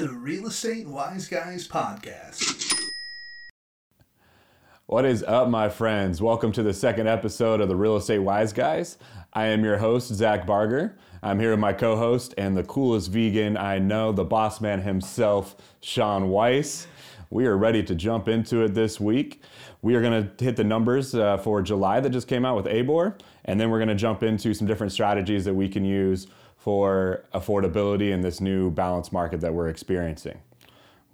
the 0.00 0.08
Real 0.08 0.46
Estate 0.46 0.86
Wise 0.86 1.28
Guys 1.28 1.68
podcast. 1.68 2.88
What 4.86 5.04
is 5.04 5.22
up, 5.22 5.50
my 5.50 5.68
friends? 5.68 6.22
Welcome 6.22 6.52
to 6.52 6.62
the 6.62 6.72
second 6.72 7.06
episode 7.06 7.60
of 7.60 7.68
the 7.68 7.76
Real 7.76 7.96
Estate 7.96 8.20
Wise 8.20 8.54
Guys. 8.54 8.96
I 9.34 9.48
am 9.48 9.62
your 9.62 9.76
host, 9.76 10.08
Zac 10.14 10.46
Barger. 10.46 10.96
I'm 11.22 11.38
here 11.38 11.50
with 11.50 11.60
my 11.60 11.74
co 11.74 11.96
host 11.96 12.32
and 12.38 12.56
the 12.56 12.64
coolest 12.64 13.10
vegan 13.10 13.58
I 13.58 13.78
know, 13.78 14.10
the 14.10 14.24
boss 14.24 14.62
man 14.62 14.80
himself, 14.80 15.54
Sean 15.82 16.30
Weiss. 16.30 16.86
We 17.28 17.44
are 17.44 17.58
ready 17.58 17.82
to 17.82 17.94
jump 17.94 18.26
into 18.26 18.64
it 18.64 18.72
this 18.72 18.98
week. 18.98 19.42
We 19.82 19.96
are 19.96 20.00
going 20.00 20.30
to 20.34 20.42
hit 20.42 20.56
the 20.56 20.64
numbers 20.64 21.14
uh, 21.14 21.36
for 21.36 21.60
July 21.60 22.00
that 22.00 22.08
just 22.08 22.26
came 22.26 22.46
out 22.46 22.56
with 22.56 22.68
ABOR, 22.68 23.18
and 23.44 23.60
then 23.60 23.68
we're 23.68 23.78
going 23.78 23.88
to 23.88 23.94
jump 23.94 24.22
into 24.22 24.54
some 24.54 24.66
different 24.66 24.94
strategies 24.94 25.44
that 25.44 25.54
we 25.54 25.68
can 25.68 25.84
use 25.84 26.26
for 26.60 27.24
affordability 27.32 28.10
in 28.10 28.20
this 28.20 28.38
new 28.38 28.70
balanced 28.70 29.12
market 29.14 29.40
that 29.40 29.54
we're 29.54 29.68
experiencing. 29.68 30.38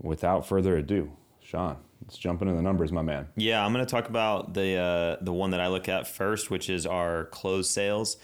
Without 0.02 0.45
further 0.45 0.77
ado, 0.77 1.12
Sean, 1.41 1.77
let's 2.02 2.18
jump 2.18 2.42
into 2.42 2.52
the 2.52 2.60
numbers, 2.60 2.91
my 2.91 3.00
man. 3.00 3.28
Yeah, 3.37 3.64
I'm 3.64 3.73
going 3.73 3.87
to 3.87 3.90
talk 3.90 4.09
about 4.09 4.54
the 4.54 4.74
uh, 4.74 5.16
the 5.23 5.32
one 5.32 5.52
that 5.52 5.60
I 5.60 5.68
look 5.68 5.88
at 5.88 6.09
first, 6.09 6.51
which 6.51 6.68
is 6.68 6.84
our 6.84 7.27
closed 7.27 7.70
sales. 7.70 8.16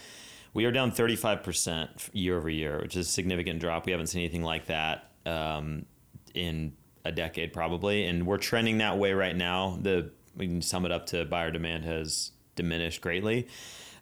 We 0.52 0.66
are 0.66 0.72
down 0.72 0.90
35% 0.92 2.10
year 2.12 2.36
over 2.36 2.50
year, 2.50 2.80
which 2.82 2.96
is 2.96 3.06
a 3.06 3.10
significant 3.10 3.60
drop. 3.60 3.86
We 3.86 3.92
haven't 3.92 4.08
seen 4.08 4.20
anything 4.20 4.42
like 4.42 4.66
that 4.66 5.08
um, 5.24 5.86
in 6.34 6.74
a 7.04 7.12
decade, 7.12 7.54
probably, 7.54 8.04
and 8.04 8.26
we're 8.26 8.36
trending 8.36 8.78
that 8.78 8.98
way 8.98 9.12
right 9.12 9.34
now. 9.34 9.78
The 9.80 10.10
we 10.36 10.48
can 10.48 10.60
sum 10.60 10.84
it 10.84 10.92
up 10.92 11.06
to 11.06 11.24
buyer 11.24 11.52
demand 11.52 11.84
has 11.84 12.32
diminished 12.56 13.00
greatly. 13.00 13.46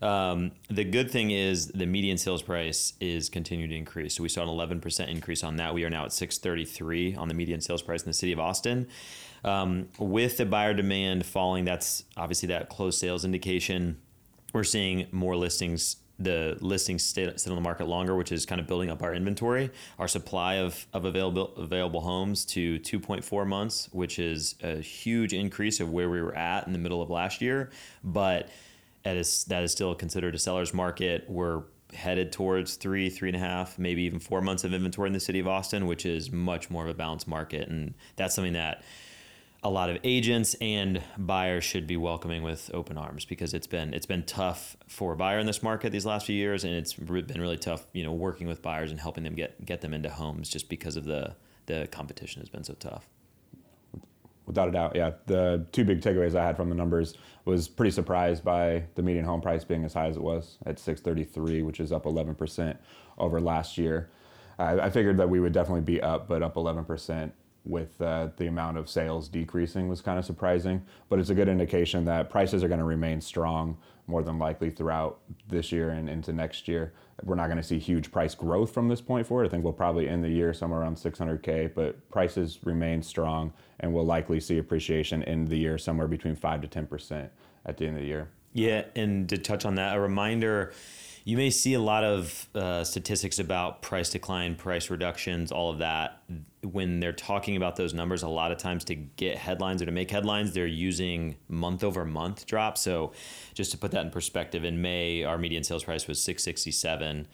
Um, 0.02 0.52
the 0.68 0.84
good 0.84 1.10
thing 1.10 1.30
is 1.30 1.68
the 1.68 1.86
median 1.86 2.16
sales 2.16 2.42
price 2.42 2.94
is 3.00 3.28
continuing 3.28 3.70
to 3.70 3.76
increase. 3.76 4.14
So 4.16 4.22
we 4.22 4.28
saw 4.28 4.42
an 4.42 4.48
11% 4.48 5.08
increase 5.08 5.44
on 5.44 5.56
that. 5.56 5.74
We 5.74 5.84
are 5.84 5.90
now 5.90 6.04
at 6.06 6.12
633 6.12 7.16
on 7.16 7.28
the 7.28 7.34
median 7.34 7.60
sales 7.60 7.82
price 7.82 8.02
in 8.02 8.08
the 8.08 8.14
city 8.14 8.32
of 8.32 8.40
Austin. 8.40 8.88
Um, 9.44 9.88
with 9.98 10.36
the 10.36 10.46
buyer 10.46 10.74
demand 10.74 11.26
falling, 11.26 11.64
that's 11.64 12.04
obviously 12.16 12.48
that 12.48 12.68
closed 12.68 12.98
sales 12.98 13.24
indication. 13.24 13.98
We're 14.52 14.64
seeing 14.64 15.06
more 15.12 15.36
listings 15.36 15.96
the 16.20 16.58
listings 16.60 17.02
sit, 17.02 17.40
sit 17.40 17.50
on 17.50 17.56
the 17.56 17.62
market 17.62 17.88
longer, 17.88 18.14
which 18.14 18.30
is 18.30 18.44
kind 18.44 18.60
of 18.60 18.66
building 18.66 18.90
up 18.90 19.02
our 19.02 19.14
inventory, 19.14 19.70
our 19.98 20.06
supply 20.06 20.56
of, 20.56 20.86
of 20.92 21.06
available 21.06 21.54
available 21.56 22.02
homes 22.02 22.44
to 22.44 22.78
2.4 22.80 23.46
months, 23.46 23.88
which 23.90 24.18
is 24.18 24.54
a 24.62 24.76
huge 24.76 25.32
increase 25.32 25.80
of 25.80 25.90
where 25.90 26.10
we 26.10 26.20
were 26.20 26.36
at 26.36 26.66
in 26.66 26.74
the 26.74 26.78
middle 26.78 27.00
of 27.00 27.08
last 27.08 27.40
year. 27.40 27.70
But 28.04 28.50
that 29.02 29.16
is 29.16 29.44
that 29.44 29.62
is 29.62 29.72
still 29.72 29.94
considered 29.94 30.34
a 30.34 30.38
seller's 30.38 30.74
market. 30.74 31.24
We're 31.28 31.62
headed 31.94 32.32
towards 32.32 32.76
three, 32.76 33.10
three 33.10 33.28
and 33.28 33.36
a 33.36 33.40
half, 33.40 33.78
maybe 33.78 34.02
even 34.02 34.20
four 34.20 34.40
months 34.40 34.64
of 34.64 34.72
inventory 34.72 35.08
in 35.08 35.12
the 35.12 35.20
city 35.20 35.40
of 35.40 35.48
Austin, 35.48 35.86
which 35.86 36.06
is 36.06 36.30
much 36.30 36.70
more 36.70 36.84
of 36.84 36.90
a 36.90 36.94
balanced 36.94 37.26
market, 37.26 37.68
and 37.68 37.94
that's 38.16 38.34
something 38.34 38.52
that 38.52 38.82
a 39.62 39.70
lot 39.70 39.90
of 39.90 39.98
agents 40.04 40.54
and 40.60 41.02
buyers 41.18 41.64
should 41.64 41.86
be 41.86 41.96
welcoming 41.96 42.42
with 42.42 42.70
open 42.72 42.96
arms 42.96 43.26
because 43.26 43.52
it's 43.52 43.66
been 43.66 43.92
it's 43.92 44.06
been 44.06 44.22
tough 44.22 44.76
for 44.88 45.12
a 45.12 45.16
buyer 45.16 45.38
in 45.38 45.46
this 45.46 45.62
market 45.62 45.92
these 45.92 46.06
last 46.06 46.26
few 46.26 46.36
years. 46.36 46.64
And 46.64 46.74
it's 46.74 46.94
been 46.94 47.40
really 47.40 47.58
tough 47.58 47.86
you 47.92 48.02
know 48.02 48.12
working 48.12 48.46
with 48.46 48.62
buyers 48.62 48.90
and 48.90 48.98
helping 48.98 49.24
them 49.24 49.34
get 49.34 49.64
get 49.64 49.82
them 49.82 49.92
into 49.92 50.08
homes 50.08 50.48
just 50.48 50.68
because 50.68 50.96
of 50.96 51.04
the 51.04 51.34
the 51.66 51.88
competition 51.90 52.40
has 52.40 52.48
been 52.48 52.64
so 52.64 52.74
tough 52.74 53.06
without 54.50 54.68
a 54.68 54.72
doubt. 54.72 54.96
Yeah 54.96 55.12
the 55.26 55.64
two 55.72 55.84
big 55.84 56.00
takeaways 56.00 56.34
i 56.34 56.44
had 56.44 56.56
from 56.56 56.68
the 56.68 56.74
numbers 56.74 57.14
was 57.44 57.68
pretty 57.68 57.90
surprised 57.90 58.44
by 58.44 58.84
the 58.96 59.02
median 59.02 59.24
home 59.24 59.40
price 59.40 59.64
being 59.64 59.84
as 59.84 59.94
high 59.94 60.06
as 60.06 60.16
it 60.16 60.22
was 60.22 60.58
at 60.66 60.78
633 60.78 61.62
which 61.62 61.78
is 61.80 61.92
up 61.92 62.04
11% 62.04 62.76
over 63.18 63.40
last 63.40 63.78
year. 63.78 64.10
I, 64.58 64.90
figured 64.90 65.16
that 65.16 65.30
we 65.30 65.40
would 65.40 65.54
definitely 65.54 65.80
be 65.82 66.02
up 66.02 66.28
but 66.28 66.42
up 66.42 66.56
11% 66.56 67.32
with 67.64 68.00
uh, 68.02 68.28
the 68.36 68.46
amount 68.46 68.76
of 68.76 68.88
sales 68.88 69.28
decreasing 69.28 69.88
was 69.88 70.00
kind 70.00 70.18
of 70.18 70.24
surprising, 70.24 70.84
but 71.08 71.18
it's 71.18 71.30
a 71.30 71.34
good 71.34 71.48
indication 71.48 72.04
that 72.06 72.30
prices 72.30 72.64
are 72.64 72.68
going 72.68 72.80
to 72.80 72.84
remain 72.84 73.20
strong 73.20 73.76
more 74.06 74.22
than 74.22 74.38
likely 74.38 74.70
throughout 74.70 75.20
this 75.48 75.70
year 75.70 75.90
and 75.90 76.08
into 76.08 76.32
next 76.32 76.68
year. 76.68 76.92
We're 77.22 77.34
not 77.34 77.46
going 77.46 77.58
to 77.58 77.62
see 77.62 77.78
huge 77.78 78.10
price 78.10 78.34
growth 78.34 78.72
from 78.72 78.88
this 78.88 79.00
point 79.00 79.26
forward. 79.26 79.46
I 79.46 79.50
think 79.50 79.64
we'll 79.64 79.72
probably 79.72 80.08
end 80.08 80.24
the 80.24 80.30
year 80.30 80.52
somewhere 80.54 80.80
around 80.80 80.96
600K, 80.96 81.74
but 81.74 82.08
prices 82.10 82.58
remain 82.64 83.02
strong 83.02 83.52
and 83.80 83.92
we'll 83.92 84.06
likely 84.06 84.40
see 84.40 84.58
appreciation 84.58 85.22
in 85.22 85.44
the 85.44 85.56
year 85.56 85.78
somewhere 85.78 86.08
between 86.08 86.36
5 86.36 86.62
to 86.62 86.68
10% 86.68 87.28
at 87.66 87.76
the 87.76 87.86
end 87.86 87.96
of 87.96 88.02
the 88.02 88.08
year. 88.08 88.28
Yeah, 88.52 88.84
and 88.96 89.28
to 89.28 89.38
touch 89.38 89.64
on 89.64 89.76
that, 89.76 89.96
a 89.96 90.00
reminder 90.00 90.72
you 91.24 91.36
may 91.36 91.50
see 91.50 91.74
a 91.74 91.80
lot 91.80 92.04
of 92.04 92.48
uh, 92.54 92.84
statistics 92.84 93.38
about 93.38 93.82
price 93.82 94.10
decline, 94.10 94.54
price 94.54 94.90
reductions, 94.90 95.52
all 95.52 95.70
of 95.70 95.78
that. 95.78 96.22
When 96.62 97.00
they're 97.00 97.12
talking 97.12 97.56
about 97.56 97.76
those 97.76 97.94
numbers, 97.94 98.22
a 98.22 98.28
lot 98.28 98.52
of 98.52 98.58
times 98.58 98.84
to 98.84 98.94
get 98.94 99.38
headlines 99.38 99.82
or 99.82 99.86
to 99.86 99.92
make 99.92 100.10
headlines, 100.10 100.52
they're 100.52 100.66
using 100.66 101.36
month 101.48 101.84
over 101.84 102.04
month 102.04 102.46
drop. 102.46 102.78
So, 102.78 103.12
just 103.54 103.70
to 103.72 103.78
put 103.78 103.90
that 103.92 104.04
in 104.04 104.10
perspective, 104.10 104.64
in 104.64 104.80
May, 104.80 105.24
our 105.24 105.38
median 105.38 105.64
sales 105.64 105.84
price 105.84 106.06
was 106.06 106.22
667. 106.22 107.26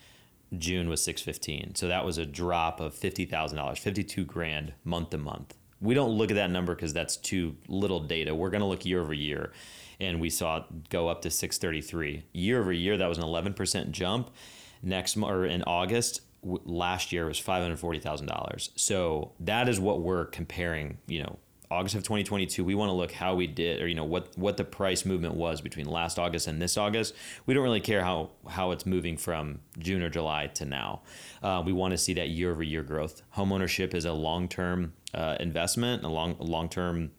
June 0.59 0.89
was 0.89 1.03
615. 1.03 1.75
So 1.75 1.89
that 1.89 2.05
was 2.05 2.19
a 2.19 2.27
drop 2.27 2.81
of 2.81 2.95
$50,000, 2.95 3.79
52 3.79 4.25
grand 4.25 4.73
month 4.85 5.11
to 5.11 5.19
month. 5.19 5.55
We 5.81 5.95
don't 5.95 6.11
look 6.11 6.31
at 6.31 6.35
that 6.35 6.51
number 6.51 6.75
because 6.75 6.93
that's 6.93 7.17
too 7.17 7.57
little 7.69 8.01
data. 8.01 8.35
We're 8.35 8.51
going 8.51 8.61
to 8.61 8.67
look 8.67 8.87
year 8.87 9.01
over 9.01 9.13
year 9.13 9.53
and 10.01 10.21
we 10.21 10.31
saw 10.31 10.59
it 10.59 10.89
go 10.91 11.09
up 11.09 11.23
to 11.23 11.31
633 11.31 12.25
year 12.33 12.61
over 12.61 12.73
year. 12.73 12.97
That 12.97 13.09
was 13.09 13.19
an 13.19 13.25
11% 13.25 13.91
jump. 13.91 14.31
Next 14.83 15.17
or 15.17 15.47
in 15.47 15.63
August 15.63 16.21
last 16.43 17.13
year 17.13 17.27
was 17.27 17.41
$540,000. 17.41 18.71
So 18.77 19.33
that 19.41 19.69
is 19.69 19.81
what 19.81 20.01
we're 20.01 20.27
comparing. 20.27 20.99
You 21.07 21.25
know, 21.25 21.39
August 21.71 21.95
of 21.95 22.03
2022. 22.03 22.65
We 22.65 22.75
want 22.75 22.91
to 22.91 22.93
look 22.93 23.13
how 23.13 23.35
we 23.35 23.47
did, 23.47 23.83
or 23.83 23.89
you 23.89 23.95
know, 23.95 24.05
what 24.05 24.37
what 24.37 24.57
the 24.57 24.65
price 24.65 25.05
movement 25.05 25.35
was 25.35 25.61
between 25.61 25.87
last 25.87 26.19
August 26.19 26.47
and 26.47 26.61
this 26.61 26.77
August. 26.77 27.15
We 27.45 27.55
don't 27.55 27.63
really 27.63 27.81
care 27.81 28.03
how 28.03 28.31
how 28.49 28.71
it's 28.71 28.87
moving 28.87 29.17
from 29.17 29.61
June 29.79 30.03
or 30.03 30.11
July 30.11 30.49
to 30.55 30.65
now. 30.65 31.03
Uh, 31.43 31.63
we 31.65 31.73
want 31.73 31.93
to 31.93 31.99
see 31.99 32.15
that 32.15 32.29
year 32.29 32.53
over 32.53 32.63
year 32.63 32.83
growth. 32.83 33.23
Homeownership 33.37 33.95
is 33.95 34.05
a 34.05 34.13
long 34.13 34.49
term 34.49 34.93
uh, 35.15 35.37
investment, 35.41 36.05
a 36.05 36.09
long 36.09 36.37
long 36.39 36.69
term 36.69 37.11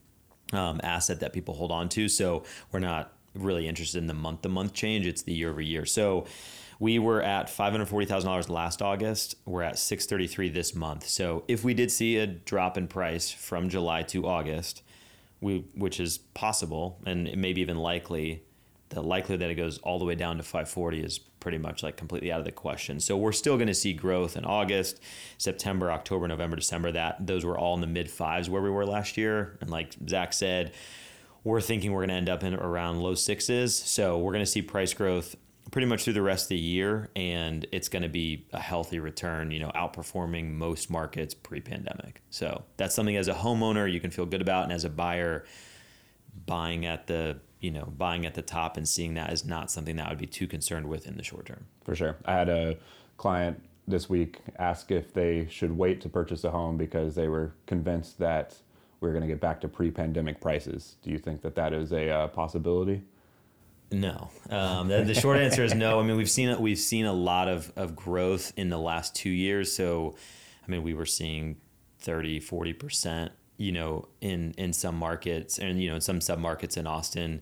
um, 0.54 0.80
asset 0.84 1.20
that 1.20 1.34
people 1.34 1.54
hold 1.54 1.72
on 1.72 1.90
to. 1.90 2.08
So 2.10 2.44
we're 2.72 2.80
not 2.80 3.14
really 3.34 3.68
interested 3.68 4.00
in 4.00 4.08
the 4.08 4.14
month 4.14 4.42
to 4.44 4.50
month 4.50 4.74
change. 4.74 5.06
It's 5.06 5.22
the 5.22 5.34
year 5.34 5.50
over 5.50 5.62
year. 5.62 5.86
So 5.86 6.26
we 6.80 7.00
were 7.00 7.22
at 7.22 7.48
$540,000 7.48 8.50
last 8.50 8.82
August. 8.82 9.36
We're 9.46 9.64
at 9.64 9.80
633 9.80 10.50
this 10.50 10.76
month. 10.76 11.08
So 11.08 11.44
if 11.48 11.64
we 11.64 11.74
did 11.74 11.92
see 11.92 12.18
a 12.18 12.28
drop 12.28 12.78
in 12.78 12.88
price 12.88 13.32
from 13.32 13.70
July 13.70 14.04
to 14.04 14.28
August, 14.28 14.84
we, 15.42 15.66
which 15.76 16.00
is 16.00 16.18
possible 16.18 17.00
and 17.06 17.36
maybe 17.36 17.62
even 17.62 17.78
likely, 17.78 18.44
the 18.90 19.02
likelihood 19.02 19.42
that 19.42 19.50
it 19.50 19.56
goes 19.56 19.80
all 19.80 20.00
the 20.00 20.06
way 20.06 20.16
down 20.16 20.38
to 20.38 20.44
540 20.44 21.02
is 21.02 21.20
pretty 21.48 21.58
much 21.58 21.82
like 21.82 21.96
completely 21.96 22.30
out 22.30 22.40
of 22.40 22.46
the 22.46 22.52
question. 22.52 23.00
So 23.00 23.16
we're 23.16 23.32
still 23.32 23.56
going 23.56 23.70
to 23.70 23.74
see 23.74 23.94
growth 23.94 24.36
in 24.36 24.44
August, 24.44 25.00
September, 25.38 25.90
October, 25.94 26.28
November, 26.28 26.58
December. 26.58 26.92
That 26.92 27.26
those 27.26 27.46
were 27.46 27.58
all 27.58 27.74
in 27.74 27.80
the 27.80 27.88
mid 27.88 28.12
fives 28.12 28.50
where 28.50 28.62
we 28.62 28.70
were 28.70 28.86
last 28.86 29.16
year. 29.16 29.58
And 29.62 29.70
like 29.70 29.96
Zac 30.10 30.34
said, 30.34 30.74
we're 31.46 31.62
thinking 31.62 31.94
we're 31.94 32.02
going 32.02 32.10
to 32.10 32.16
end 32.16 32.28
up 32.28 32.44
in 32.44 32.54
around 32.54 33.00
low 33.00 33.16
sixes. 33.16 33.74
So 33.74 34.18
we're 34.18 34.34
going 34.34 34.44
to 34.44 34.52
see 34.52 34.62
price 34.62 34.94
growth 34.94 35.38
pretty 35.72 35.86
much 35.86 36.04
through 36.04 36.16
the 36.16 36.22
rest 36.22 36.48
of 36.48 36.50
the 36.50 36.58
year, 36.58 37.12
and 37.16 37.66
it's 37.72 37.88
going 37.88 38.04
to 38.04 38.10
be 38.10 38.46
a 38.52 38.60
healthy 38.60 39.00
return. 39.00 39.50
You 39.50 39.60
know, 39.60 39.72
outperforming 39.74 40.52
most 40.52 40.90
markets 40.90 41.34
pre-pandemic. 41.34 42.24
So 42.30 42.66
that's 42.76 42.94
something 42.94 43.16
as 43.16 43.30
a 43.30 43.34
homeowner 43.34 43.90
you 43.90 44.02
can 44.02 44.12
feel 44.12 44.26
good 44.26 44.42
about, 44.42 44.64
and 44.64 44.74
as 44.74 44.84
a 44.84 44.90
buyer, 44.90 45.46
buying 46.46 46.86
at 46.86 47.08
the 47.08 47.40
you 47.60 47.72
know, 47.72 47.94
buying 47.98 48.26
at 48.26 48.36
the 48.36 48.42
top 48.42 48.78
and 48.78 48.88
seeing 48.88 49.16
that 49.16 49.34
is 49.34 49.46
not 49.46 49.72
something 49.72 49.96
that 49.96 50.08
I 50.08 50.10
would 50.10 50.18
be 50.18 50.28
too 50.28 50.48
concerned 50.48 50.88
with 50.88 51.08
in 51.08 51.18
the 51.18 51.24
short 51.24 51.48
term. 51.48 51.66
For 51.84 51.96
sure. 51.96 52.18
I 52.26 52.34
had 52.34 52.50
a 52.50 52.78
client 53.18 53.64
this 53.88 54.10
week 54.10 54.40
ask 54.60 54.92
if 54.92 55.14
they 55.14 55.48
should 55.50 55.76
wait 55.76 56.02
to 56.02 56.10
purchase 56.10 56.44
a 56.44 56.52
home 56.52 56.78
because 56.78 57.16
they 57.16 57.28
were 57.28 57.54
convinced 57.66 58.20
that 58.20 58.56
we 59.00 59.10
are 59.10 59.12
going 59.12 59.22
to 59.22 59.28
get 59.28 59.40
back 59.40 59.62
to 59.62 59.68
pre-pandemic 59.68 60.42
prices. 60.42 60.96
Do 61.02 61.12
you 61.12 61.18
think 61.18 61.42
that 61.42 61.56
that 61.56 61.74
is 61.74 61.92
a 61.94 62.10
uh, 62.10 62.28
possibility? 62.28 63.04
No. 63.92 64.30
Um, 64.50 64.90
the, 64.90 65.04
the, 65.04 65.14
short 65.14 65.38
answer 65.38 65.64
is 65.64 65.74
no. 65.74 66.00
I 66.00 66.04
mean, 66.04 66.18
we've 66.18 66.30
seen 66.30 66.60
we've 66.60 66.80
seen 66.80 67.06
a 67.06 67.14
lot 67.14 67.48
of, 67.48 67.72
of 67.78 67.96
growth 67.96 68.52
in 68.58 68.70
the 68.70 68.78
last 68.78 69.16
two 69.16 69.30
years. 69.30 69.72
So, 69.72 70.16
I 70.68 70.70
mean, 70.70 70.84
we 70.84 70.94
were 70.94 71.06
seeing 71.06 71.56
30, 72.00 72.42
40 72.42 72.74
percent 72.74 73.32
you 73.58 73.72
know, 73.72 74.08
in 74.22 74.54
in 74.58 74.74
some 74.74 74.96
markets 74.96 75.60
and 75.60 75.82
you 75.82 75.90
know 75.90 75.96
in 75.96 76.02
some 76.02 76.22
sub 76.22 76.40
markets 76.40 76.78
in 76.78 76.88
Austin, 76.88 77.42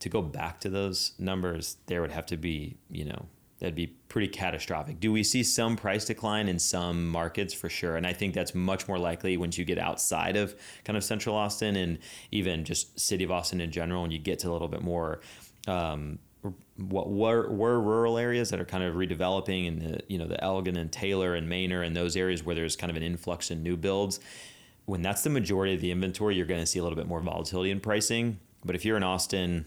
to 0.00 0.08
go 0.08 0.22
back 0.22 0.60
to 0.60 0.68
those 0.68 1.12
numbers, 1.18 1.76
there 1.86 2.00
would 2.00 2.12
have 2.12 2.26
to 2.26 2.36
be 2.36 2.76
you 2.90 3.04
know 3.04 3.26
that'd 3.58 3.74
be 3.74 3.86
pretty 4.08 4.28
catastrophic. 4.28 5.00
Do 5.00 5.10
we 5.10 5.22
see 5.22 5.42
some 5.42 5.76
price 5.76 6.04
decline 6.04 6.48
in 6.48 6.58
some 6.58 7.08
markets 7.08 7.54
for 7.54 7.68
sure? 7.68 7.96
And 7.96 8.06
I 8.06 8.12
think 8.12 8.34
that's 8.34 8.54
much 8.54 8.86
more 8.86 8.98
likely 8.98 9.36
once 9.36 9.56
you 9.56 9.64
get 9.64 9.78
outside 9.78 10.36
of 10.36 10.54
kind 10.84 10.96
of 10.96 11.02
central 11.02 11.34
Austin 11.34 11.74
and 11.76 11.98
even 12.30 12.64
just 12.64 12.98
city 13.00 13.24
of 13.24 13.30
Austin 13.30 13.60
in 13.60 13.70
general, 13.70 14.04
and 14.04 14.12
you 14.12 14.18
get 14.18 14.40
to 14.40 14.50
a 14.50 14.52
little 14.52 14.68
bit 14.68 14.82
more 14.82 15.20
um, 15.66 16.18
what 16.76 17.10
were, 17.10 17.50
were 17.50 17.80
rural 17.80 18.18
areas 18.18 18.50
that 18.50 18.60
are 18.60 18.64
kind 18.64 18.84
of 18.84 18.94
redeveloping 18.94 19.66
and 19.66 19.82
the 19.82 20.00
you 20.08 20.18
know 20.18 20.26
the 20.26 20.42
Elgin 20.42 20.76
and 20.76 20.92
Taylor 20.92 21.34
and 21.34 21.48
Manor 21.48 21.82
and 21.82 21.96
those 21.96 22.16
areas 22.16 22.44
where 22.44 22.54
there's 22.54 22.76
kind 22.76 22.90
of 22.90 22.96
an 22.96 23.02
influx 23.02 23.50
in 23.50 23.62
new 23.62 23.76
builds. 23.76 24.20
When 24.86 25.02
that's 25.02 25.22
the 25.22 25.30
majority 25.30 25.74
of 25.74 25.80
the 25.80 25.90
inventory, 25.90 26.36
you're 26.36 26.46
going 26.46 26.60
to 26.60 26.66
see 26.66 26.78
a 26.78 26.82
little 26.82 26.96
bit 26.96 27.06
more 27.06 27.20
volatility 27.20 27.70
in 27.70 27.80
pricing. 27.80 28.38
But 28.64 28.74
if 28.74 28.84
you're 28.84 28.96
in 28.96 29.02
Austin, 29.02 29.66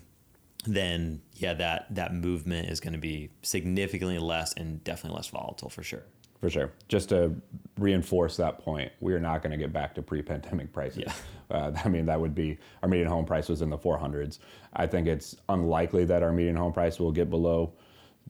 then 0.65 1.21
yeah, 1.35 1.53
that 1.53 1.93
that 1.95 2.13
movement 2.13 2.69
is 2.69 2.79
going 2.79 2.93
to 2.93 2.99
be 2.99 3.29
significantly 3.41 4.17
less 4.17 4.53
and 4.53 4.83
definitely 4.83 5.17
less 5.17 5.27
volatile 5.27 5.69
for 5.69 5.83
sure. 5.83 6.03
For 6.39 6.49
sure. 6.49 6.71
Just 6.87 7.09
to 7.09 7.35
reinforce 7.77 8.37
that 8.37 8.59
point, 8.59 8.91
we 9.01 9.13
are 9.13 9.19
not 9.19 9.41
going 9.41 9.51
to 9.51 9.57
get 9.57 9.73
back 9.73 9.93
to 9.95 10.01
pre-pandemic 10.01 10.73
prices. 10.73 11.03
Yeah. 11.05 11.13
Uh, 11.51 11.71
I 11.83 11.89
mean, 11.89 12.05
that 12.05 12.21
would 12.21 12.35
be 12.35 12.59
our 12.83 12.87
median 12.87 13.07
home 13.07 13.25
price 13.25 13.49
was 13.49 13.63
in 13.63 13.71
the 13.71 13.77
400s. 13.77 14.37
I 14.73 14.85
think 14.85 15.07
it's 15.07 15.35
unlikely 15.49 16.05
that 16.05 16.21
our 16.21 16.31
median 16.31 16.55
home 16.55 16.71
price 16.71 16.99
will 16.99 17.11
get 17.11 17.31
below 17.31 17.73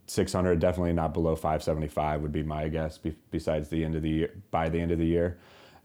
600. 0.08 0.58
Definitely 0.58 0.94
not 0.94 1.14
below 1.14 1.36
575 1.36 2.22
would 2.22 2.32
be 2.32 2.44
my 2.44 2.70
guess. 2.70 2.98
Be, 2.98 3.14
besides 3.30 3.68
the 3.68 3.84
end 3.84 3.96
of 3.96 4.04
the 4.04 4.10
year, 4.10 4.42
by 4.52 4.70
the 4.70 4.80
end 4.80 4.92
of 4.92 5.00
the 5.00 5.06
year, 5.06 5.38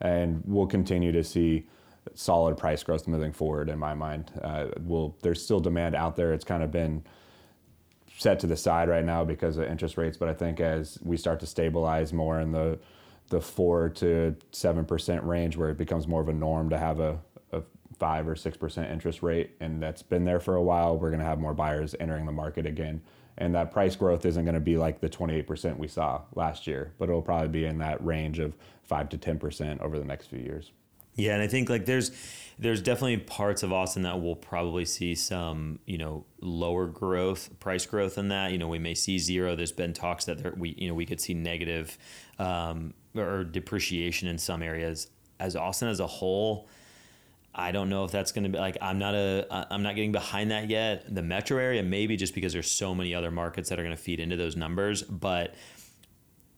and 0.04 0.42
we'll 0.44 0.66
continue 0.66 1.10
to 1.10 1.24
see 1.24 1.66
solid 2.14 2.56
price 2.58 2.82
growth 2.82 3.08
moving 3.08 3.32
forward. 3.32 3.70
In 3.70 3.78
my 3.78 3.94
mind, 3.94 4.30
uh, 4.42 4.66
will 4.80 5.16
there's 5.22 5.42
still 5.42 5.60
demand 5.60 5.96
out 5.96 6.14
there. 6.14 6.32
It's 6.32 6.44
kind 6.44 6.62
of 6.62 6.70
been 6.70 7.02
set 8.18 8.38
to 8.40 8.46
the 8.46 8.56
side 8.56 8.88
right 8.88 9.04
now 9.04 9.24
because 9.24 9.56
of 9.56 9.64
interest 9.64 9.96
rates. 9.96 10.16
But 10.16 10.28
I 10.28 10.34
think 10.34 10.60
as 10.60 10.98
we 11.02 11.16
start 11.16 11.40
to 11.40 11.46
stabilize 11.46 12.12
more 12.12 12.40
in 12.40 12.52
the 12.52 12.78
the 13.30 13.40
four 13.40 13.88
to 13.88 14.36
seven 14.52 14.84
percent 14.84 15.24
range, 15.24 15.56
where 15.56 15.70
it 15.70 15.78
becomes 15.78 16.06
more 16.06 16.20
of 16.20 16.28
a 16.28 16.32
norm 16.32 16.68
to 16.68 16.78
have 16.78 17.00
a, 17.00 17.18
a 17.52 17.62
five 17.98 18.28
or 18.28 18.36
six 18.36 18.58
percent 18.58 18.90
interest 18.90 19.22
rate, 19.22 19.52
and 19.60 19.82
that's 19.82 20.02
been 20.02 20.24
there 20.24 20.40
for 20.40 20.56
a 20.56 20.62
while, 20.62 20.98
we're 20.98 21.10
going 21.10 21.20
to 21.20 21.26
have 21.26 21.40
more 21.40 21.54
buyers 21.54 21.94
entering 21.98 22.26
the 22.26 22.32
market 22.32 22.66
again. 22.66 23.00
And 23.36 23.54
that 23.54 23.72
price 23.72 23.96
growth 23.96 24.24
isn't 24.24 24.44
going 24.44 24.54
to 24.54 24.60
be 24.60 24.76
like 24.76 25.00
the 25.00 25.08
28% 25.08 25.76
we 25.76 25.88
saw 25.88 26.22
last 26.34 26.66
year, 26.66 26.92
but 26.98 27.08
it'll 27.08 27.22
probably 27.22 27.48
be 27.48 27.64
in 27.64 27.78
that 27.78 28.04
range 28.04 28.38
of 28.38 28.54
5 28.84 29.08
to 29.08 29.18
10% 29.18 29.80
over 29.80 29.98
the 29.98 30.04
next 30.04 30.26
few 30.28 30.38
years. 30.38 30.70
Yeah, 31.16 31.34
and 31.34 31.42
I 31.42 31.46
think 31.46 31.68
like 31.68 31.86
there's 31.86 32.10
there's 32.58 32.80
definitely 32.80 33.18
parts 33.18 33.62
of 33.62 33.72
Austin 33.72 34.02
that 34.02 34.20
will 34.20 34.36
probably 34.36 34.84
see 34.84 35.14
some 35.14 35.78
you 35.86 35.96
know 35.96 36.24
lower 36.40 36.86
growth, 36.86 37.50
price 37.60 37.86
growth 37.86 38.18
in 38.18 38.28
that. 38.28 38.50
You 38.50 38.58
know, 38.58 38.68
we 38.68 38.78
may 38.80 38.94
see 38.94 39.18
zero. 39.18 39.54
There's 39.54 39.72
been 39.72 39.92
talks 39.92 40.24
that 40.24 40.42
there, 40.42 40.54
we 40.56 40.74
you 40.76 40.88
know 40.88 40.94
we 40.94 41.06
could 41.06 41.20
see 41.20 41.34
negative 41.34 41.96
um, 42.38 42.94
or 43.16 43.44
depreciation 43.44 44.28
in 44.28 44.38
some 44.38 44.62
areas. 44.62 45.08
As 45.38 45.56
Austin 45.56 45.88
as 45.88 46.00
a 46.00 46.06
whole, 46.06 46.68
I 47.54 47.70
don't 47.70 47.88
know 47.88 48.04
if 48.04 48.10
that's 48.10 48.32
going 48.32 48.44
to 48.44 48.50
be 48.50 48.58
like 48.58 48.76
I'm 48.82 48.98
not 48.98 49.14
a 49.14 49.66
I'm 49.70 49.82
not 49.82 49.94
getting 49.94 50.12
behind 50.12 50.50
that 50.50 50.68
yet. 50.68 51.14
The 51.14 51.22
metro 51.22 51.58
area 51.58 51.82
maybe 51.82 52.16
just 52.16 52.34
because 52.34 52.52
there's 52.52 52.70
so 52.70 52.94
many 52.94 53.14
other 53.14 53.30
markets 53.30 53.68
that 53.68 53.78
are 53.78 53.82
going 53.82 53.96
to 53.96 54.02
feed 54.02 54.20
into 54.20 54.36
those 54.36 54.56
numbers, 54.56 55.02
but 55.02 55.54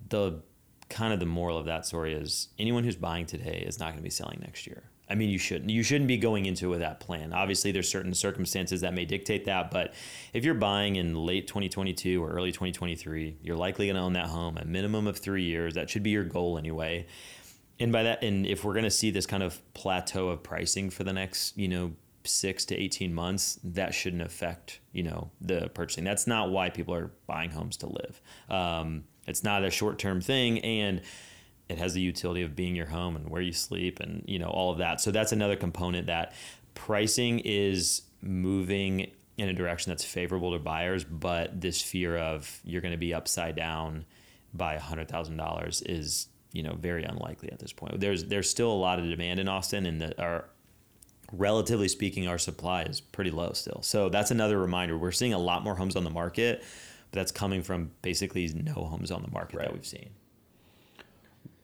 the 0.09 0.41
kind 0.89 1.13
of 1.13 1.21
the 1.21 1.27
moral 1.27 1.59
of 1.59 1.67
that 1.67 1.85
story 1.85 2.15
is 2.15 2.49
anyone 2.59 2.85
who's 2.85 2.97
buying 2.97 3.27
today 3.27 3.63
is 3.67 3.79
not 3.79 3.87
going 3.87 3.99
to 3.99 4.03
be 4.03 4.11
selling 4.11 4.39
next 4.41 4.67
year. 4.67 4.85
I 5.09 5.15
mean, 5.15 5.31
you 5.31 5.39
shouldn't. 5.39 5.71
You 5.71 5.85
shouldn't 5.85 6.09
be 6.09 6.17
going 6.17 6.47
into 6.47 6.67
it 6.67 6.71
with 6.71 6.81
that 6.81 6.99
plan. 6.99 7.33
Obviously, 7.33 7.71
there's 7.71 7.89
certain 7.89 8.13
circumstances 8.13 8.81
that 8.81 8.93
may 8.93 9.05
dictate 9.05 9.45
that, 9.45 9.71
but 9.71 9.95
if 10.33 10.45
you're 10.45 10.55
buying 10.55 10.97
in 10.97 11.15
late 11.15 11.47
2022 11.47 12.23
or 12.23 12.31
early 12.31 12.51
2023, 12.51 13.37
you're 13.41 13.57
likely 13.57 13.87
going 13.87 13.97
to 13.97 14.03
own 14.03 14.15
that 14.15 14.27
home 14.27 14.59
a 14.59 14.65
minimum 14.65 15.07
of 15.07 15.19
three 15.19 15.45
years. 15.45 15.75
That 15.75 15.89
should 15.89 16.03
be 16.03 16.11
your 16.11 16.25
goal 16.25 16.59
anyway. 16.59 17.07
And 17.79 17.93
by 17.93 18.05
that, 18.05 18.23
and 18.23 18.47
if 18.47 18.65
we're 18.65 18.73
going 18.73 18.85
to 18.85 18.91
see 18.91 19.11
this 19.11 19.27
kind 19.27 19.43
of 19.43 19.61
plateau 19.75 20.29
of 20.29 20.43
pricing 20.43 20.91
for 20.91 21.05
the 21.05 21.13
next, 21.13 21.57
you 21.59 21.69
know, 21.69 21.93
six 22.25 22.65
to 22.67 22.77
18 22.77 23.15
months, 23.15 23.61
that 23.63 23.95
shouldn't 23.95 24.23
affect, 24.23 24.81
you 24.93 25.03
know, 25.03 25.31
the 25.41 25.71
purchasing. 25.75 26.05
That's 26.05 26.27
not 26.27 26.51
why 26.51 26.71
people 26.71 26.95
are 26.95 27.13
buying 27.27 27.51
homes 27.51 27.77
to 27.79 27.87
live. 27.87 28.21
Um, 28.49 29.05
it's 29.27 29.45
not 29.45 29.65
a 29.65 29.71
short 29.71 29.99
term 29.99 30.21
thing. 30.21 30.61
And 30.61 31.03
it 31.69 31.79
has 31.79 31.95
the 31.95 32.01
utility 32.01 32.43
of 32.43 32.55
being 32.55 32.77
your 32.77 32.87
home 32.87 33.17
and 33.17 33.29
where 33.29 33.43
you 33.43 33.53
sleep 33.53 34.01
and, 34.01 34.25
you 34.27 34.39
know, 34.39 34.49
all 34.49 34.71
of 34.71 34.79
that. 34.79 35.01
So 35.01 35.11
that's 35.11 35.33
another 35.33 35.57
component 35.57 36.07
that 36.07 36.33
pricing 36.75 37.41
is 37.41 38.03
moving 38.23 39.11
in 39.37 39.49
a 39.49 39.53
direction 39.53 39.91
that's 39.91 40.05
favorable 40.05 40.53
to 40.53 40.59
buyers, 40.59 41.05
but 41.05 41.61
this 41.61 41.83
fear 41.83 42.17
of 42.17 42.61
you're 42.65 42.81
going 42.81 42.93
to 42.93 42.99
be 42.99 43.13
upside 43.13 43.57
down 43.57 44.07
by 44.55 44.77
$100,000 44.77 45.83
is, 45.87 46.29
you 46.57 46.63
know, 46.63 46.75
very 46.75 47.05
unlikely 47.05 47.53
at 47.53 47.59
this 47.59 47.73
point. 47.73 48.01
There's 48.01 48.25
there's 48.25 48.49
still 48.49 48.73
a 48.73 48.81
lot 48.87 48.99
of 48.99 49.05
demand 49.05 49.39
in 49.39 49.47
Austin 49.47 49.85
and 49.85 50.01
the, 50.01 50.21
our 50.21 50.47
relatively 51.33 51.89
speaking 51.89 52.27
our 52.29 52.39
supply 52.39 52.83
is 52.83 53.01
pretty 53.01 53.31
low 53.31 53.53
still. 53.53 53.83
So 53.83 54.09
that's 54.09 54.31
another 54.31 54.59
reminder. 54.59 54.97
We're 54.97 55.13
seeing 55.13 55.35
a 55.35 55.39
lot 55.39 55.63
more 55.63 55.75
homes 55.75 55.97
on 55.97 56.05
the 56.05 56.11
market, 56.11 56.65
but 57.11 57.19
that's 57.21 57.33
coming 57.33 57.63
from 57.63 57.91
basically 58.01 58.47
no 58.55 58.73
homes 58.73 59.11
on 59.11 59.23
the 59.23 59.31
market 59.31 59.57
Right. 59.57 59.67
that 59.67 59.75
we've 59.75 59.87
seen. 59.87 60.11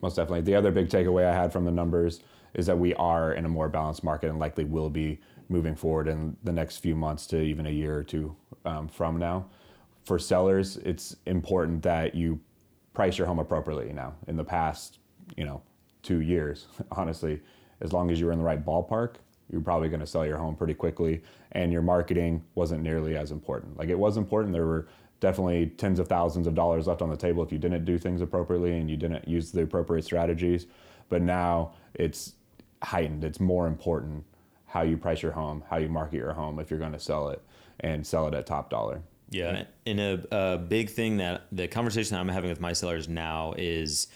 Most 0.03 0.17
definitely. 0.17 0.43
The 0.43 0.57
other 0.57 0.71
big 0.73 0.89
takeaway 0.89 1.25
I 1.25 1.35
had 1.35 1.53
from 1.53 1.65
the 1.65 1.71
numbers 1.71 2.21
is 2.55 2.67
that 2.67 2.79
we 2.79 2.93
are 2.95 3.33
in 3.33 3.47
a 3.47 3.49
more 3.49 3.69
balanced 3.69 4.05
market 4.05 4.29
and 4.29 4.39
likely 4.39 4.65
will 4.65 4.91
be 4.91 5.21
moving 5.49 5.75
forward 5.75 6.09
in 6.09 6.37
the 6.45 6.53
next 6.53 6.79
few 6.79 6.95
months 6.95 7.27
to 7.29 7.41
even 7.41 7.67
a 7.67 7.71
year 7.71 7.97
or 7.97 8.05
two 8.05 8.37
um, 8.67 8.89
from 8.89 9.17
now. 9.17 9.47
For 10.05 10.19
sellers, 10.19 10.77
it's 10.79 11.17
important 11.27 11.83
that 11.85 12.15
you 12.15 12.41
price 12.95 13.19
your 13.19 13.27
home 13.27 13.39
appropriately 13.39 13.93
now. 13.93 14.15
In 14.27 14.37
the 14.37 14.45
past, 14.45 14.99
you 15.37 15.45
know, 15.45 15.63
two 16.03 16.21
years, 16.21 16.67
honestly, 16.93 17.41
as 17.81 17.93
long 17.93 18.11
as 18.11 18.21
you 18.21 18.27
were 18.27 18.33
in 18.33 18.39
the 18.39 18.45
right 18.45 18.65
ballpark, 18.65 19.15
you're 19.51 19.61
probably 19.61 19.89
going 19.89 20.01
to 20.01 20.07
sell 20.07 20.25
your 20.25 20.39
home 20.39 20.57
pretty 20.57 20.75
quickly, 20.75 21.23
and 21.53 21.73
your 21.73 21.83
marketing 21.83 22.43
wasn't 22.55 22.83
nearly 22.83 23.17
as 23.17 23.31
important. 23.31 23.77
Like 23.77 23.91
it 23.91 23.99
was 23.99 24.17
important. 24.17 24.53
There 24.53 24.67
were 24.67 24.89
definitely 25.21 25.67
tens 25.77 25.99
of 25.99 26.09
thousands 26.09 26.47
of 26.47 26.55
dollars 26.55 26.87
left 26.87 27.03
on 27.03 27.11
the 27.11 27.17
table 27.17 27.43
if 27.43 27.53
you 27.53 27.59
didn't 27.59 27.85
do 27.85 27.99
things 27.99 28.21
appropriately 28.21 28.79
and 28.79 28.91
you 28.91 28.97
didn't 28.97 29.29
use 29.29 29.53
the 29.53 29.63
appropriate 29.63 30.05
strategies. 30.05 30.67
But 31.09 31.23
now 31.23 31.75
it's 31.95 32.33
heightened. 32.83 33.23
It's 33.23 33.39
more 33.39 33.67
important 33.67 34.25
how 34.67 34.83
you 34.83 34.97
price 34.97 35.23
your 35.23 35.33
home, 35.33 35.63
how 35.69 35.77
you 35.77 35.89
market 35.89 36.17
your 36.17 36.33
home 36.33 36.59
if 36.59 36.71
you're 36.71 36.79
going 36.79 36.93
to 36.93 36.99
sell 36.99 37.29
it, 37.29 37.43
and 37.81 38.07
sell 38.07 38.27
it 38.27 38.35
at 38.35 38.47
top 38.47 38.71
dollar. 38.71 39.03
Yeah, 39.33 39.65
and 39.87 40.01
a, 40.01 40.27
a 40.31 40.59
big 40.59 40.91
thing 40.91 41.17
that 41.17 41.47
the 41.51 41.69
conversation 41.69 42.17
I'm 42.17 42.29
having 42.29 42.51
with 42.51 42.61
my 42.61 42.73
sellers 42.73 43.09
now 43.09 43.55
is 43.57 44.09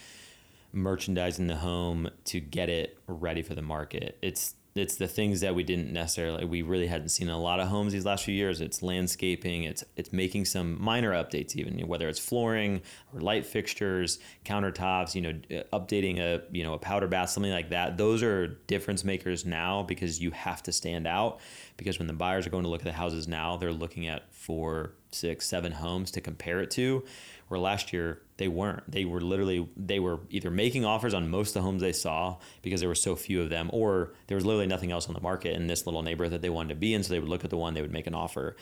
merchandising 0.72 1.46
the 1.46 1.56
home 1.56 2.10
to 2.26 2.40
get 2.40 2.68
it 2.68 2.98
ready 3.06 3.42
for 3.42 3.54
the 3.54 3.62
market. 3.62 4.18
It's 4.22 4.54
it's 4.76 4.96
the 4.96 5.08
things 5.08 5.40
that 5.40 5.55
we 5.55 5.62
didn't 5.62 5.93
necessarily 5.93 6.44
we 6.44 6.62
really 6.62 6.87
hadn't 6.87 7.08
seen 7.08 7.28
in 7.28 7.34
a 7.34 7.40
lot 7.40 7.61
of 7.61 7.69
homes 7.69 7.93
these 7.93 8.05
last 8.05 8.25
few 8.25 8.34
years. 8.34 8.61
It's 8.61 8.82
landscaping, 8.82 9.64
it's 9.64 9.84
it's 9.96 10.12
making 10.12 10.44
some 10.44 10.81
minor 10.81 11.12
updates 11.12 11.56
even 11.56 11.78
whether 11.87 12.08
it's 12.08 12.19
flooring 12.19 12.82
or 13.14 13.20
light 13.20 13.46
fixtures, 13.46 14.19
countertops, 14.44 15.14
you 15.14 15.23
know, 15.23 15.40
uh, 15.50 15.78
updating 15.78 16.19
a, 16.19 16.43
you 16.50 16.62
know, 16.62 16.75
a 16.75 16.78
powder 16.78 17.06
bath 17.06 17.31
something 17.31 17.52
like 17.52 17.70
that. 17.70 17.96
Those 17.96 18.23
are 18.23 18.46
difference 18.46 19.05
makers 19.05 19.44
now 19.44 19.83
because 19.83 20.21
you 20.21 20.30
have 20.33 20.62
to 20.64 20.73
stand 20.73 21.06
out 21.06 21.40
because 21.76 21.99
when 21.99 22.06
the 22.06 22.14
buyers 22.14 22.47
are 22.47 22.50
going 22.50 22.64
to 22.64 22.71
look 22.71 22.80
at 22.80 22.87
the 22.87 22.92
houses 22.92 23.26
now, 23.26 23.56
they're 23.56 23.73
looking 23.73 24.06
at 24.06 24.33
four, 24.33 24.92
six, 25.11 25.47
seven 25.47 25.73
homes 25.73 26.11
to 26.12 26.21
compare 26.21 26.61
it 26.61 26.71
to. 26.73 27.04
Where 27.48 27.60
last 27.60 27.92
year 27.92 28.22
they 28.38 28.48
weren't. 28.48 28.90
They 28.90 29.04
were 29.04 29.20
literally 29.20 29.68
they 29.76 30.00
were 30.00 30.20
either 30.30 30.50
making 30.50 30.84
offers 30.84 31.14
on 31.14 31.28
most 31.30 31.50
of 31.50 31.54
the 31.54 31.62
homes 31.62 31.80
they 31.80 31.92
saw 31.92 32.38
because 32.62 32.80
there 32.80 32.88
were 32.88 32.94
so 32.94 33.14
few 33.16 33.40
of 33.40 33.50
them, 33.50 33.70
or 33.72 34.14
there 34.26 34.36
was 34.36 34.44
literally 34.44 34.66
nothing 34.66 34.90
else 34.90 35.08
on 35.08 35.14
the 35.14 35.20
market 35.20 35.54
in 35.54 35.66
this 35.66 35.86
little 35.86 36.02
neighborhood 36.02 36.32
that 36.32 36.42
they 36.42 36.50
wanted 36.50 36.70
to 36.70 36.74
be 36.74 36.92
in. 36.92 37.02
So 37.02 37.12
they 37.12 37.20
would 37.20 37.28
look 37.28 37.44
at 37.44 37.50
the 37.50 37.56
one, 37.56 37.74
they 37.74 37.82
would 37.82 37.92
make 37.92 38.06
an 38.06 38.14
offer. 38.14 38.56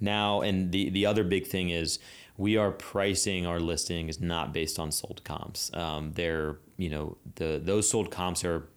Now, 0.00 0.42
and 0.42 0.70
the 0.72 0.90
the 0.90 1.06
other 1.06 1.24
big 1.24 1.46
thing 1.46 1.70
is 1.70 1.98
we 2.36 2.56
are 2.56 2.70
pricing 2.70 3.46
our 3.46 3.60
listings 3.60 4.20
not 4.20 4.52
based 4.52 4.78
on 4.78 4.92
sold 4.92 5.22
comps. 5.24 5.72
Um, 5.74 6.12
they're 6.12 6.58
you 6.76 6.88
know 6.88 7.16
the 7.34 7.60
those 7.62 7.90
sold 7.90 8.10
comps 8.10 8.44
are 8.44 8.68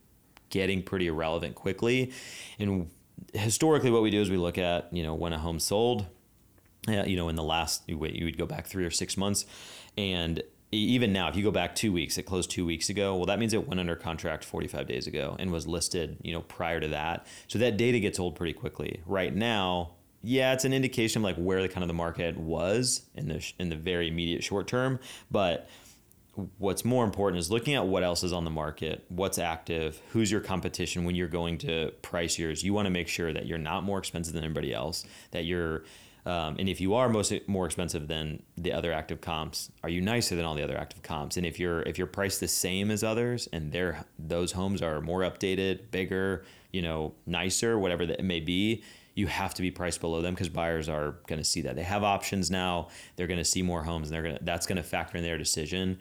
getting 0.50 0.82
pretty 0.82 1.08
irrelevant 1.08 1.56
quickly, 1.56 2.12
and 2.60 2.90
historically 3.34 3.92
what 3.92 4.02
we 4.02 4.10
do 4.10 4.22
is 4.22 4.30
we 4.30 4.38
look 4.38 4.58
at 4.58 4.92
you 4.92 5.04
know 5.04 5.14
when 5.14 5.34
a 5.34 5.38
home 5.38 5.60
sold 5.60 6.08
uh, 6.88 7.04
you 7.06 7.16
know, 7.16 7.30
in 7.30 7.36
the 7.36 7.44
last, 7.44 7.84
you 7.88 7.98
would 7.98 8.38
go 8.38 8.46
back 8.46 8.68
three 8.68 8.86
or 8.86 8.90
six 8.90 9.18
months. 9.18 9.46
And 9.98 10.42
even 10.72 11.12
now, 11.12 11.28
if 11.28 11.36
you 11.36 11.44
go 11.44 11.52
back 11.52 11.76
two 11.76 11.92
weeks, 11.92 12.18
it 12.18 12.24
closed 12.24 12.50
two 12.50 12.66
weeks 12.66 12.90
ago. 12.90 13.16
Well, 13.16 13.26
that 13.26 13.40
means 13.40 13.54
it 13.54 13.68
went 13.68 13.80
under 13.80 13.96
contract 13.96 14.46
45 14.46 14.88
days 14.88 15.06
ago 15.06 15.36
and 15.38 15.52
was 15.52 15.68
listed, 15.68 16.18
you 16.22 16.32
know, 16.32 16.42
prior 16.42 16.80
to 16.80 16.88
that. 16.90 17.28
So 17.48 17.60
that 17.60 17.78
data 17.78 18.00
gets 18.00 18.20
old 18.20 18.36
pretty 18.36 18.54
quickly. 18.54 19.02
Right 19.06 19.36
now, 19.36 19.92
yeah, 20.24 20.54
it's 20.54 20.66
an 20.66 20.74
indication 20.74 21.22
of 21.22 21.24
like 21.24 21.36
where 21.36 21.62
the 21.62 21.68
kind 21.68 21.84
of 21.84 21.88
the 21.88 21.94
market 21.94 22.38
was 22.38 23.04
in 23.16 23.28
the 23.28 23.54
in 23.60 23.70
the 23.70 23.76
very 23.76 24.08
immediate 24.08 24.44
short 24.44 24.68
term. 24.68 25.00
But 25.30 25.68
what's 26.58 26.86
more 26.86 27.04
important 27.04 27.40
is 27.40 27.52
looking 27.52 27.74
at 27.74 27.86
what 27.86 28.04
else 28.04 28.24
is 28.24 28.32
on 28.32 28.46
the 28.46 28.52
market, 28.52 29.04
what's 29.10 29.38
active, 29.38 30.00
who's 30.12 30.32
your 30.32 30.40
competition 30.40 31.04
when 31.04 31.16
you're 31.16 31.28
going 31.28 31.58
to 31.60 31.92
price 32.02 32.40
yours. 32.40 32.64
You 32.64 32.74
want 32.74 32.86
to 32.86 32.92
make 32.92 33.08
sure 33.08 33.34
that 33.34 33.46
you're 33.46 33.58
not 33.58 33.84
more 33.84 34.00
expensive 34.00 34.34
than 34.34 34.44
anybody 34.44 34.74
else, 34.74 35.06
that 35.32 35.44
you're 35.44 35.84
um, 36.26 36.58
and 36.60 36.70
if 36.70 36.80
you 36.80 36.94
are 36.94 37.10
most 37.10 37.34
more 37.48 37.66
expensive 37.66 38.08
than 38.08 38.44
the 38.58 38.72
other 38.72 38.94
active 38.94 39.22
comps, 39.22 39.72
are 39.84 39.90
you 39.90 40.02
nicer 40.02 40.36
than 40.36 40.46
all 40.46 40.54
the 40.54 40.64
other 40.64 40.78
active 40.78 41.02
comps? 41.02 41.38
And 41.38 41.46
if 41.46 41.60
you're 41.60 41.82
if 41.84 41.98
you're 41.98 42.08
priced 42.08 42.40
the 42.40 42.48
same 42.48 42.92
as 42.92 43.04
others, 43.04 43.50
and 43.52 43.72
their 43.72 44.06
those 44.20 44.52
homes 44.52 44.82
are 44.82 45.02
more 45.02 45.22
updated, 45.22 45.90
bigger, 45.90 46.46
you 46.72 46.82
know, 46.82 47.14
nicer, 47.26 47.80
whatever 47.80 48.06
that 48.06 48.20
it 48.20 48.24
may 48.24 48.40
be, 48.40 48.84
you 49.16 49.28
have 49.28 49.54
to 49.56 49.62
be 49.62 49.72
priced 49.72 50.00
below 50.00 50.22
them 50.22 50.34
because 50.34 50.50
buyers 50.50 50.88
are 50.88 51.16
going 51.28 51.40
to 51.40 51.46
see 51.46 51.62
that 51.62 51.76
they 51.76 51.84
have 51.84 52.04
options 52.04 52.52
now. 52.52 52.90
They're 53.16 53.28
going 53.28 53.40
to 53.40 53.46
see 53.46 53.64
more 53.64 53.84
homes, 53.84 54.08
and 54.08 54.16
they're 54.16 54.24
going 54.24 54.38
to 54.38 54.44
that's 54.44 54.68
going 54.68 54.78
to 54.78 54.84
factor 54.84 55.18
in 55.18 55.24
their 55.24 55.40
decision. 55.40 55.98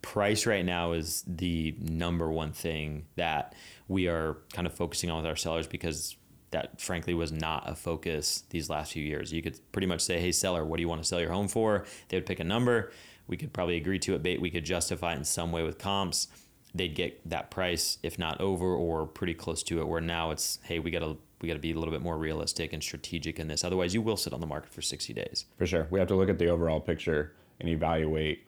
Price 0.00 0.46
right 0.46 0.64
now 0.64 0.92
is 0.92 1.24
the 1.26 1.74
number 1.78 2.30
one 2.30 2.52
thing 2.52 3.04
that 3.16 3.54
we 3.88 4.06
are 4.06 4.36
kind 4.52 4.66
of 4.66 4.72
focusing 4.72 5.10
on 5.10 5.18
with 5.18 5.26
our 5.26 5.36
sellers 5.36 5.66
because 5.66 6.16
that 6.50 6.80
frankly 6.80 7.14
was 7.14 7.32
not 7.32 7.68
a 7.68 7.74
focus 7.74 8.44
these 8.50 8.70
last 8.70 8.92
few 8.92 9.02
years. 9.02 9.32
You 9.32 9.42
could 9.42 9.58
pretty 9.72 9.86
much 9.86 10.00
say, 10.00 10.20
"Hey, 10.20 10.32
seller, 10.32 10.64
what 10.64 10.76
do 10.76 10.82
you 10.82 10.88
want 10.88 11.02
to 11.02 11.08
sell 11.08 11.20
your 11.20 11.32
home 11.32 11.48
for?" 11.48 11.84
They 12.08 12.16
would 12.16 12.26
pick 12.26 12.40
a 12.40 12.44
number. 12.44 12.92
We 13.26 13.36
could 13.36 13.52
probably 13.52 13.76
agree 13.76 13.98
to 14.00 14.14
it. 14.14 14.22
Bait. 14.22 14.40
We 14.40 14.50
could 14.50 14.64
justify 14.64 15.12
it 15.12 15.18
in 15.18 15.24
some 15.24 15.52
way 15.52 15.62
with 15.62 15.78
comps. 15.78 16.28
They'd 16.74 16.94
get 16.94 17.28
that 17.28 17.50
price, 17.50 17.98
if 18.02 18.18
not 18.18 18.40
over 18.40 18.74
or 18.74 19.06
pretty 19.06 19.34
close 19.34 19.62
to 19.64 19.80
it. 19.80 19.88
Where 19.88 20.00
now 20.00 20.30
it's, 20.30 20.58
"Hey, 20.64 20.78
we 20.78 20.90
got 20.90 21.00
to 21.00 21.18
we 21.40 21.46
got 21.46 21.54
to 21.54 21.60
be 21.60 21.70
a 21.70 21.78
little 21.78 21.92
bit 21.92 22.02
more 22.02 22.18
realistic 22.18 22.72
and 22.72 22.82
strategic 22.82 23.38
in 23.38 23.46
this. 23.46 23.62
Otherwise, 23.62 23.94
you 23.94 24.02
will 24.02 24.16
sit 24.16 24.32
on 24.32 24.40
the 24.40 24.46
market 24.46 24.72
for 24.72 24.82
60 24.82 25.12
days." 25.12 25.44
For 25.56 25.66
sure, 25.66 25.86
we 25.90 25.98
have 25.98 26.08
to 26.08 26.16
look 26.16 26.28
at 26.28 26.38
the 26.38 26.48
overall 26.48 26.80
picture 26.80 27.32
and 27.60 27.68
evaluate 27.68 28.44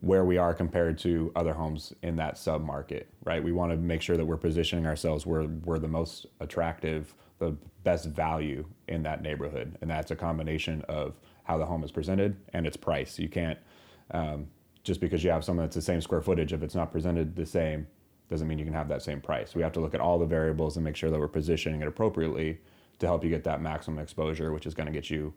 where 0.00 0.24
we 0.24 0.36
are 0.36 0.52
compared 0.52 0.98
to 0.98 1.30
other 1.36 1.52
homes 1.54 1.92
in 2.02 2.16
that 2.16 2.36
sub 2.36 2.62
market, 2.64 3.08
right? 3.24 3.42
We 3.42 3.52
want 3.52 3.70
to 3.70 3.76
make 3.78 4.02
sure 4.02 4.16
that 4.16 4.24
we're 4.24 4.36
positioning 4.36 4.86
ourselves 4.86 5.24
where 5.24 5.44
we're 5.44 5.78
the 5.78 5.88
most 5.88 6.26
attractive 6.40 7.14
the 7.44 7.56
best 7.82 8.06
value 8.06 8.64
in 8.88 9.02
that 9.02 9.22
neighborhood, 9.22 9.76
and 9.80 9.90
that's 9.90 10.10
a 10.10 10.16
combination 10.16 10.82
of 10.88 11.14
how 11.44 11.58
the 11.58 11.66
home 11.66 11.84
is 11.84 11.92
presented 11.92 12.36
and 12.52 12.66
its 12.66 12.76
price. 12.76 13.18
You 13.18 13.28
can't 13.28 13.58
um, 14.10 14.46
just 14.82 15.00
because 15.00 15.24
you 15.24 15.30
have 15.30 15.44
something 15.44 15.62
that's 15.62 15.74
the 15.74 15.82
same 15.82 16.00
square 16.00 16.20
footage, 16.20 16.52
if 16.52 16.62
it's 16.62 16.74
not 16.74 16.92
presented 16.92 17.34
the 17.34 17.46
same, 17.46 17.86
doesn't 18.30 18.46
mean 18.46 18.58
you 18.58 18.64
can 18.64 18.74
have 18.74 18.88
that 18.88 19.02
same 19.02 19.20
price. 19.20 19.54
We 19.54 19.62
have 19.62 19.72
to 19.72 19.80
look 19.80 19.94
at 19.94 20.00
all 20.00 20.18
the 20.18 20.26
variables 20.26 20.76
and 20.76 20.84
make 20.84 20.96
sure 20.96 21.10
that 21.10 21.18
we're 21.18 21.28
positioning 21.28 21.80
it 21.80 21.88
appropriately 21.88 22.60
to 22.98 23.06
help 23.06 23.24
you 23.24 23.30
get 23.30 23.44
that 23.44 23.60
maximum 23.60 23.98
exposure, 23.98 24.52
which 24.52 24.66
is 24.66 24.74
going 24.74 24.86
to 24.86 24.92
get 24.92 25.10
you 25.10 25.32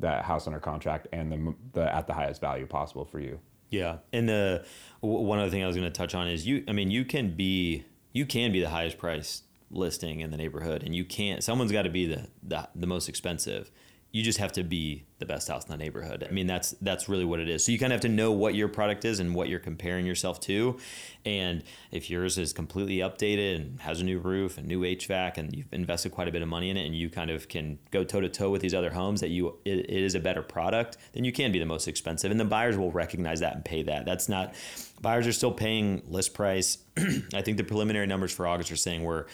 that 0.00 0.24
house 0.24 0.46
under 0.46 0.58
contract 0.58 1.08
and 1.12 1.32
the, 1.32 1.54
the 1.72 1.94
at 1.94 2.06
the 2.06 2.12
highest 2.12 2.40
value 2.40 2.66
possible 2.66 3.04
for 3.04 3.20
you. 3.20 3.38
Yeah, 3.70 3.98
and 4.12 4.28
the 4.28 4.64
one 5.00 5.38
other 5.38 5.50
thing 5.50 5.62
I 5.62 5.66
was 5.66 5.76
going 5.76 5.90
to 5.90 5.96
touch 5.96 6.14
on 6.14 6.28
is 6.28 6.46
you. 6.46 6.64
I 6.68 6.72
mean, 6.72 6.90
you 6.90 7.04
can 7.04 7.34
be 7.34 7.84
you 8.12 8.26
can 8.26 8.52
be 8.52 8.60
the 8.60 8.70
highest 8.70 8.98
price 8.98 9.42
listing 9.70 10.20
in 10.20 10.30
the 10.30 10.36
neighborhood 10.36 10.82
and 10.82 10.94
you 10.94 11.04
can't 11.04 11.42
someone's 11.42 11.72
got 11.72 11.82
to 11.82 11.90
be 11.90 12.06
the, 12.06 12.28
the 12.42 12.68
the 12.74 12.86
most 12.86 13.08
expensive 13.08 13.70
you 14.16 14.22
just 14.22 14.38
have 14.38 14.52
to 14.52 14.64
be 14.64 15.04
the 15.18 15.26
best 15.26 15.46
house 15.46 15.66
in 15.66 15.70
the 15.70 15.76
neighborhood. 15.76 16.26
I 16.26 16.32
mean, 16.32 16.46
that's 16.46 16.70
that's 16.80 17.06
really 17.06 17.26
what 17.26 17.38
it 17.38 17.50
is. 17.50 17.66
So 17.66 17.70
you 17.70 17.78
kind 17.78 17.92
of 17.92 17.96
have 17.96 18.00
to 18.00 18.08
know 18.08 18.32
what 18.32 18.54
your 18.54 18.66
product 18.66 19.04
is 19.04 19.20
and 19.20 19.34
what 19.34 19.50
you're 19.50 19.60
comparing 19.60 20.06
yourself 20.06 20.40
to. 20.40 20.78
And 21.26 21.62
if 21.90 22.08
yours 22.08 22.38
is 22.38 22.54
completely 22.54 22.98
updated 22.98 23.56
and 23.56 23.80
has 23.82 24.00
a 24.00 24.04
new 24.04 24.18
roof 24.18 24.56
and 24.56 24.66
new 24.66 24.80
HVAC 24.80 25.36
and 25.36 25.54
you've 25.54 25.70
invested 25.70 26.12
quite 26.12 26.28
a 26.28 26.32
bit 26.32 26.40
of 26.40 26.48
money 26.48 26.70
in 26.70 26.78
it, 26.78 26.86
and 26.86 26.96
you 26.96 27.10
kind 27.10 27.30
of 27.30 27.46
can 27.48 27.78
go 27.90 28.04
toe 28.04 28.22
to 28.22 28.28
toe 28.30 28.48
with 28.48 28.62
these 28.62 28.72
other 28.72 28.88
homes 28.88 29.20
that 29.20 29.28
you 29.28 29.58
it, 29.66 29.80
it 29.80 30.02
is 30.02 30.14
a 30.14 30.20
better 30.20 30.42
product, 30.42 30.96
then 31.12 31.22
you 31.22 31.32
can 31.32 31.52
be 31.52 31.58
the 31.58 31.66
most 31.66 31.86
expensive, 31.86 32.30
and 32.30 32.40
the 32.40 32.44
buyers 32.46 32.78
will 32.78 32.92
recognize 32.92 33.40
that 33.40 33.54
and 33.54 33.66
pay 33.66 33.82
that. 33.82 34.06
That's 34.06 34.30
not 34.30 34.54
buyers 35.02 35.26
are 35.26 35.32
still 35.32 35.52
paying 35.52 36.02
list 36.08 36.32
price. 36.32 36.78
I 37.34 37.42
think 37.42 37.58
the 37.58 37.64
preliminary 37.64 38.06
numbers 38.06 38.32
for 38.32 38.46
August 38.46 38.72
are 38.72 38.76
saying 38.76 39.04
we're 39.04 39.26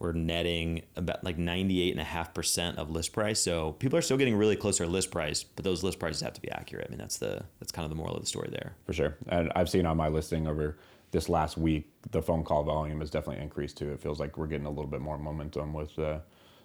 we're 0.00 0.12
netting 0.12 0.82
about 0.96 1.22
like 1.22 1.36
98.5% 1.36 2.76
of 2.76 2.90
list 2.90 3.12
price. 3.12 3.38
So 3.38 3.72
people 3.72 3.98
are 3.98 4.02
still 4.02 4.16
getting 4.16 4.34
really 4.34 4.56
close 4.56 4.78
to 4.78 4.84
our 4.84 4.88
list 4.88 5.10
price, 5.10 5.44
but 5.44 5.62
those 5.62 5.84
list 5.84 5.98
prices 5.98 6.22
have 6.22 6.32
to 6.32 6.40
be 6.40 6.50
accurate. 6.50 6.86
I 6.88 6.90
mean, 6.90 6.98
that's 6.98 7.18
the 7.18 7.44
that's 7.60 7.70
kind 7.70 7.84
of 7.84 7.90
the 7.90 7.96
moral 7.96 8.16
of 8.16 8.22
the 8.22 8.26
story 8.26 8.48
there. 8.50 8.74
For 8.86 8.94
sure. 8.94 9.16
And 9.28 9.52
I've 9.54 9.68
seen 9.68 9.84
on 9.84 9.98
my 9.98 10.08
listing 10.08 10.48
over 10.48 10.78
this 11.10 11.28
last 11.28 11.58
week, 11.58 11.92
the 12.12 12.22
phone 12.22 12.44
call 12.44 12.64
volume 12.64 13.00
has 13.00 13.10
definitely 13.10 13.42
increased 13.42 13.76
too. 13.76 13.92
It 13.92 14.00
feels 14.00 14.18
like 14.18 14.38
we're 14.38 14.46
getting 14.46 14.66
a 14.66 14.70
little 14.70 14.90
bit 14.90 15.02
more 15.02 15.18
momentum 15.18 15.74
with 15.74 15.96
uh, 15.98 16.20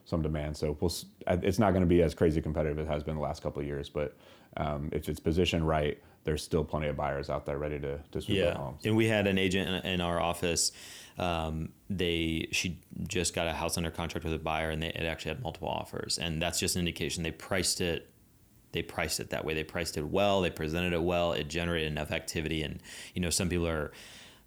some 0.06 0.22
demand. 0.22 0.56
So 0.56 0.78
we'll, 0.80 0.94
it's 1.28 1.60
not 1.60 1.72
going 1.72 1.82
to 1.82 1.88
be 1.88 2.04
as 2.04 2.16
crazy 2.16 2.42
competitive 2.42 2.80
as 2.80 2.88
it 2.88 2.90
has 2.90 3.04
been 3.04 3.16
the 3.16 3.22
last 3.22 3.44
couple 3.44 3.62
of 3.62 3.68
years, 3.68 3.90
but 3.90 4.16
um, 4.56 4.90
if 4.94 5.10
it's 5.10 5.20
positioned 5.20 5.68
right, 5.68 6.02
there's 6.24 6.44
still 6.44 6.64
plenty 6.64 6.88
of 6.88 6.96
buyers 6.96 7.30
out 7.30 7.46
there 7.46 7.58
ready 7.58 7.80
to, 7.80 8.00
to 8.12 8.22
swoop 8.22 8.38
yeah. 8.38 8.56
homes. 8.56 8.86
And 8.86 8.96
we 8.96 9.08
had 9.08 9.28
an 9.28 9.38
agent 9.38 9.86
in, 9.86 9.94
in 9.94 10.02
our 10.02 10.20
office 10.20 10.72
um, 11.18 11.70
they 11.90 12.48
she 12.52 12.80
just 13.08 13.34
got 13.34 13.48
a 13.48 13.54
house 13.54 13.78
under 13.78 13.90
contract 13.90 14.26
with 14.26 14.34
a 14.34 14.40
buyer 14.40 14.70
and 14.70 14.82
they, 14.82 14.88
it 14.88 15.04
actually 15.04 15.30
had 15.30 15.42
multiple 15.42 15.70
offers. 15.70 16.18
And 16.18 16.42
that's 16.42 16.60
just 16.60 16.76
an 16.76 16.80
indication 16.80 17.24
they 17.24 17.32
priced 17.32 17.82
it 17.82 18.10
they 18.72 18.82
priced 18.82 19.22
it 19.22 19.30
that 19.30 19.46
way. 19.46 19.54
They 19.54 19.64
priced 19.64 19.96
it 19.96 20.06
well. 20.06 20.42
They 20.42 20.50
presented 20.50 20.92
it 20.92 21.02
well. 21.02 21.32
It 21.32 21.48
generated 21.48 21.90
enough 21.90 22.12
activity. 22.12 22.62
And 22.62 22.82
you 23.14 23.22
know 23.22 23.30
some 23.30 23.48
people 23.48 23.68
are 23.68 23.92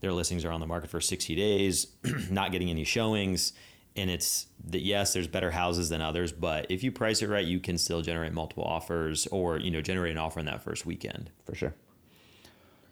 their 0.01 0.13
listings 0.13 0.45
are 0.45 0.53
on 0.53 0.61
the 0.61 0.67
market 0.67 0.91
for 0.91 1.01
60 1.01 1.35
days 1.35 1.89
not 2.31 2.53
getting 2.53 2.71
any 2.71 2.85
showings. 2.85 3.55
And 3.97 4.11
it's 4.11 4.47
that 4.67 4.83
yes 4.83 5.15
there's 5.15 5.27
better 5.27 5.51
houses 5.51 5.89
than 5.89 6.03
others 6.03 6.31
but 6.31 6.67
if 6.69 6.85
you 6.85 6.93
price 6.93 7.23
it 7.23 7.29
right 7.29 7.45
you 7.45 7.59
can 7.59 7.79
still 7.79 8.03
generate 8.03 8.33
multiple 8.33 8.63
offers 8.63 9.27
or 9.29 9.59
you 9.59 9.71
know 9.71 9.81
generate 9.81 10.13
an 10.13 10.19
offer 10.19 10.39
in 10.39 10.47
that 10.47 10.63
first 10.63 10.85
weekend. 10.85 11.31
For 11.45 11.55
sure 11.55 11.75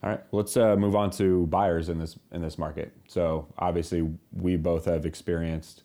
all 0.02 0.10
right, 0.10 0.20
let's 0.32 0.56
uh, 0.56 0.76
move 0.76 0.94
on 0.94 1.10
to 1.12 1.46
buyers 1.46 1.88
in 1.88 1.98
this 1.98 2.18
in 2.32 2.42
this 2.42 2.58
market. 2.58 2.92
So 3.08 3.48
obviously, 3.58 4.08
we 4.32 4.56
both 4.56 4.84
have 4.84 5.06
experienced 5.06 5.82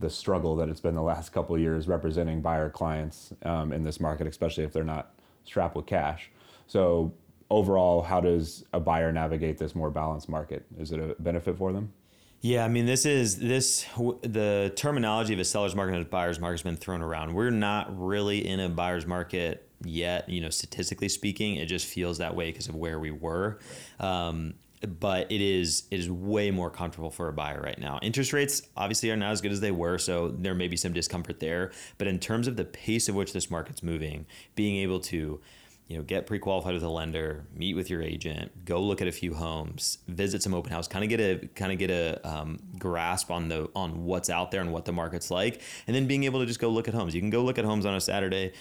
the 0.00 0.10
struggle 0.10 0.56
that 0.56 0.68
it's 0.68 0.80
been 0.80 0.94
the 0.94 1.02
last 1.02 1.32
couple 1.32 1.56
years 1.56 1.86
representing 1.88 2.42
buyer 2.42 2.68
clients 2.68 3.32
um, 3.44 3.72
in 3.72 3.84
this 3.84 4.00
market, 4.00 4.26
especially 4.26 4.64
if 4.64 4.72
they're 4.72 4.84
not 4.84 5.14
strapped 5.44 5.76
with 5.76 5.86
cash. 5.86 6.30
So 6.66 7.14
overall, 7.50 8.02
how 8.02 8.20
does 8.20 8.64
a 8.72 8.80
buyer 8.80 9.12
navigate 9.12 9.58
this 9.58 9.74
more 9.74 9.90
balanced 9.90 10.28
market? 10.28 10.66
Is 10.78 10.92
it 10.92 10.98
a 10.98 11.14
benefit 11.20 11.56
for 11.56 11.72
them? 11.72 11.92
Yeah, 12.40 12.64
I 12.64 12.68
mean, 12.68 12.86
this 12.86 13.06
is 13.06 13.38
this 13.38 13.86
the 14.22 14.72
terminology 14.74 15.32
of 15.32 15.38
a 15.38 15.44
seller's 15.44 15.76
market 15.76 15.94
and 15.94 16.04
a 16.04 16.08
buyer's 16.08 16.40
market 16.40 16.54
has 16.54 16.62
been 16.62 16.76
thrown 16.76 17.00
around. 17.00 17.34
We're 17.34 17.50
not 17.50 17.96
really 17.96 18.46
in 18.46 18.58
a 18.58 18.68
buyer's 18.68 19.06
market 19.06 19.68
yet. 19.84 20.28
You 20.28 20.40
know, 20.40 20.50
statistically 20.50 21.08
speaking, 21.08 21.56
it 21.56 21.66
just 21.66 21.86
feels 21.86 22.18
that 22.18 22.34
way 22.34 22.50
because 22.50 22.68
of 22.68 22.74
where 22.74 22.98
we 22.98 23.10
were. 23.10 23.58
Um, 24.00 24.54
but 24.86 25.30
it 25.30 25.40
is 25.40 25.84
it 25.90 26.00
is 26.00 26.10
way 26.10 26.50
more 26.50 26.70
comfortable 26.70 27.10
for 27.10 27.28
a 27.28 27.32
buyer 27.32 27.60
right 27.60 27.78
now. 27.78 27.98
Interest 28.02 28.32
rates 28.32 28.62
obviously 28.76 29.10
are 29.10 29.16
not 29.16 29.30
as 29.30 29.40
good 29.40 29.52
as 29.52 29.60
they 29.60 29.70
were, 29.70 29.98
so 29.98 30.28
there 30.28 30.54
may 30.54 30.68
be 30.68 30.76
some 30.76 30.92
discomfort 30.92 31.40
there. 31.40 31.70
But 31.98 32.08
in 32.08 32.18
terms 32.18 32.48
of 32.48 32.56
the 32.56 32.64
pace 32.64 33.08
of 33.08 33.14
which 33.14 33.32
this 33.32 33.50
market's 33.50 33.82
moving, 33.82 34.26
being 34.54 34.76
able 34.76 35.00
to 35.00 35.40
you 35.88 35.98
know, 35.98 36.04
get 36.04 36.26
pre-qualified 36.26 36.72
with 36.72 36.82
a 36.82 36.88
lender, 36.88 37.44
meet 37.54 37.74
with 37.74 37.90
your 37.90 38.00
agent, 38.00 38.64
go 38.64 38.80
look 38.80 39.02
at 39.02 39.08
a 39.08 39.12
few 39.12 39.34
homes, 39.34 39.98
visit 40.08 40.42
some 40.42 40.54
open 40.54 40.72
house, 40.72 40.88
kind 40.88 41.04
of 41.04 41.10
get 41.10 41.20
a 41.20 41.46
kind 41.48 41.70
of 41.70 41.78
get 41.78 41.90
a 41.90 42.18
um, 42.26 42.58
grasp 42.78 43.30
on 43.30 43.48
the 43.48 43.68
on 43.76 44.04
what's 44.04 44.30
out 44.30 44.50
there 44.50 44.62
and 44.62 44.72
what 44.72 44.84
the 44.84 44.92
market's 44.92 45.30
like, 45.30 45.60
and 45.86 45.94
then 45.94 46.06
being 46.06 46.24
able 46.24 46.40
to 46.40 46.46
just 46.46 46.60
go 46.60 46.68
look 46.70 46.88
at 46.88 46.94
homes. 46.94 47.14
You 47.14 47.20
can 47.20 47.30
go 47.30 47.42
look 47.42 47.58
at 47.58 47.64
homes 47.64 47.84
on 47.84 47.94
a 47.94 48.00
Saturday 48.00 48.52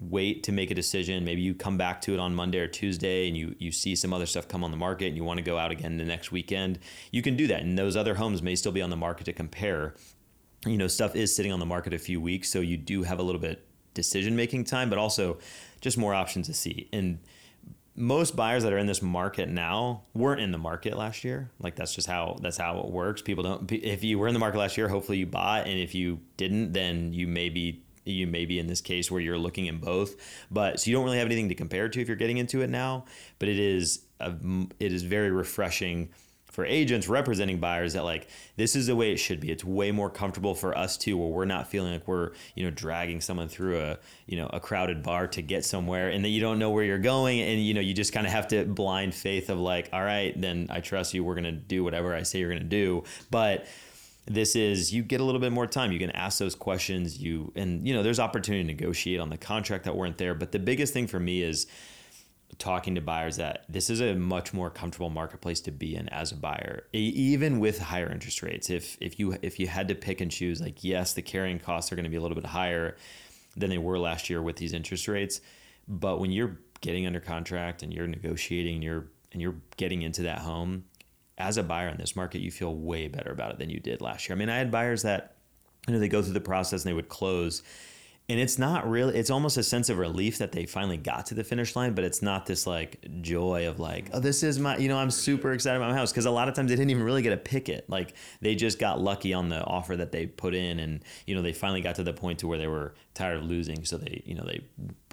wait 0.00 0.44
to 0.44 0.52
make 0.52 0.70
a 0.70 0.74
decision. 0.74 1.24
Maybe 1.24 1.42
you 1.42 1.54
come 1.54 1.76
back 1.76 2.00
to 2.02 2.14
it 2.14 2.20
on 2.20 2.34
Monday 2.34 2.58
or 2.58 2.68
Tuesday 2.68 3.26
and 3.26 3.36
you 3.36 3.54
you 3.58 3.72
see 3.72 3.96
some 3.96 4.12
other 4.12 4.26
stuff 4.26 4.46
come 4.46 4.62
on 4.62 4.70
the 4.70 4.76
market 4.76 5.06
and 5.06 5.16
you 5.16 5.24
want 5.24 5.38
to 5.38 5.44
go 5.44 5.58
out 5.58 5.70
again 5.70 5.96
the 5.96 6.04
next 6.04 6.30
weekend. 6.30 6.78
You 7.10 7.22
can 7.22 7.36
do 7.36 7.46
that. 7.48 7.62
And 7.62 7.76
those 7.76 7.96
other 7.96 8.14
homes 8.14 8.42
may 8.42 8.54
still 8.54 8.72
be 8.72 8.82
on 8.82 8.90
the 8.90 8.96
market 8.96 9.24
to 9.24 9.32
compare. 9.32 9.94
You 10.66 10.76
know, 10.76 10.88
stuff 10.88 11.16
is 11.16 11.34
sitting 11.34 11.52
on 11.52 11.60
the 11.60 11.66
market 11.66 11.94
a 11.94 11.98
few 11.98 12.20
weeks, 12.20 12.50
so 12.50 12.60
you 12.60 12.76
do 12.76 13.02
have 13.04 13.18
a 13.18 13.22
little 13.22 13.40
bit 13.40 13.64
decision 13.94 14.36
making 14.36 14.64
time, 14.64 14.90
but 14.90 14.98
also 14.98 15.38
just 15.80 15.98
more 15.98 16.14
options 16.14 16.46
to 16.46 16.54
see. 16.54 16.88
And 16.92 17.18
most 17.94 18.36
buyers 18.36 18.62
that 18.62 18.72
are 18.72 18.78
in 18.78 18.86
this 18.86 19.02
market 19.02 19.48
now 19.48 20.02
weren't 20.14 20.40
in 20.40 20.52
the 20.52 20.58
market 20.58 20.96
last 20.96 21.24
year. 21.24 21.50
Like 21.58 21.74
that's 21.74 21.94
just 21.94 22.06
how 22.06 22.38
that's 22.40 22.56
how 22.56 22.78
it 22.78 22.90
works. 22.90 23.22
People 23.22 23.42
don't. 23.42 23.70
If 23.72 24.04
you 24.04 24.18
were 24.18 24.28
in 24.28 24.34
the 24.34 24.40
market 24.40 24.58
last 24.58 24.76
year, 24.76 24.88
hopefully 24.88 25.18
you 25.18 25.26
bought, 25.26 25.66
and 25.66 25.78
if 25.78 25.94
you 25.94 26.20
didn't, 26.36 26.72
then 26.72 27.12
you 27.12 27.26
may 27.26 27.48
be 27.48 27.82
you 28.12 28.26
may 28.26 28.44
be 28.44 28.58
in 28.58 28.66
this 28.66 28.80
case 28.80 29.10
where 29.10 29.20
you're 29.20 29.38
looking 29.38 29.66
in 29.66 29.78
both. 29.78 30.16
But 30.50 30.80
so 30.80 30.90
you 30.90 30.96
don't 30.96 31.04
really 31.04 31.18
have 31.18 31.26
anything 31.26 31.48
to 31.48 31.54
compare 31.54 31.88
to 31.88 32.00
if 32.00 32.08
you're 32.08 32.16
getting 32.16 32.38
into 32.38 32.62
it 32.62 32.70
now. 32.70 33.04
But 33.38 33.48
it 33.48 33.58
is 33.58 34.00
a, 34.20 34.34
it 34.78 34.92
is 34.92 35.02
very 35.02 35.30
refreshing 35.30 36.10
for 36.58 36.64
agents 36.64 37.06
representing 37.06 37.60
buyers 37.60 37.92
that 37.92 38.02
like 38.02 38.26
this 38.56 38.74
is 38.74 38.88
the 38.88 38.96
way 38.96 39.12
it 39.12 39.16
should 39.16 39.38
be. 39.38 39.48
It's 39.48 39.64
way 39.64 39.92
more 39.92 40.10
comfortable 40.10 40.56
for 40.56 40.76
us 40.76 40.96
too, 40.96 41.16
where 41.16 41.28
we're 41.28 41.44
not 41.44 41.68
feeling 41.68 41.92
like 41.92 42.08
we're 42.08 42.32
you 42.56 42.64
know 42.64 42.72
dragging 42.72 43.20
someone 43.20 43.48
through 43.48 43.78
a 43.78 43.98
you 44.26 44.36
know 44.36 44.50
a 44.52 44.58
crowded 44.58 45.04
bar 45.04 45.28
to 45.28 45.40
get 45.40 45.64
somewhere, 45.64 46.08
and 46.08 46.24
that 46.24 46.30
you 46.30 46.40
don't 46.40 46.58
know 46.58 46.70
where 46.70 46.82
you're 46.82 46.98
going, 46.98 47.40
and 47.40 47.64
you 47.64 47.74
know 47.74 47.80
you 47.80 47.94
just 47.94 48.12
kind 48.12 48.26
of 48.26 48.32
have 48.32 48.48
to 48.48 48.64
blind 48.64 49.14
faith 49.14 49.50
of 49.50 49.60
like, 49.60 49.88
all 49.92 50.02
right, 50.02 50.38
then 50.40 50.66
I 50.68 50.80
trust 50.80 51.14
you. 51.14 51.22
We're 51.22 51.36
gonna 51.36 51.52
do 51.52 51.84
whatever 51.84 52.12
I 52.12 52.24
say 52.24 52.40
you're 52.40 52.50
gonna 52.50 52.64
do, 52.64 53.04
but 53.30 53.66
this 54.28 54.54
is 54.54 54.92
you 54.92 55.02
get 55.02 55.20
a 55.20 55.24
little 55.24 55.40
bit 55.40 55.52
more 55.52 55.66
time. 55.66 55.90
You 55.90 55.98
can 55.98 56.10
ask 56.10 56.38
those 56.38 56.54
questions. 56.54 57.18
You 57.18 57.52
and 57.56 57.86
you 57.86 57.94
know 57.94 58.02
there's 58.02 58.20
opportunity 58.20 58.62
to 58.62 58.66
negotiate 58.66 59.20
on 59.20 59.30
the 59.30 59.38
contract 59.38 59.84
that 59.84 59.96
weren't 59.96 60.18
there. 60.18 60.34
But 60.34 60.52
the 60.52 60.58
biggest 60.58 60.92
thing 60.92 61.06
for 61.06 61.18
me 61.18 61.42
is 61.42 61.66
talking 62.58 62.94
to 62.94 63.00
buyers 63.00 63.36
that 63.36 63.64
this 63.68 63.90
is 63.90 64.00
a 64.00 64.14
much 64.14 64.52
more 64.52 64.70
comfortable 64.70 65.10
marketplace 65.10 65.60
to 65.60 65.70
be 65.70 65.94
in 65.94 66.08
as 66.08 66.32
a 66.32 66.34
buyer 66.34 66.84
even 66.92 67.60
with 67.60 67.78
higher 67.78 68.10
interest 68.10 68.42
rates. 68.42 68.70
If 68.70 68.98
if 69.00 69.18
you 69.18 69.36
if 69.42 69.58
you 69.58 69.66
had 69.66 69.88
to 69.88 69.94
pick 69.94 70.20
and 70.20 70.30
choose 70.30 70.60
like 70.60 70.82
yes 70.84 71.12
the 71.12 71.22
carrying 71.22 71.58
costs 71.58 71.92
are 71.92 71.96
going 71.96 72.04
to 72.04 72.10
be 72.10 72.16
a 72.16 72.20
little 72.20 72.34
bit 72.34 72.46
higher 72.46 72.96
than 73.56 73.70
they 73.70 73.78
were 73.78 73.98
last 73.98 74.30
year 74.30 74.42
with 74.42 74.56
these 74.56 74.72
interest 74.72 75.08
rates. 75.08 75.40
But 75.86 76.20
when 76.20 76.30
you're 76.30 76.58
getting 76.80 77.06
under 77.06 77.20
contract 77.20 77.82
and 77.82 77.92
you're 77.92 78.06
negotiating 78.06 78.76
and 78.76 78.84
you're 78.84 79.06
and 79.32 79.42
you're 79.42 79.56
getting 79.76 80.02
into 80.02 80.22
that 80.22 80.40
home 80.40 80.84
as 81.38 81.56
a 81.56 81.62
buyer 81.62 81.88
in 81.88 81.96
this 81.96 82.16
market, 82.16 82.40
you 82.40 82.50
feel 82.50 82.74
way 82.74 83.08
better 83.08 83.30
about 83.30 83.52
it 83.52 83.58
than 83.58 83.70
you 83.70 83.80
did 83.80 84.00
last 84.00 84.28
year. 84.28 84.36
I 84.36 84.38
mean, 84.38 84.48
I 84.48 84.56
had 84.56 84.70
buyers 84.70 85.02
that, 85.02 85.36
you 85.86 85.94
know, 85.94 86.00
they 86.00 86.08
go 86.08 86.22
through 86.22 86.34
the 86.34 86.40
process 86.40 86.84
and 86.84 86.90
they 86.90 86.94
would 86.94 87.08
close 87.08 87.62
and 88.30 88.38
it's 88.38 88.58
not 88.58 88.88
really 88.88 89.16
it's 89.16 89.30
almost 89.30 89.56
a 89.56 89.62
sense 89.62 89.88
of 89.88 89.96
relief 89.96 90.38
that 90.38 90.52
they 90.52 90.66
finally 90.66 90.98
got 90.98 91.24
to 91.26 91.34
the 91.34 91.42
finish 91.42 91.74
line 91.74 91.94
but 91.94 92.04
it's 92.04 92.20
not 92.20 92.44
this 92.44 92.66
like 92.66 92.98
joy 93.22 93.66
of 93.66 93.80
like 93.80 94.10
oh 94.12 94.20
this 94.20 94.42
is 94.42 94.58
my 94.58 94.76
you 94.76 94.88
know 94.88 94.98
i'm 94.98 95.10
super 95.10 95.52
excited 95.52 95.76
about 95.76 95.90
my 95.90 95.96
house 95.96 96.12
because 96.12 96.26
a 96.26 96.30
lot 96.30 96.46
of 96.46 96.54
times 96.54 96.68
they 96.68 96.76
didn't 96.76 96.90
even 96.90 97.02
really 97.02 97.22
get 97.22 97.30
to 97.30 97.36
pick 97.38 97.68
it 97.68 97.88
like 97.88 98.14
they 98.40 98.54
just 98.54 98.78
got 98.78 99.00
lucky 99.00 99.32
on 99.32 99.48
the 99.48 99.64
offer 99.64 99.96
that 99.96 100.12
they 100.12 100.26
put 100.26 100.54
in 100.54 100.78
and 100.78 101.02
you 101.26 101.34
know 101.34 101.40
they 101.40 101.54
finally 101.54 101.80
got 101.80 101.94
to 101.94 102.04
the 102.04 102.12
point 102.12 102.38
to 102.38 102.46
where 102.46 102.58
they 102.58 102.66
were 102.66 102.94
tired 103.14 103.38
of 103.38 103.44
losing 103.44 103.82
so 103.84 103.96
they 103.96 104.22
you 104.26 104.34
know 104.34 104.44
they 104.44 104.60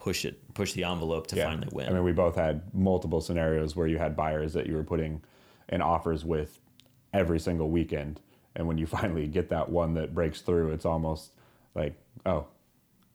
push 0.06 0.24
it 0.24 0.54
push 0.54 0.74
the 0.74 0.84
envelope 0.84 1.26
to 1.26 1.36
finally 1.36 1.68
win. 1.72 1.90
I 1.90 1.94
mean, 1.94 2.04
we 2.04 2.12
both 2.12 2.36
had 2.36 2.62
multiple 2.76 3.22
scenarios 3.22 3.76
where 3.76 3.88
you 3.88 3.98
had 3.98 4.16
buyers 4.16 4.54
that 4.54 4.68
you 4.68 4.76
were 4.76 4.84
putting 4.84 5.20
in 5.70 5.82
offers 5.82 6.24
with 6.26 6.60
every 7.14 7.40
single 7.40 7.70
weekend, 7.70 8.22
and 8.56 8.68
when 8.68 8.78
you 8.78 8.86
finally 8.98 9.28
get 9.28 9.50
that 9.50 9.70
one 9.70 9.94
that 9.96 10.14
breaks 10.14 10.42
through, 10.42 10.72
it's 10.72 10.86
almost 10.86 11.32
like, 11.74 11.96
oh, 12.26 12.46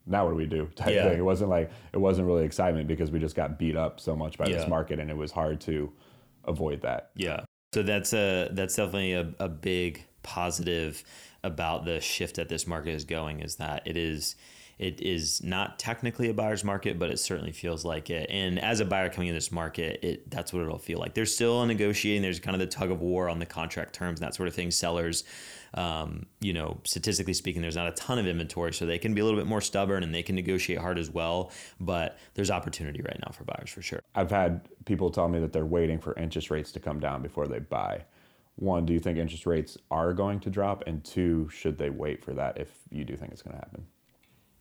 now 0.06 0.24
what 0.24 0.30
do 0.32 0.36
we 0.36 0.46
do? 0.46 0.66
Type 0.74 0.94
Yeah. 0.94 1.08
thing. 1.10 1.18
It 1.18 1.24
wasn't 1.24 1.50
like 1.50 1.70
it 1.92 1.98
wasn't 1.98 2.26
really 2.26 2.44
excitement 2.44 2.88
because 2.88 3.10
we 3.10 3.18
just 3.18 3.36
got 3.36 3.58
beat 3.58 3.76
up 3.76 4.00
so 4.00 4.16
much 4.16 4.38
by 4.38 4.48
Yeah. 4.48 4.56
this 4.56 4.68
market, 4.68 4.98
and 4.98 5.10
it 5.10 5.16
was 5.16 5.32
hard 5.32 5.60
to 5.62 5.92
avoid 6.44 6.82
that. 6.82 7.10
Yeah. 7.14 7.44
So 7.74 7.82
that's 7.82 8.12
a 8.12 8.48
that's 8.52 8.76
definitely 8.76 9.12
a, 9.12 9.32
a 9.38 9.48
big 9.48 10.04
positive 10.22 11.04
about 11.42 11.84
the 11.84 12.00
shift 12.00 12.36
that 12.36 12.48
this 12.48 12.66
market 12.66 12.90
is 12.90 13.04
going 13.04 13.40
is 13.40 13.56
that 13.56 13.86
it 13.86 13.96
is 13.96 14.36
it 14.80 15.02
is 15.02 15.42
not 15.42 15.78
technically 15.78 16.30
a 16.30 16.34
buyer's 16.34 16.64
market, 16.64 16.98
but 16.98 17.10
it 17.10 17.18
certainly 17.18 17.52
feels 17.52 17.84
like 17.84 18.08
it. 18.08 18.30
And 18.30 18.58
as 18.58 18.80
a 18.80 18.86
buyer 18.86 19.10
coming 19.10 19.28
in 19.28 19.34
this 19.34 19.52
market, 19.52 20.02
it 20.02 20.30
that's 20.30 20.54
what 20.54 20.62
it'll 20.62 20.78
feel 20.78 20.98
like. 20.98 21.12
There's 21.12 21.34
still 21.34 21.66
negotiating. 21.66 22.22
There's 22.22 22.40
kind 22.40 22.54
of 22.54 22.60
the 22.60 22.66
tug 22.66 22.90
of 22.90 23.02
war 23.02 23.28
on 23.28 23.38
the 23.38 23.44
contract 23.44 23.94
terms 23.94 24.20
and 24.20 24.26
that 24.26 24.34
sort 24.34 24.48
of 24.48 24.54
thing. 24.54 24.70
Sellers, 24.70 25.24
um, 25.74 26.24
you 26.40 26.54
know, 26.54 26.80
statistically 26.84 27.34
speaking, 27.34 27.60
there's 27.60 27.76
not 27.76 27.88
a 27.88 27.92
ton 27.92 28.18
of 28.18 28.26
inventory, 28.26 28.72
so 28.72 28.86
they 28.86 28.96
can 28.96 29.12
be 29.12 29.20
a 29.20 29.24
little 29.24 29.38
bit 29.38 29.46
more 29.46 29.60
stubborn 29.60 30.02
and 30.02 30.14
they 30.14 30.22
can 30.22 30.34
negotiate 30.34 30.78
hard 30.78 30.98
as 30.98 31.10
well. 31.10 31.52
But 31.78 32.18
there's 32.32 32.50
opportunity 32.50 33.02
right 33.02 33.20
now 33.22 33.32
for 33.32 33.44
buyers 33.44 33.68
for 33.68 33.82
sure. 33.82 34.00
I've 34.14 34.30
had 34.30 34.66
people 34.86 35.10
tell 35.10 35.28
me 35.28 35.40
that 35.40 35.52
they're 35.52 35.66
waiting 35.66 35.98
for 35.98 36.14
interest 36.14 36.50
rates 36.50 36.72
to 36.72 36.80
come 36.80 37.00
down 37.00 37.20
before 37.20 37.48
they 37.48 37.58
buy. 37.58 38.06
One, 38.56 38.86
do 38.86 38.94
you 38.94 39.00
think 39.00 39.18
interest 39.18 39.44
rates 39.44 39.76
are 39.90 40.14
going 40.14 40.40
to 40.40 40.48
drop? 40.48 40.84
And 40.86 41.04
two, 41.04 41.50
should 41.50 41.76
they 41.76 41.90
wait 41.90 42.24
for 42.24 42.32
that 42.32 42.56
if 42.56 42.70
you 42.90 43.04
do 43.04 43.14
think 43.14 43.32
it's 43.32 43.42
going 43.42 43.58
to 43.58 43.62
happen? 43.62 43.86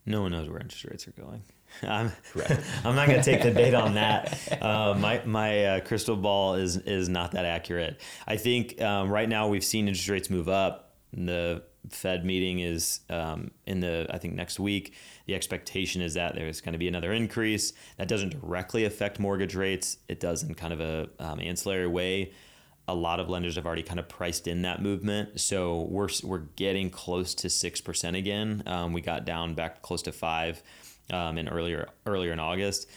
No 0.05 0.21
one 0.23 0.31
knows 0.31 0.49
where 0.49 0.59
interest 0.59 0.85
rates 0.85 1.07
are 1.07 1.11
going. 1.11 1.43
I'm, 1.83 2.11
I'm 2.83 2.95
not 2.95 3.07
going 3.07 3.21
to 3.21 3.23
take 3.23 3.43
the 3.43 3.51
bait 3.51 3.73
on 3.73 3.95
that. 3.95 4.37
Uh, 4.59 4.93
my 4.99 5.21
my 5.25 5.65
uh, 5.65 5.79
crystal 5.79 6.17
ball 6.17 6.55
is 6.55 6.77
is 6.77 7.07
not 7.07 7.31
that 7.31 7.45
accurate. 7.45 8.01
I 8.27 8.35
think 8.35 8.81
um, 8.81 9.09
right 9.09 9.29
now 9.29 9.47
we've 9.47 9.63
seen 9.63 9.87
interest 9.87 10.09
rates 10.09 10.29
move 10.29 10.49
up. 10.49 10.95
The 11.13 11.63
Fed 11.89 12.25
meeting 12.25 12.59
is 12.59 12.99
um, 13.09 13.51
in 13.65 13.79
the 13.79 14.07
I 14.09 14.17
think 14.17 14.33
next 14.33 14.59
week. 14.59 14.95
The 15.27 15.35
expectation 15.35 16.01
is 16.01 16.15
that 16.15 16.35
there's 16.35 16.61
going 16.61 16.73
to 16.73 16.79
be 16.79 16.87
another 16.87 17.13
increase. 17.13 17.73
That 17.97 18.07
doesn't 18.07 18.41
directly 18.41 18.85
affect 18.85 19.19
mortgage 19.19 19.55
rates. 19.55 19.97
It 20.09 20.19
does 20.19 20.43
in 20.43 20.55
kind 20.55 20.73
of 20.73 20.81
a 20.81 21.09
um, 21.19 21.39
ancillary 21.39 21.87
way 21.87 22.33
a 22.89 22.93
lot 22.93 23.19
of 23.19 23.29
lenders 23.29 23.55
have 23.55 23.65
already 23.65 23.83
kind 23.83 23.99
of 23.99 24.09
priced 24.09 24.47
in 24.47 24.63
that 24.63 24.81
movement. 24.81 25.39
So 25.39 25.87
we're 25.89 26.09
we're 26.23 26.45
getting 26.55 26.89
close 26.89 27.35
to 27.35 27.49
six 27.49 27.79
percent 27.81 28.15
again. 28.15 28.63
Um, 28.65 28.93
we 28.93 29.01
got 29.01 29.25
down 29.25 29.53
back 29.53 29.81
close 29.81 30.01
to 30.03 30.11
five 30.11 30.61
um, 31.11 31.37
in 31.37 31.47
earlier 31.47 31.87
earlier 32.05 32.33
in 32.33 32.39
August. 32.39 32.89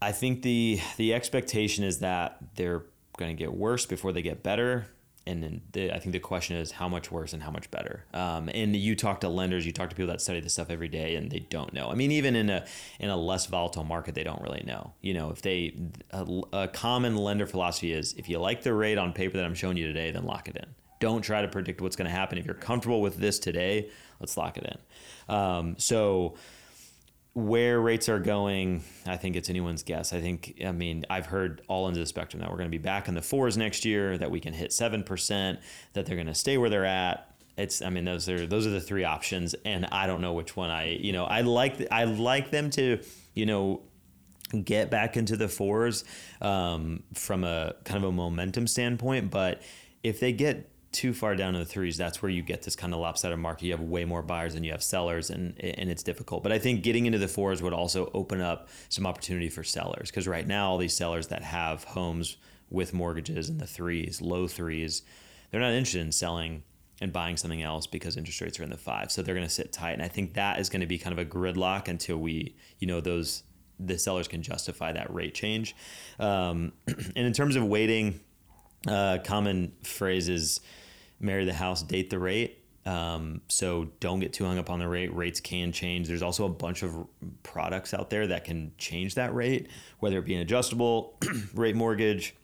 I 0.00 0.12
think 0.12 0.42
the 0.42 0.80
the 0.98 1.14
expectation 1.14 1.84
is 1.84 2.00
that 2.00 2.38
they're 2.56 2.84
going 3.16 3.34
to 3.34 3.42
get 3.42 3.52
worse 3.52 3.86
before 3.86 4.12
they 4.12 4.22
get 4.22 4.42
better. 4.42 4.86
And 5.26 5.42
then 5.42 5.62
the, 5.72 5.92
I 5.92 5.98
think 5.98 6.12
the 6.12 6.20
question 6.20 6.56
is 6.56 6.70
how 6.70 6.88
much 6.88 7.10
worse 7.10 7.32
and 7.32 7.42
how 7.42 7.50
much 7.50 7.68
better. 7.70 8.04
Um, 8.14 8.48
and 8.54 8.76
you 8.76 8.94
talk 8.94 9.20
to 9.22 9.28
lenders, 9.28 9.66
you 9.66 9.72
talk 9.72 9.90
to 9.90 9.96
people 9.96 10.12
that 10.12 10.20
study 10.20 10.40
this 10.40 10.52
stuff 10.52 10.70
every 10.70 10.88
day, 10.88 11.16
and 11.16 11.30
they 11.30 11.40
don't 11.40 11.72
know. 11.72 11.90
I 11.90 11.94
mean, 11.94 12.12
even 12.12 12.36
in 12.36 12.48
a 12.48 12.64
in 13.00 13.10
a 13.10 13.16
less 13.16 13.46
volatile 13.46 13.84
market, 13.84 14.14
they 14.14 14.22
don't 14.22 14.40
really 14.40 14.62
know. 14.64 14.92
You 15.00 15.14
know, 15.14 15.30
if 15.30 15.42
they 15.42 15.74
a, 16.10 16.26
a 16.52 16.68
common 16.68 17.16
lender 17.16 17.46
philosophy 17.46 17.92
is 17.92 18.12
if 18.14 18.28
you 18.28 18.38
like 18.38 18.62
the 18.62 18.72
rate 18.72 18.98
on 18.98 19.12
paper 19.12 19.36
that 19.36 19.44
I'm 19.44 19.54
showing 19.54 19.76
you 19.76 19.86
today, 19.86 20.12
then 20.12 20.24
lock 20.24 20.48
it 20.48 20.56
in. 20.56 20.66
Don't 21.00 21.22
try 21.22 21.42
to 21.42 21.48
predict 21.48 21.80
what's 21.80 21.96
going 21.96 22.06
to 22.06 22.16
happen. 22.16 22.38
If 22.38 22.46
you're 22.46 22.54
comfortable 22.54 23.02
with 23.02 23.16
this 23.16 23.38
today, 23.38 23.90
let's 24.20 24.36
lock 24.36 24.56
it 24.56 24.64
in. 24.64 25.34
Um, 25.34 25.74
so 25.78 26.36
where 27.36 27.82
rates 27.82 28.08
are 28.08 28.18
going, 28.18 28.82
I 29.04 29.18
think 29.18 29.36
it's 29.36 29.50
anyone's 29.50 29.82
guess. 29.82 30.14
I 30.14 30.22
think, 30.22 30.54
I 30.64 30.72
mean, 30.72 31.04
I've 31.10 31.26
heard 31.26 31.60
all 31.68 31.86
of 31.86 31.94
the 31.94 32.06
spectrum 32.06 32.40
that 32.40 32.50
we're 32.50 32.56
going 32.56 32.70
to 32.70 32.78
be 32.78 32.82
back 32.82 33.08
in 33.08 33.14
the 33.14 33.20
fours 33.20 33.58
next 33.58 33.84
year, 33.84 34.16
that 34.16 34.30
we 34.30 34.40
can 34.40 34.54
hit 34.54 34.70
7%, 34.70 35.58
that 35.92 36.06
they're 36.06 36.16
going 36.16 36.28
to 36.28 36.34
stay 36.34 36.56
where 36.56 36.70
they're 36.70 36.86
at. 36.86 37.34
It's, 37.58 37.82
I 37.82 37.90
mean, 37.90 38.06
those 38.06 38.26
are, 38.30 38.46
those 38.46 38.66
are 38.66 38.70
the 38.70 38.80
three 38.80 39.04
options. 39.04 39.54
And 39.66 39.84
I 39.92 40.06
don't 40.06 40.22
know 40.22 40.32
which 40.32 40.56
one 40.56 40.70
I, 40.70 40.92
you 40.92 41.12
know, 41.12 41.26
I 41.26 41.42
like, 41.42 41.86
I 41.90 42.04
like 42.04 42.50
them 42.50 42.70
to, 42.70 43.00
you 43.34 43.44
know, 43.44 43.82
get 44.64 44.90
back 44.90 45.18
into 45.18 45.36
the 45.36 45.48
fours 45.48 46.04
um, 46.40 47.02
from 47.12 47.44
a 47.44 47.74
kind 47.84 48.02
of 48.02 48.08
a 48.08 48.12
momentum 48.12 48.66
standpoint. 48.66 49.30
But 49.30 49.60
if 50.02 50.20
they 50.20 50.32
get 50.32 50.70
too 50.96 51.12
far 51.12 51.36
down 51.36 51.54
in 51.54 51.60
the 51.60 51.66
threes, 51.66 51.98
that's 51.98 52.22
where 52.22 52.30
you 52.30 52.42
get 52.42 52.62
this 52.62 52.74
kind 52.74 52.94
of 52.94 53.00
lopsided 53.00 53.38
market. 53.38 53.66
You 53.66 53.72
have 53.72 53.82
way 53.82 54.06
more 54.06 54.22
buyers 54.22 54.54
than 54.54 54.64
you 54.64 54.72
have 54.72 54.82
sellers, 54.82 55.28
and 55.28 55.54
and 55.62 55.90
it's 55.90 56.02
difficult. 56.02 56.42
But 56.42 56.52
I 56.52 56.58
think 56.58 56.82
getting 56.82 57.04
into 57.04 57.18
the 57.18 57.28
fours 57.28 57.62
would 57.62 57.74
also 57.74 58.10
open 58.14 58.40
up 58.40 58.68
some 58.88 59.06
opportunity 59.06 59.50
for 59.50 59.62
sellers 59.62 60.10
because 60.10 60.26
right 60.26 60.46
now 60.46 60.70
all 60.70 60.78
these 60.78 60.96
sellers 60.96 61.28
that 61.28 61.42
have 61.42 61.84
homes 61.84 62.38
with 62.70 62.94
mortgages 62.94 63.50
in 63.50 63.58
the 63.58 63.66
threes, 63.66 64.22
low 64.22 64.48
threes, 64.48 65.02
they're 65.50 65.60
not 65.60 65.72
interested 65.72 66.00
in 66.00 66.10
selling 66.10 66.62
and 67.02 67.12
buying 67.12 67.36
something 67.36 67.62
else 67.62 67.86
because 67.86 68.16
interest 68.16 68.40
rates 68.40 68.58
are 68.58 68.62
in 68.62 68.70
the 68.70 68.76
five. 68.78 69.12
So 69.12 69.20
they're 69.20 69.34
going 69.34 69.46
to 69.46 69.52
sit 69.52 69.72
tight, 69.72 69.92
and 69.92 70.02
I 70.02 70.08
think 70.08 70.32
that 70.34 70.58
is 70.58 70.70
going 70.70 70.80
to 70.80 70.86
be 70.86 70.98
kind 70.98 71.12
of 71.12 71.18
a 71.18 71.28
gridlock 71.28 71.88
until 71.88 72.16
we, 72.16 72.56
you 72.78 72.86
know, 72.86 73.00
those 73.00 73.42
the 73.78 73.98
sellers 73.98 74.26
can 74.26 74.40
justify 74.40 74.92
that 74.92 75.12
rate 75.12 75.34
change. 75.34 75.76
Um, 76.18 76.72
and 76.86 77.26
in 77.26 77.34
terms 77.34 77.56
of 77.56 77.64
waiting, 77.64 78.20
uh, 78.86 79.18
common 79.24 79.72
phrase 79.82 80.28
is 80.28 80.60
marry 81.20 81.44
the 81.44 81.54
house, 81.54 81.82
date 81.82 82.10
the 82.10 82.18
rate. 82.18 82.62
Um, 82.84 83.40
so 83.48 83.88
don't 83.98 84.20
get 84.20 84.32
too 84.32 84.44
hung 84.44 84.58
up 84.58 84.70
on 84.70 84.78
the 84.78 84.86
rate. 84.86 85.14
Rates 85.14 85.40
can 85.40 85.72
change. 85.72 86.06
There's 86.06 86.22
also 86.22 86.44
a 86.44 86.48
bunch 86.48 86.84
of 86.84 87.06
products 87.42 87.92
out 87.92 88.10
there 88.10 88.28
that 88.28 88.44
can 88.44 88.72
change 88.78 89.16
that 89.16 89.34
rate, 89.34 89.68
whether 89.98 90.18
it 90.18 90.24
be 90.24 90.34
an 90.34 90.40
adjustable 90.40 91.18
rate 91.54 91.74
mortgage, 91.74 92.36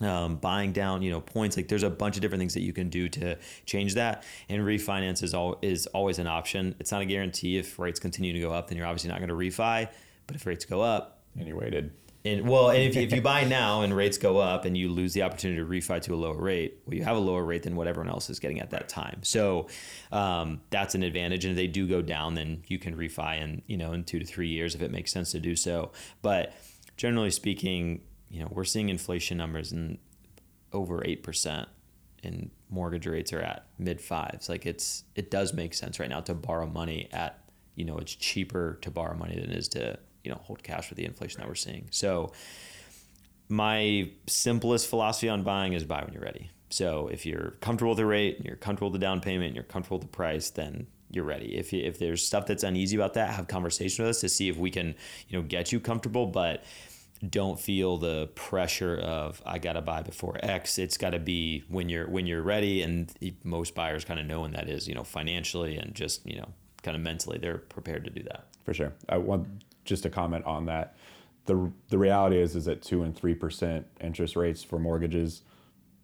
um, 0.00 0.36
buying 0.36 0.72
down, 0.72 1.02
you 1.02 1.10
know, 1.10 1.20
points. 1.20 1.56
Like 1.56 1.66
there's 1.66 1.82
a 1.82 1.90
bunch 1.90 2.16
of 2.16 2.22
different 2.22 2.40
things 2.40 2.54
that 2.54 2.62
you 2.62 2.72
can 2.72 2.88
do 2.88 3.08
to 3.08 3.36
change 3.66 3.94
that. 3.94 4.24
And 4.48 4.62
refinance 4.62 5.24
is 5.24 5.34
all 5.34 5.58
is 5.60 5.86
always 5.88 6.20
an 6.20 6.28
option. 6.28 6.76
It's 6.78 6.92
not 6.92 7.02
a 7.02 7.06
guarantee. 7.06 7.58
If 7.58 7.78
rates 7.78 7.98
continue 7.98 8.32
to 8.32 8.40
go 8.40 8.52
up, 8.52 8.68
then 8.68 8.78
you're 8.78 8.86
obviously 8.86 9.10
not 9.10 9.18
going 9.18 9.28
to 9.28 9.34
refi. 9.34 9.88
But 10.26 10.36
if 10.36 10.46
rates 10.46 10.64
go 10.64 10.80
up, 10.80 11.22
And 11.36 11.48
you 11.48 11.56
waited. 11.56 11.92
And 12.22 12.46
well, 12.46 12.68
and 12.68 12.82
if 12.82 12.94
you, 12.94 13.02
if 13.02 13.12
you 13.14 13.22
buy 13.22 13.44
now 13.44 13.80
and 13.80 13.96
rates 13.96 14.18
go 14.18 14.36
up 14.36 14.66
and 14.66 14.76
you 14.76 14.90
lose 14.90 15.14
the 15.14 15.22
opportunity 15.22 15.58
to 15.58 15.66
refi 15.66 16.02
to 16.02 16.14
a 16.14 16.16
lower 16.16 16.36
rate, 16.36 16.78
well, 16.84 16.94
you 16.94 17.02
have 17.02 17.16
a 17.16 17.20
lower 17.20 17.42
rate 17.42 17.62
than 17.62 17.76
what 17.76 17.86
everyone 17.86 18.10
else 18.10 18.28
is 18.28 18.38
getting 18.38 18.60
at 18.60 18.70
that 18.70 18.90
time. 18.90 19.20
So 19.22 19.68
um, 20.12 20.60
that's 20.68 20.94
an 20.94 21.02
advantage. 21.02 21.46
And 21.46 21.52
if 21.52 21.56
they 21.56 21.66
do 21.66 21.88
go 21.88 22.02
down, 22.02 22.34
then 22.34 22.62
you 22.66 22.78
can 22.78 22.94
refi 22.94 23.40
in 23.40 23.62
you 23.66 23.78
know 23.78 23.92
in 23.92 24.04
two 24.04 24.18
to 24.18 24.26
three 24.26 24.48
years 24.48 24.74
if 24.74 24.82
it 24.82 24.90
makes 24.90 25.10
sense 25.10 25.32
to 25.32 25.40
do 25.40 25.56
so. 25.56 25.92
But 26.20 26.52
generally 26.98 27.30
speaking, 27.30 28.02
you 28.28 28.40
know 28.40 28.48
we're 28.50 28.64
seeing 28.64 28.90
inflation 28.90 29.38
numbers 29.38 29.72
in 29.72 29.98
over 30.74 31.02
eight 31.06 31.22
percent, 31.22 31.68
and 32.22 32.50
mortgage 32.68 33.06
rates 33.06 33.32
are 33.32 33.40
at 33.40 33.64
mid 33.78 33.98
fives. 33.98 34.50
Like 34.50 34.66
it's 34.66 35.04
it 35.14 35.30
does 35.30 35.54
make 35.54 35.72
sense 35.72 35.98
right 35.98 36.10
now 36.10 36.20
to 36.20 36.34
borrow 36.34 36.66
money 36.66 37.08
at 37.12 37.42
you 37.76 37.86
know 37.86 37.96
it's 37.96 38.14
cheaper 38.14 38.78
to 38.82 38.90
borrow 38.90 39.16
money 39.16 39.36
than 39.36 39.50
it 39.50 39.56
is 39.56 39.68
to 39.68 39.98
you 40.24 40.30
know 40.30 40.40
hold 40.42 40.62
cash 40.62 40.88
for 40.88 40.94
the 40.94 41.04
inflation 41.04 41.40
that 41.40 41.48
we're 41.48 41.54
seeing. 41.54 41.86
So 41.90 42.32
my 43.48 44.10
simplest 44.26 44.88
philosophy 44.88 45.28
on 45.28 45.42
buying 45.42 45.72
is 45.72 45.84
buy 45.84 46.02
when 46.04 46.12
you're 46.12 46.22
ready. 46.22 46.50
So 46.70 47.08
if 47.08 47.26
you're 47.26 47.56
comfortable 47.60 47.90
with 47.90 47.98
the 47.98 48.06
rate, 48.06 48.36
and 48.36 48.46
you're 48.46 48.56
comfortable 48.56 48.90
with 48.90 49.00
the 49.00 49.04
down 49.04 49.20
payment, 49.20 49.46
and 49.48 49.54
you're 49.54 49.64
comfortable 49.64 49.98
with 49.98 50.06
the 50.06 50.16
price, 50.16 50.50
then 50.50 50.86
you're 51.10 51.24
ready. 51.24 51.56
If 51.56 51.74
if 51.74 51.98
there's 51.98 52.24
stuff 52.24 52.46
that's 52.46 52.62
uneasy 52.62 52.96
about 52.96 53.14
that, 53.14 53.34
have 53.34 53.48
conversation 53.48 54.04
with 54.04 54.10
us 54.10 54.20
to 54.20 54.28
see 54.28 54.48
if 54.48 54.56
we 54.56 54.70
can 54.70 54.94
you 55.28 55.38
know 55.38 55.42
get 55.42 55.72
you 55.72 55.80
comfortable, 55.80 56.26
but 56.26 56.64
don't 57.28 57.60
feel 57.60 57.98
the 57.98 58.28
pressure 58.34 58.96
of 58.96 59.42
I 59.44 59.58
got 59.58 59.74
to 59.74 59.82
buy 59.82 60.02
before 60.02 60.38
X. 60.42 60.78
It's 60.78 60.96
got 60.96 61.10
to 61.10 61.18
be 61.18 61.64
when 61.68 61.88
you're 61.88 62.08
when 62.08 62.26
you're 62.26 62.42
ready, 62.42 62.82
and 62.82 63.12
most 63.44 63.74
buyers 63.74 64.04
kind 64.04 64.20
of 64.20 64.26
know 64.26 64.42
when 64.42 64.52
that 64.52 64.68
is. 64.68 64.86
You 64.88 64.94
know, 64.94 65.04
financially 65.04 65.76
and 65.76 65.94
just 65.94 66.24
you 66.26 66.38
know 66.38 66.48
kind 66.82 66.96
of 66.96 67.02
mentally, 67.02 67.38
they're 67.38 67.58
prepared 67.58 68.04
to 68.04 68.10
do 68.10 68.22
that. 68.22 68.46
For 68.64 68.74
sure. 68.74 68.92
Uh, 69.08 69.14
I 69.14 69.18
want 69.18 69.48
just 69.90 70.04
to 70.04 70.08
comment 70.08 70.46
on 70.46 70.64
that. 70.66 70.96
The 71.44 71.70
the 71.88 71.98
reality 71.98 72.40
is 72.40 72.56
is 72.56 72.64
that 72.64 72.80
two 72.80 73.02
and 73.02 73.14
three 73.14 73.34
percent 73.34 73.86
interest 74.00 74.36
rates 74.36 74.62
for 74.62 74.78
mortgages, 74.78 75.42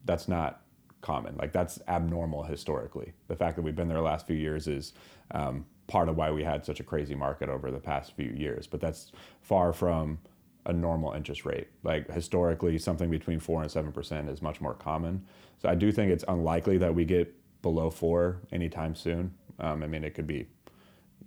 that's 0.04 0.28
not 0.28 0.60
common. 1.00 1.36
Like 1.36 1.52
that's 1.52 1.78
abnormal 1.88 2.42
historically. 2.42 3.12
The 3.28 3.36
fact 3.36 3.56
that 3.56 3.62
we've 3.62 3.76
been 3.76 3.88
there 3.88 3.96
the 3.96 4.02
last 4.02 4.26
few 4.26 4.36
years 4.36 4.66
is 4.66 4.92
um, 5.30 5.64
part 5.86 6.08
of 6.08 6.16
why 6.16 6.30
we 6.32 6.42
had 6.42 6.66
such 6.66 6.80
a 6.80 6.82
crazy 6.82 7.14
market 7.14 7.48
over 7.48 7.70
the 7.70 7.78
past 7.78 8.14
few 8.16 8.30
years. 8.30 8.66
But 8.66 8.80
that's 8.80 9.12
far 9.40 9.72
from 9.72 10.18
a 10.66 10.72
normal 10.72 11.12
interest 11.12 11.44
rate. 11.44 11.68
Like 11.84 12.10
historically, 12.10 12.76
something 12.78 13.08
between 13.08 13.38
four 13.38 13.62
and 13.62 13.70
seven 13.70 13.92
percent 13.92 14.28
is 14.28 14.42
much 14.42 14.60
more 14.60 14.74
common. 14.74 15.24
So 15.62 15.68
I 15.68 15.76
do 15.76 15.92
think 15.92 16.10
it's 16.10 16.24
unlikely 16.26 16.76
that 16.78 16.92
we 16.92 17.04
get 17.04 17.32
below 17.62 17.88
four 17.88 18.40
anytime 18.50 18.96
soon. 18.96 19.32
Um, 19.60 19.82
I 19.84 19.86
mean, 19.86 20.02
it 20.02 20.14
could 20.14 20.26
be 20.26 20.48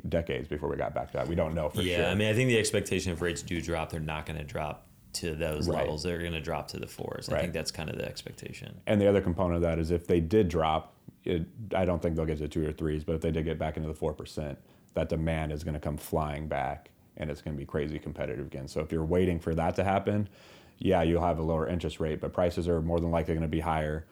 decades 0.08 0.48
before 0.48 0.70
we 0.70 0.78
got 0.78 0.94
back 0.94 1.12
to 1.12 1.18
that. 1.18 1.28
We 1.28 1.36
don't 1.36 1.54
know 1.54 1.70
for 1.70 1.82
yeah, 1.82 1.96
sure. 1.96 2.06
Yeah, 2.06 2.12
I 2.12 2.16
mean, 2.16 2.30
I 2.30 2.34
think 2.34 2.48
the 2.48 2.58
expectation 2.58 3.12
if 3.12 3.22
rates 3.22 3.42
do 3.42 3.62
drop, 3.62 3.90
they're 3.90 4.00
not 4.00 4.26
going 4.26 4.40
to 4.40 4.46
drop 4.46 4.86
to 5.14 5.36
those 5.36 5.68
Right. 5.68 5.80
levels. 5.80 6.04
They're 6.04 6.20
going 6.20 6.34
to 6.34 6.42
drop 6.42 6.68
to 6.70 6.80
the 6.80 6.88
fours. 6.88 7.28
I 7.30 7.34
Right. 7.34 7.42
think 7.42 7.54
that's 7.54 7.72
kind 7.72 7.90
of 7.90 7.98
the 7.98 8.06
expectation. 8.06 8.80
And 8.88 9.02
the 9.02 9.08
other 9.08 9.22
component 9.22 9.58
of 9.58 9.62
that 9.64 9.80
is 9.80 9.92
if 9.92 10.08
they 10.08 10.20
did 10.20 10.48
drop, 10.48 10.94
it, 11.26 11.46
I 11.76 11.86
don't 11.86 12.02
think 12.02 12.16
they'll 12.16 12.26
get 12.26 12.38
to 12.38 12.48
two 12.48 12.68
or 12.68 12.72
threes, 12.72 13.04
but 13.04 13.16
if 13.16 13.22
they 13.22 13.32
did 13.32 13.44
get 13.44 13.60
back 13.60 13.76
into 13.76 13.90
the 13.90 13.96
four 13.96 14.14
percent, 14.14 14.58
that 14.94 15.10
demand 15.10 15.52
is 15.52 15.64
going 15.64 15.74
to 15.74 15.80
come 15.80 15.98
flying 15.98 16.48
back, 16.48 16.90
and 17.18 17.30
it's 17.30 17.42
going 17.42 17.56
to 17.56 17.60
be 17.60 17.66
crazy 17.66 18.00
competitive 18.00 18.46
again. 18.46 18.68
So 18.68 18.82
if 18.82 18.92
you're 18.92 19.04
waiting 19.06 19.40
for 19.40 19.54
that 19.56 19.76
to 19.76 19.84
happen, 19.84 20.30
yeah, 20.78 21.02
you'll 21.04 21.22
have 21.24 21.40
a 21.40 21.44
lower 21.44 21.68
interest 21.68 22.00
rate, 22.00 22.22
but 22.22 22.32
prices 22.34 22.68
are 22.68 22.82
more 22.82 23.00
than 23.00 23.12
likely 23.12 23.34
going 23.34 23.42
to 23.42 23.48
be 23.48 23.60
higher 23.60 24.06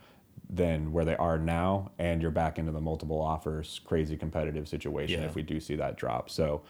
than 0.50 0.92
where 0.92 1.06
they 1.06 1.16
are 1.18 1.38
now, 1.38 1.92
and 2.00 2.22
you're 2.22 2.32
back 2.32 2.58
into 2.58 2.72
the 2.72 2.80
multiple 2.82 3.20
offers, 3.22 3.82
crazy 3.86 4.16
competitive 4.16 4.68
situation 4.68 5.22
Yeah. 5.22 5.28
if 5.28 5.36
we 5.36 5.42
do 5.42 5.60
see 5.60 5.76
that 5.76 5.98
drop. 5.98 6.30
So 6.30 6.62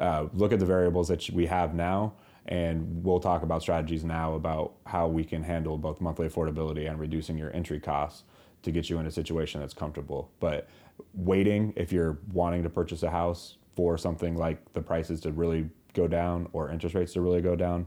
uh, 0.00 0.26
look 0.32 0.52
at 0.52 0.60
the 0.60 0.66
variables 0.66 1.08
that 1.08 1.28
we 1.30 1.46
have 1.46 1.74
now, 1.74 2.12
and 2.46 3.02
we'll 3.04 3.18
talk 3.20 3.42
about 3.42 3.62
strategies 3.62 4.04
now 4.04 4.34
about 4.34 4.74
how 4.86 5.08
we 5.08 5.24
can 5.24 5.42
handle 5.42 5.76
both 5.78 6.00
monthly 6.00 6.28
affordability 6.28 6.88
and 6.88 7.00
reducing 7.00 7.36
your 7.36 7.52
entry 7.52 7.80
costs 7.80 8.22
to 8.62 8.70
get 8.70 8.88
you 8.88 8.98
in 8.98 9.06
a 9.06 9.10
situation 9.10 9.60
that's 9.60 9.74
comfortable. 9.74 10.30
But 10.38 10.68
waiting, 11.14 11.72
if 11.76 11.92
you're 11.92 12.18
wanting 12.32 12.62
to 12.62 12.70
purchase 12.70 13.02
a 13.02 13.10
house 13.10 13.56
for 13.74 13.98
something 13.98 14.36
like 14.36 14.72
the 14.72 14.80
prices 14.80 15.20
to 15.22 15.32
really 15.32 15.68
go 15.94 16.06
down 16.06 16.48
or 16.52 16.70
interest 16.70 16.94
rates 16.94 17.12
to 17.14 17.20
really 17.20 17.40
go 17.42 17.56
down, 17.56 17.86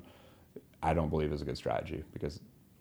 I 0.83 0.93
don't 0.93 1.09
believe 1.09 1.31
is 1.31 1.41
a 1.41 1.45
good 1.45 1.57
strategy 1.57 2.03
because 2.13 2.39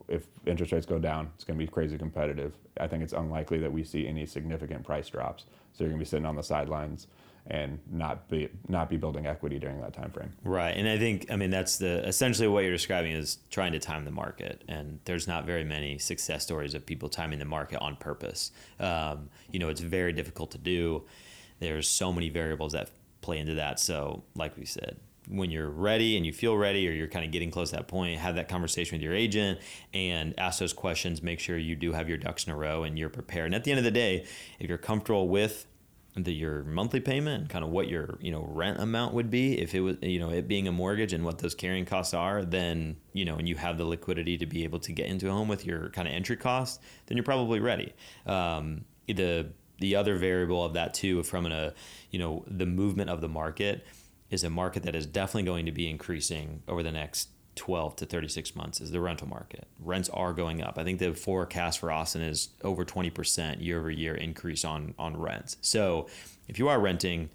if 0.09 0.27
interest 0.47 0.73
rates 0.73 0.87
go 0.87 0.99
down, 0.99 1.31
it's 1.35 1.45
going 1.45 1.59
to 1.59 1.65
be 1.65 1.71
crazy 1.71 1.99
competitive. 1.99 2.55
I 2.81 2.87
think 2.87 3.03
it's 3.03 3.13
unlikely 3.13 3.59
that 3.59 3.73
we 3.73 3.85
see 3.85 4.07
any 4.07 4.27
significant 4.27 4.85
price 4.85 5.09
drops. 5.09 5.45
So 5.73 5.85
you're 5.85 5.91
going 5.91 6.01
to 6.01 6.05
be 6.05 6.09
sitting 6.09 6.27
on 6.27 6.37
the 6.37 6.43
sidelines 6.43 7.07
and 7.51 7.79
not 7.91 8.29
be 8.29 8.49
not 8.69 8.91
be 8.91 8.97
building 8.97 9.27
equity 9.27 9.59
during 9.59 9.81
that 9.81 9.95
time 9.95 10.11
frame. 10.11 10.31
Right. 10.45 10.77
And 10.77 10.89
I 10.89 10.99
think, 10.99 11.31
I 11.31 11.37
mean, 11.37 11.51
that's 11.51 11.79
the 11.79 12.07
essentially 12.07 12.47
what 12.47 12.63
you're 12.63 12.73
describing 12.73 13.13
is 13.13 13.39
trying 13.51 13.73
to 13.73 13.79
time 13.79 14.05
the 14.05 14.11
market. 14.11 14.65
And 14.69 15.01
there's 15.05 15.27
not 15.27 15.47
very 15.47 15.65
many 15.65 15.99
success 15.99 16.43
stories 16.43 16.75
of 16.75 16.85
people 16.85 17.09
timing 17.09 17.39
the 17.39 17.47
market 17.47 17.79
on 17.81 17.97
purpose. 17.97 18.51
Um, 18.79 19.31
you 19.51 19.59
know, 19.59 19.69
it's 19.69 19.81
very 19.81 20.13
difficult 20.13 20.51
to 20.53 20.59
do. 20.59 21.05
There's 21.61 21.89
so 21.89 22.13
many 22.13 22.29
variables 22.29 22.73
that 22.73 22.91
play 23.21 23.39
into 23.39 23.55
that. 23.55 23.81
So, 23.81 24.23
like 24.35 24.57
we 24.57 24.65
said, 24.65 24.97
when 25.29 25.51
you're 25.51 25.71
ready 25.71 26.17
and 26.17 26.25
you 26.25 26.33
feel 26.33 26.57
ready 26.57 26.89
or 26.89 26.93
you're 26.93 27.09
kind 27.09 27.25
of 27.25 27.31
getting 27.31 27.51
close 27.51 27.71
to 27.71 27.77
that 27.77 27.89
point, 27.89 28.19
have 28.19 28.37
that 28.37 28.49
conversation 28.49 28.97
with 28.97 29.03
your 29.03 29.15
agent 29.15 29.61
and 29.93 30.35
ask 30.39 30.59
those 30.59 30.73
questions. 30.73 31.23
Make 31.23 31.41
sure 31.41 31.59
you 31.59 31.77
do 31.77 31.93
have 31.93 32.09
your 32.09 32.19
ducks 32.19 32.47
in 32.47 32.53
a 32.53 32.57
row 32.57 32.85
and 32.85 32.99
you're 32.99 33.09
prepared. 33.09 33.47
And 33.47 33.55
at 33.55 33.65
the 33.65 33.71
end 33.71 33.79
of 33.79 33.85
the 33.85 33.91
day, 33.91 34.27
if 34.59 34.69
you're 34.69 34.79
comfortable 34.79 35.29
with 35.29 35.67
the, 36.25 36.33
your 36.33 36.65
monthly 36.65 37.01
payment 37.01 37.43
and 37.43 37.51
kind 37.51 37.65
of 37.65 37.71
what 37.71 37.89
your 37.89 38.19
you 38.21 38.33
know 38.33 38.45
rent 38.51 38.81
amount 38.81 39.15
would 39.15 39.31
be 39.31 39.61
if 39.61 39.75
it 39.75 39.81
was 39.81 39.97
you 40.03 40.19
know 40.19 40.31
it 40.31 40.49
being 40.49 40.67
a 40.67 40.73
mortgage 40.73 41.13
and 41.13 41.25
what 41.25 41.39
those 41.39 41.55
carrying 41.55 41.85
costs 41.85 42.15
are 42.15 42.45
then 42.45 42.97
you 43.13 43.25
know 43.25 43.37
and 43.37 43.49
you 43.49 43.55
have 43.55 43.79
the 43.79 43.85
liquidity 43.85 44.37
to 44.37 44.47
be 44.47 44.65
able 44.65 44.79
to 44.79 44.93
get 44.93 45.07
into 45.07 45.29
a 45.29 45.31
home 45.31 45.49
with 45.49 45.65
your 45.65 45.91
kind 45.91 46.09
of 46.09 46.15
entry 46.15 46.37
cost 46.37 46.81
then 47.07 47.17
you're 47.17 47.25
probably 47.25 47.61
ready 47.61 47.93
um, 48.27 48.85
the 49.07 49.47
the 49.81 49.95
other 49.95 50.17
variable 50.17 50.65
of 50.65 50.73
that 50.75 50.93
too 50.95 51.23
from 51.23 51.47
a 51.47 51.73
you 52.11 52.19
know 52.19 52.45
the 52.49 52.67
movement 52.67 53.11
of 53.11 53.21
the 53.21 53.29
market 53.29 53.87
is 54.31 54.45
a 54.45 54.51
market 54.51 54.83
that 54.83 54.95
is 54.95 55.07
definitely 55.07 55.45
going 55.45 55.67
to 55.67 55.73
be 55.73 55.89
increasing 55.89 56.63
over 56.69 56.83
the 56.83 56.93
next 56.93 57.29
12 57.59 57.97
to 57.97 58.07
36 58.07 58.55
months 58.55 58.81
is 58.81 58.93
the 58.93 59.01
rental 59.01 59.27
market. 59.27 59.67
Rents 59.81 60.09
are 60.11 60.33
going 60.33 60.63
up. 60.63 60.79
I 60.79 60.85
think 60.85 61.01
the 61.01 61.13
forecast 61.13 61.81
for 61.81 61.91
Austin 61.91 62.23
is 62.23 62.51
over 62.63 62.85
20% 62.85 63.63
year 63.63 63.81
over 63.81 63.91
year 63.91 64.15
increase 64.15 64.65
on 64.65 64.95
on 64.99 65.17
rents. 65.17 65.57
So 65.61 66.07
if 66.47 66.59
you 66.59 66.69
are 66.69 66.79
renting, 66.79 67.31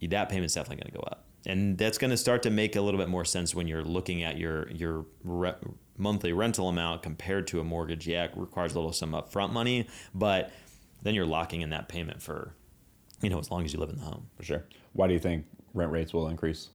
that 0.00 0.30
payment's 0.30 0.54
definitely 0.54 0.82
going 0.82 0.92
to 0.92 0.98
go 0.98 1.04
up. 1.10 1.26
And 1.44 1.76
that's 1.76 1.98
going 1.98 2.10
to 2.12 2.16
start 2.16 2.42
to 2.44 2.50
make 2.50 2.76
a 2.76 2.80
little 2.80 2.98
bit 2.98 3.08
more 3.08 3.24
sense 3.24 3.54
when 3.54 3.68
you're 3.68 3.84
looking 3.84 4.22
at 4.22 4.38
your 4.38 4.70
your 4.70 5.04
re- 5.22 5.54
monthly 5.98 6.32
rental 6.32 6.68
amount 6.68 7.02
compared 7.02 7.46
to 7.48 7.60
a 7.60 7.64
mortgage. 7.64 8.06
Yeah, 8.06 8.24
it 8.24 8.32
requires 8.34 8.72
a 8.72 8.76
little 8.76 8.92
some 8.92 9.12
upfront 9.12 9.52
money, 9.52 9.86
but 10.14 10.50
then 11.02 11.14
you're 11.14 11.26
locking 11.26 11.60
in 11.60 11.70
that 11.70 11.88
payment 11.88 12.22
for 12.22 12.54
you 13.20 13.28
know 13.28 13.38
as 13.38 13.50
long 13.50 13.64
as 13.64 13.74
you 13.74 13.80
live 13.80 13.90
in 13.90 13.96
the 13.96 14.04
home. 14.04 14.28
For 14.36 14.44
sure. 14.44 14.64
Why 14.94 15.08
do 15.08 15.12
you 15.12 15.20
think 15.20 15.44
rent 15.74 15.90
rates 15.92 16.12
will 16.12 16.28
increase? 16.28 16.70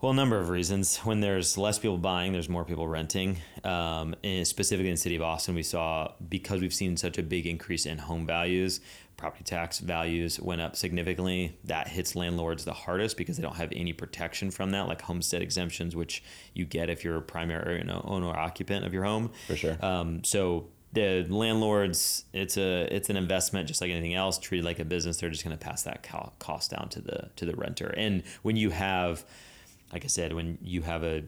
Well, 0.00 0.12
a 0.12 0.14
number 0.14 0.38
of 0.38 0.48
reasons. 0.48 0.96
When 0.98 1.20
there's 1.20 1.58
less 1.58 1.78
people 1.78 1.98
buying, 1.98 2.32
there's 2.32 2.48
more 2.48 2.64
people 2.64 2.88
renting. 2.88 3.36
Um, 3.64 4.14
and 4.24 4.46
specifically 4.46 4.88
in 4.88 4.94
the 4.94 5.00
city 5.00 5.16
of 5.16 5.20
Austin, 5.20 5.54
we 5.54 5.62
saw 5.62 6.12
because 6.26 6.62
we've 6.62 6.72
seen 6.72 6.96
such 6.96 7.18
a 7.18 7.22
big 7.22 7.46
increase 7.46 7.84
in 7.84 7.98
home 7.98 8.26
values, 8.26 8.80
property 9.18 9.44
tax 9.44 9.78
values 9.78 10.40
went 10.40 10.62
up 10.62 10.74
significantly. 10.74 11.58
That 11.64 11.86
hits 11.86 12.16
landlords 12.16 12.64
the 12.64 12.72
hardest 12.72 13.18
because 13.18 13.36
they 13.36 13.42
don't 13.42 13.56
have 13.56 13.72
any 13.76 13.92
protection 13.92 14.50
from 14.50 14.70
that, 14.70 14.88
like 14.88 15.02
homestead 15.02 15.42
exemptions, 15.42 15.94
which 15.94 16.22
you 16.54 16.64
get 16.64 16.88
if 16.88 17.04
you're 17.04 17.18
a 17.18 17.22
primary 17.22 17.78
you 17.78 17.84
know, 17.84 18.02
owner 18.06 18.30
occupant 18.30 18.86
of 18.86 18.94
your 18.94 19.04
home. 19.04 19.30
For 19.48 19.56
sure. 19.56 19.76
Um, 19.84 20.24
so 20.24 20.68
the 20.92 21.26
landlords, 21.28 22.24
it's 22.32 22.56
a 22.56 22.88
it's 22.94 23.10
an 23.10 23.16
investment 23.16 23.68
just 23.68 23.80
like 23.80 23.90
anything 23.90 24.14
else, 24.14 24.38
treated 24.38 24.64
like 24.64 24.78
a 24.78 24.84
business. 24.84 25.18
They're 25.18 25.30
just 25.30 25.44
going 25.44 25.56
to 25.56 25.64
pass 25.64 25.82
that 25.84 26.06
cost 26.38 26.70
down 26.72 26.88
to 26.90 27.00
the 27.00 27.30
to 27.36 27.46
the 27.46 27.54
renter. 27.54 27.94
And 27.96 28.22
when 28.42 28.56
you 28.56 28.70
have 28.70 29.24
like 29.92 30.04
I 30.04 30.08
said, 30.08 30.32
when 30.32 30.58
you 30.62 30.82
have 30.82 31.02
a 31.02 31.24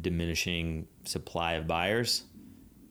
diminishing 0.00 0.86
supply 1.04 1.54
of 1.54 1.66
buyers, 1.66 2.24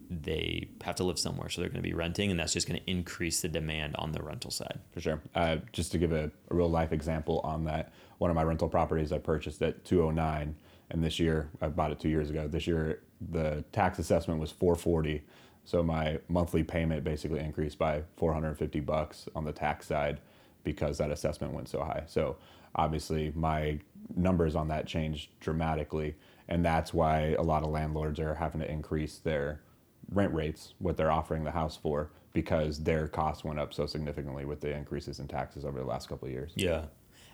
they 0.10 0.70
have 0.84 0.96
to 0.96 1.04
live 1.04 1.18
somewhere, 1.18 1.50
so 1.50 1.62
they're 1.62 1.70
going 1.70 1.82
to 1.82 1.88
be 1.88 1.96
renting, 1.96 2.30
and 2.30 2.40
that's 2.40 2.54
just 2.54 2.68
going 2.68 2.80
to 2.80 2.90
increase 2.90 3.42
the 3.42 3.48
demand 3.48 3.96
on 3.98 4.12
the 4.12 4.22
rental 4.22 4.52
side. 4.52 4.80
For 4.94 5.02
sure. 5.02 5.22
Uh, 5.34 5.58
just 5.74 5.92
to 5.94 5.98
give 5.98 6.12
a, 6.12 6.32
a 6.50 6.56
real 6.56 6.70
life 6.70 6.92
example 6.92 7.42
on 7.44 7.64
that, 7.66 7.92
one 8.20 8.30
of 8.30 8.36
my 8.36 8.44
rental 8.44 8.70
properties 8.70 9.12
I 9.12 9.18
purchased 9.18 9.62
at 9.62 9.84
209, 9.84 10.56
and 10.92 11.04
this 11.04 11.20
year 11.20 11.50
I 11.62 11.68
bought 11.68 11.92
it 11.92 12.00
two 12.00 12.10
years 12.10 12.30
ago. 12.30 12.48
This 12.48 12.68
year 12.68 13.02
the 13.32 13.64
tax 13.72 13.98
assessment 13.98 14.40
was 14.40 14.52
440, 14.52 15.24
so 15.66 15.84
my 15.84 16.20
monthly 16.30 16.64
payment 16.64 17.04
basically 17.04 17.40
increased 17.40 17.78
by 17.78 18.04
450 18.18 18.80
bucks 18.82 19.28
on 19.36 19.44
the 19.44 19.52
tax 19.52 19.88
side 19.88 20.22
because 20.64 20.98
that 21.00 21.12
assessment 21.12 21.54
went 21.54 21.68
so 21.68 21.84
high. 21.84 22.04
So 22.08 22.38
obviously 22.76 23.32
my 23.36 23.80
numbers 24.16 24.56
on 24.56 24.68
that 24.70 24.86
changed 24.86 25.30
dramatically, 25.40 26.16
and 26.48 26.64
that's 26.64 26.94
why 26.94 27.36
a 27.40 27.42
lot 27.42 27.64
of 27.64 27.70
landlords 27.70 28.20
are 28.20 28.36
having 28.36 28.62
to 28.62 28.72
increase 28.72 29.18
their 29.18 29.62
rent 30.12 30.34
rates, 30.34 30.76
what 30.78 30.98
they're 30.98 31.12
offering 31.12 31.44
the 31.44 31.52
house 31.52 31.76
for, 31.76 32.12
because 32.34 32.84
their 32.84 33.08
costs 33.08 33.44
went 33.44 33.60
up 33.60 33.74
so 33.74 33.86
significantly 33.88 34.46
with 34.46 34.62
the 34.62 34.72
increases 34.72 35.20
in 35.20 35.28
taxes 35.28 35.66
over 35.66 35.80
the 35.80 35.86
last 35.86 36.10
couple 36.10 36.28
of 36.28 36.34
years. 36.34 36.52
Yeah. 36.56 36.86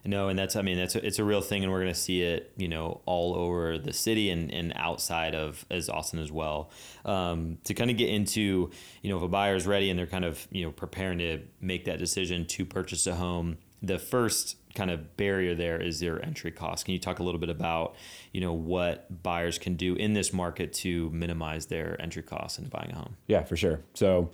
No, 0.04 0.30
and 0.30 0.38
that's 0.38 0.56
I 0.56 0.62
mean 0.62 0.78
that's 0.78 0.96
a, 0.96 1.06
it's 1.06 1.20
a 1.20 1.24
real 1.24 1.42
thing, 1.42 1.64
and 1.64 1.72
we're 1.72 1.82
going 1.82 1.94
to 1.94 2.00
see 2.00 2.22
it, 2.22 2.52
you 2.58 2.68
know, 2.68 3.02
all 3.06 3.36
over 3.36 3.78
the 3.78 3.94
city 3.94 4.30
and, 4.30 4.52
and 4.52 4.74
outside 4.76 5.36
of 5.36 5.66
as 5.70 5.90
Austin 5.90 6.20
as 6.20 6.32
well. 6.32 6.72
Um, 7.06 7.58
to 7.66 7.74
kind 7.74 7.92
of 7.92 7.98
get 7.98 8.10
into, 8.10 8.72
you 9.02 9.10
know, 9.10 9.18
if 9.18 9.24
a 9.24 9.28
buyer's 9.28 9.68
ready 9.68 9.90
and 9.90 10.00
they're 10.00 10.08
kind 10.08 10.26
of 10.26 10.48
you 10.52 10.64
know 10.64 10.72
preparing 10.72 11.20
to 11.20 11.42
make 11.60 11.86
that 11.86 12.00
decision 12.00 12.46
to 12.48 12.66
purchase 12.66 13.06
a 13.06 13.16
home, 13.16 13.58
the 13.82 14.00
first 14.00 14.58
kind 14.74 14.92
of 14.92 15.18
barrier 15.18 15.56
there 15.56 15.82
is 15.82 16.00
their 16.00 16.24
entry 16.24 16.52
cost. 16.52 16.86
Can 16.86 16.94
you 16.94 17.00
talk 17.00 17.20
a 17.20 17.24
little 17.24 17.40
bit 17.40 17.50
about, 17.50 17.96
you 18.32 18.42
know, 18.42 18.54
what 18.54 19.22
buyers 19.24 19.58
can 19.58 19.76
do 19.76 19.96
in 19.96 20.14
this 20.14 20.32
market 20.32 20.74
to 20.74 21.10
minimize 21.10 21.66
their 21.66 22.02
entry 22.02 22.24
costs 22.24 22.58
in 22.58 22.66
buying 22.66 22.92
a 22.92 22.96
home? 22.96 23.18
Yeah, 23.28 23.44
for 23.44 23.58
sure. 23.58 23.82
So, 23.94 24.32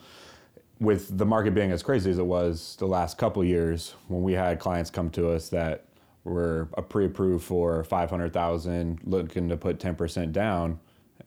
with 0.79 1.17
the 1.17 1.25
market 1.25 1.53
being 1.53 1.71
as 1.71 1.81
crazy 1.81 2.11
as 2.11 2.19
it 2.19 2.25
was 2.25 2.75
the 2.77 2.85
last 2.85 3.17
couple 3.17 3.43
years, 3.43 3.95
when 4.07 4.21
we 4.21 4.33
had 4.33 4.59
clients 4.59 4.89
come 4.89 5.09
to 5.11 5.29
us 5.31 5.49
that 5.49 5.85
were 6.23 6.65
pre-approved 6.89 7.43
for 7.43 7.83
five 7.83 8.09
hundred 8.09 8.33
thousand, 8.33 8.99
looking 9.03 9.49
to 9.49 9.57
put 9.57 9.79
ten 9.79 9.95
percent 9.95 10.33
down, 10.33 10.79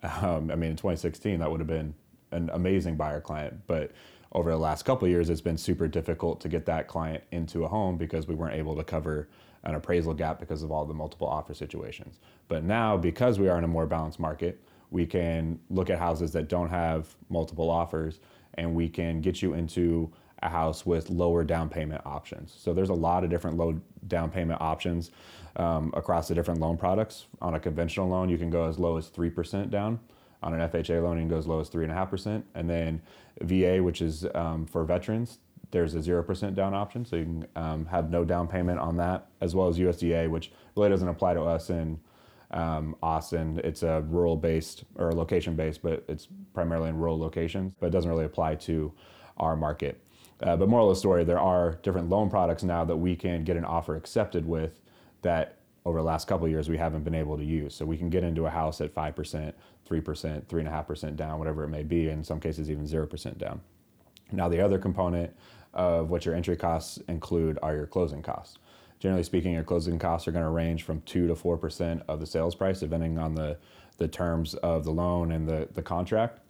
um, 0.03 0.51
I 0.51 0.55
mean, 0.55 0.71
in 0.71 0.77
2016, 0.77 1.41
that 1.41 1.51
would 1.51 1.61
have 1.61 1.67
been 1.67 1.95
an 2.33 2.51
amazing 2.53 2.97
buyer 2.97 3.21
client, 3.21 3.61
but 3.67 3.93
over 4.33 4.51
the 4.51 4.57
last 4.57 4.85
couple 4.85 5.09
years, 5.09 5.29
it's 5.29 5.41
been 5.41 5.59
super 5.59 5.89
difficult 5.89 6.41
to 6.41 6.49
get 6.49 6.65
that 6.67 6.87
client 6.87 7.25
into 7.33 7.65
a 7.65 7.69
home 7.69 7.97
because 7.97 8.29
we 8.29 8.35
weren't 8.37 8.55
able 8.55 8.77
to 8.77 8.85
cover 8.85 9.29
an 9.65 9.75
appraisal 9.75 10.15
gap 10.15 10.39
because 10.39 10.63
of 10.63 10.71
all 10.71 10.85
the 10.85 10.95
multiple 10.95 11.27
offer 11.27 11.53
situations. 11.53 12.21
But 12.47 12.63
now, 12.63 12.97
because 12.97 13.39
we 13.41 13.49
are 13.49 13.59
in 13.59 13.65
a 13.65 13.69
more 13.69 13.87
balanced 13.87 14.21
market, 14.21 14.63
we 14.91 15.05
can 15.05 15.59
look 15.69 15.91
at 15.91 15.99
houses 15.99 16.33
that 16.33 16.49
don't 16.49 16.69
have 16.69 17.15
multiple 17.29 17.69
offers 17.69 18.21
and 18.55 18.75
we 18.75 18.89
can 18.89 19.21
get 19.21 19.43
you 19.43 19.55
into 19.55 20.13
a 20.43 20.49
house 20.49 20.87
with 20.87 21.11
lower 21.11 21.45
down 21.45 21.69
payment 21.69 22.03
options. 22.07 22.55
So 22.59 22.73
there's 22.73 22.89
a 22.89 22.95
lot 22.95 23.25
of 23.25 23.31
different 23.31 23.57
low 23.57 23.81
down 24.09 24.31
payment 24.31 24.61
options 24.61 25.11
um, 25.57 25.93
across 25.95 26.29
the 26.29 26.35
different 26.35 26.61
loan 26.61 26.77
products. 26.77 27.27
On 27.43 27.55
a 27.55 27.61
conventional 27.61 28.09
loan, 28.09 28.29
you 28.29 28.39
can 28.39 28.51
go 28.51 28.67
as 28.67 28.79
low 28.79 28.97
as 28.97 29.11
3% 29.11 29.71
down 29.71 30.01
on 30.43 30.55
an 30.55 30.71
FHA 30.71 31.03
loan, 31.03 31.17
you 31.17 31.23
can 31.23 31.29
go 31.29 31.39
as 31.39 31.47
low 31.47 31.61
as 31.61 31.69
three 31.69 31.85
and 31.85 32.71
then 32.71 33.03
VA, 33.43 33.83
which 33.83 34.01
is 34.01 34.27
um, 34.35 34.67
for 34.67 34.85
veterans, 34.85 35.39
there's 35.71 35.95
a 35.95 36.03
zero 36.03 36.23
percent 36.23 36.57
down 36.57 36.75
option, 36.75 37.05
so 37.05 37.17
you 37.17 37.25
can 37.25 37.47
um, 37.57 37.87
have 37.87 38.11
no 38.11 38.25
down 38.25 38.49
payment 38.49 38.79
on 38.79 38.97
that, 38.97 39.27
as 39.41 39.55
well 39.55 39.69
as 39.69 39.79
USDA, 39.79 40.29
which 40.29 40.51
really 40.77 40.89
doesn't 40.89 41.09
apply 41.09 41.35
to 41.35 41.43
us 41.43 41.71
in 41.71 42.01
um, 42.51 42.97
Austin. 43.03 43.61
It's 43.65 43.83
a 43.83 44.03
rural 44.09 44.37
based 44.37 44.85
or 44.97 45.13
location 45.13 45.57
based, 45.57 45.83
but 45.83 46.05
it's 46.09 46.29
primarily 46.55 46.89
in 46.89 46.97
rural 46.97 47.19
locations, 47.19 47.73
but 47.81 47.87
it 47.87 47.91
doesn't 47.91 48.11
really 48.11 48.25
apply 48.25 48.57
to 48.57 48.93
our 49.37 49.57
market. 49.57 50.03
Uh, 50.43 50.57
but 50.57 50.69
moral 50.69 50.89
of 50.89 50.97
the 50.97 50.99
story, 50.99 51.25
there 51.25 51.39
are 51.39 51.79
different 51.83 52.09
loan 52.09 52.31
products 52.31 52.63
now 52.63 52.85
that 52.85 52.97
we 52.97 53.15
can 53.15 53.45
get 53.45 53.57
an 53.57 53.65
offer 53.65 53.97
accepted 53.97 54.47
with 54.47 54.81
that 55.23 55.59
over 55.85 55.99
the 55.99 56.05
last 56.05 56.27
couple 56.27 56.49
years 56.49 56.69
we 56.69 56.77
haven't 56.77 57.05
been 57.05 57.15
able 57.15 57.37
to 57.37 57.45
use. 57.45 57.75
So 57.75 57.85
we 57.85 57.97
can 57.97 58.11
get 58.11 58.25
into 58.25 58.47
a 58.47 58.51
house 58.51 58.81
at 58.81 58.95
5%, 58.95 59.15
3%, 59.15 59.53
3.5% 60.45 61.17
down, 61.17 61.39
whatever 61.39 61.65
it 61.65 61.69
may 61.69 61.83
be, 61.83 62.09
in 62.09 62.25
some 62.25 62.41
cases 62.41 62.71
even 62.71 62.85
0% 62.85 63.39
down. 63.39 63.61
Now, 64.33 64.49
the 64.49 64.61
other 64.61 64.79
component 64.79 65.35
of 65.75 66.11
what 66.11 66.25
your 66.25 66.35
entry 66.35 66.57
costs 66.57 66.99
include 67.09 67.59
are 67.63 67.75
your 67.75 67.87
closing 67.87 68.23
costs. 68.23 68.59
Generally 69.01 69.25
speaking, 69.25 69.55
your 69.55 69.65
closing 69.65 69.99
costs 69.99 70.29
are 70.29 70.33
going 70.33 70.45
to 70.45 70.51
range 70.51 70.83
from 70.85 71.01
2 71.03 71.27
to 71.27 71.35
4% 71.35 72.03
of 72.07 72.21
the 72.21 72.27
sales 72.27 72.55
price, 72.55 72.81
depending 72.81 73.19
on 73.19 73.35
the, 73.35 73.57
the 73.97 74.07
terms 74.07 74.55
of 74.55 74.85
the 74.85 74.93
loan 74.93 75.33
and 75.33 75.49
the, 75.49 75.69
the 75.73 75.83
contract. 75.83 76.41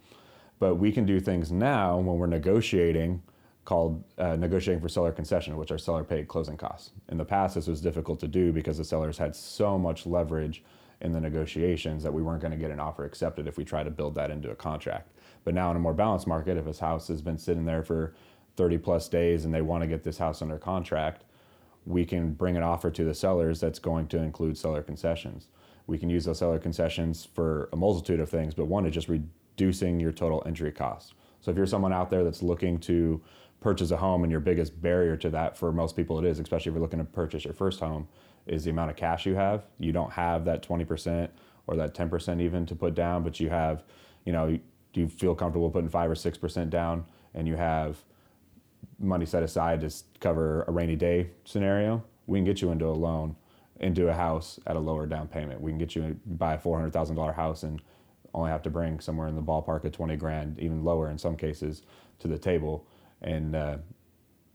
But 0.58 0.74
we 0.74 0.92
can 0.92 1.06
do 1.06 1.20
things 1.20 1.50
now 1.50 1.96
when 1.96 2.18
we're 2.18 2.26
negotiating 2.26 3.22
called 3.64 4.02
uh, 4.18 4.34
negotiating 4.36 4.80
for 4.80 4.88
seller 4.88 5.12
concession, 5.12 5.56
which 5.56 5.70
are 5.70 5.78
seller 5.78 6.02
paid 6.02 6.26
closing 6.26 6.56
costs. 6.56 6.90
In 7.08 7.18
the 7.18 7.24
past, 7.24 7.54
this 7.54 7.68
was 7.68 7.80
difficult 7.80 8.18
to 8.20 8.26
do 8.26 8.52
because 8.52 8.78
the 8.78 8.84
sellers 8.84 9.16
had 9.16 9.36
so 9.36 9.78
much 9.78 10.06
leverage 10.06 10.64
in 11.00 11.12
the 11.12 11.20
negotiations 11.20 12.02
that 12.02 12.12
we 12.12 12.22
weren't 12.22 12.40
going 12.40 12.52
to 12.52 12.58
get 12.58 12.70
an 12.70 12.80
offer 12.80 13.04
accepted 13.04 13.46
if 13.46 13.56
we 13.56 13.64
tried 13.64 13.84
to 13.84 13.90
build 13.90 14.14
that 14.16 14.30
into 14.30 14.50
a 14.50 14.56
contract. 14.56 15.12
But 15.44 15.54
now, 15.54 15.70
in 15.70 15.76
a 15.76 15.80
more 15.80 15.94
balanced 15.94 16.26
market, 16.26 16.56
if 16.56 16.64
this 16.64 16.80
house 16.80 17.08
has 17.08 17.22
been 17.22 17.38
sitting 17.38 17.64
there 17.64 17.82
for 17.82 18.14
30 18.56 18.78
plus 18.78 19.08
days 19.08 19.44
and 19.44 19.54
they 19.54 19.62
want 19.62 19.82
to 19.82 19.86
get 19.86 20.02
this 20.02 20.18
house 20.18 20.42
under 20.42 20.58
contract, 20.58 21.24
we 21.86 22.04
can 22.04 22.32
bring 22.32 22.56
an 22.56 22.62
offer 22.62 22.90
to 22.90 23.04
the 23.04 23.14
sellers 23.14 23.60
that's 23.60 23.78
going 23.78 24.06
to 24.08 24.18
include 24.18 24.56
seller 24.56 24.82
concessions. 24.82 25.48
We 25.86 25.98
can 25.98 26.10
use 26.10 26.24
those 26.24 26.38
seller 26.38 26.58
concessions 26.58 27.26
for 27.34 27.68
a 27.72 27.76
multitude 27.76 28.20
of 28.20 28.28
things, 28.28 28.54
but 28.54 28.66
one 28.66 28.86
is 28.86 28.94
just 28.94 29.08
reducing 29.08 29.98
your 29.98 30.12
total 30.12 30.42
entry 30.46 30.72
costs. 30.72 31.14
So 31.40 31.50
if 31.50 31.56
you're 31.56 31.66
someone 31.66 31.92
out 31.92 32.10
there 32.10 32.22
that's 32.22 32.42
looking 32.42 32.78
to 32.80 33.20
purchase 33.60 33.90
a 33.90 33.96
home 33.96 34.22
and 34.22 34.30
your 34.30 34.40
biggest 34.40 34.80
barrier 34.80 35.16
to 35.16 35.30
that 35.30 35.56
for 35.56 35.72
most 35.72 35.96
people 35.96 36.18
it 36.18 36.24
is, 36.24 36.38
especially 36.38 36.70
if 36.70 36.74
you're 36.74 36.82
looking 36.82 36.98
to 36.98 37.04
purchase 37.04 37.44
your 37.44 37.54
first 37.54 37.80
home, 37.80 38.08
is 38.46 38.64
the 38.64 38.70
amount 38.70 38.90
of 38.90 38.96
cash 38.96 39.26
you 39.26 39.34
have. 39.34 39.64
You 39.78 39.92
don't 39.92 40.12
have 40.12 40.44
that 40.46 40.62
20% 40.66 41.28
or 41.66 41.76
that 41.76 41.94
10% 41.94 42.40
even 42.40 42.66
to 42.66 42.74
put 42.74 42.94
down, 42.94 43.22
but 43.22 43.38
you 43.38 43.48
have, 43.48 43.84
you 44.24 44.32
know, 44.32 44.58
do 44.92 45.00
you 45.00 45.08
feel 45.08 45.34
comfortable 45.34 45.70
putting 45.70 45.90
five 45.90 46.10
or 46.10 46.14
6% 46.14 46.70
down 46.70 47.04
and 47.34 47.46
you 47.46 47.56
have 47.56 48.02
money 48.98 49.26
set 49.26 49.42
aside 49.42 49.80
to 49.80 49.90
cover 50.20 50.64
a 50.68 50.72
rainy 50.72 50.96
day 50.96 51.30
scenario, 51.44 52.04
we 52.26 52.38
can 52.38 52.44
get 52.44 52.60
you 52.62 52.70
into 52.70 52.86
a 52.86 52.92
loan, 52.92 53.36
into 53.80 54.08
a 54.08 54.12
house 54.12 54.60
at 54.66 54.76
a 54.76 54.78
lower 54.78 55.06
down 55.06 55.26
payment. 55.28 55.60
We 55.60 55.70
can 55.70 55.78
get 55.78 55.94
you 55.94 56.18
buy 56.26 56.54
a 56.54 56.58
four 56.58 56.76
hundred 56.76 56.92
thousand 56.92 57.16
dollar 57.16 57.32
house 57.32 57.62
and 57.62 57.80
only 58.34 58.50
have 58.50 58.62
to 58.62 58.70
bring 58.70 59.00
somewhere 59.00 59.26
in 59.26 59.34
the 59.34 59.42
ballpark 59.42 59.84
of 59.84 59.92
twenty 59.92 60.16
grand, 60.16 60.58
even 60.58 60.84
lower 60.84 61.10
in 61.10 61.18
some 61.18 61.36
cases, 61.36 61.82
to 62.18 62.28
the 62.28 62.38
table, 62.38 62.86
and 63.22 63.56
uh, 63.56 63.78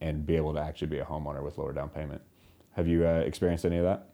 and 0.01 0.25
be 0.25 0.35
able 0.35 0.53
to 0.53 0.59
actually 0.59 0.87
be 0.87 0.99
a 0.99 1.05
homeowner 1.05 1.43
with 1.43 1.57
lower 1.57 1.73
down 1.73 1.89
payment. 1.89 2.21
Have 2.73 2.87
you 2.87 3.07
uh, 3.07 3.23
experienced 3.25 3.65
any 3.65 3.77
of 3.77 3.83
that? 3.83 4.09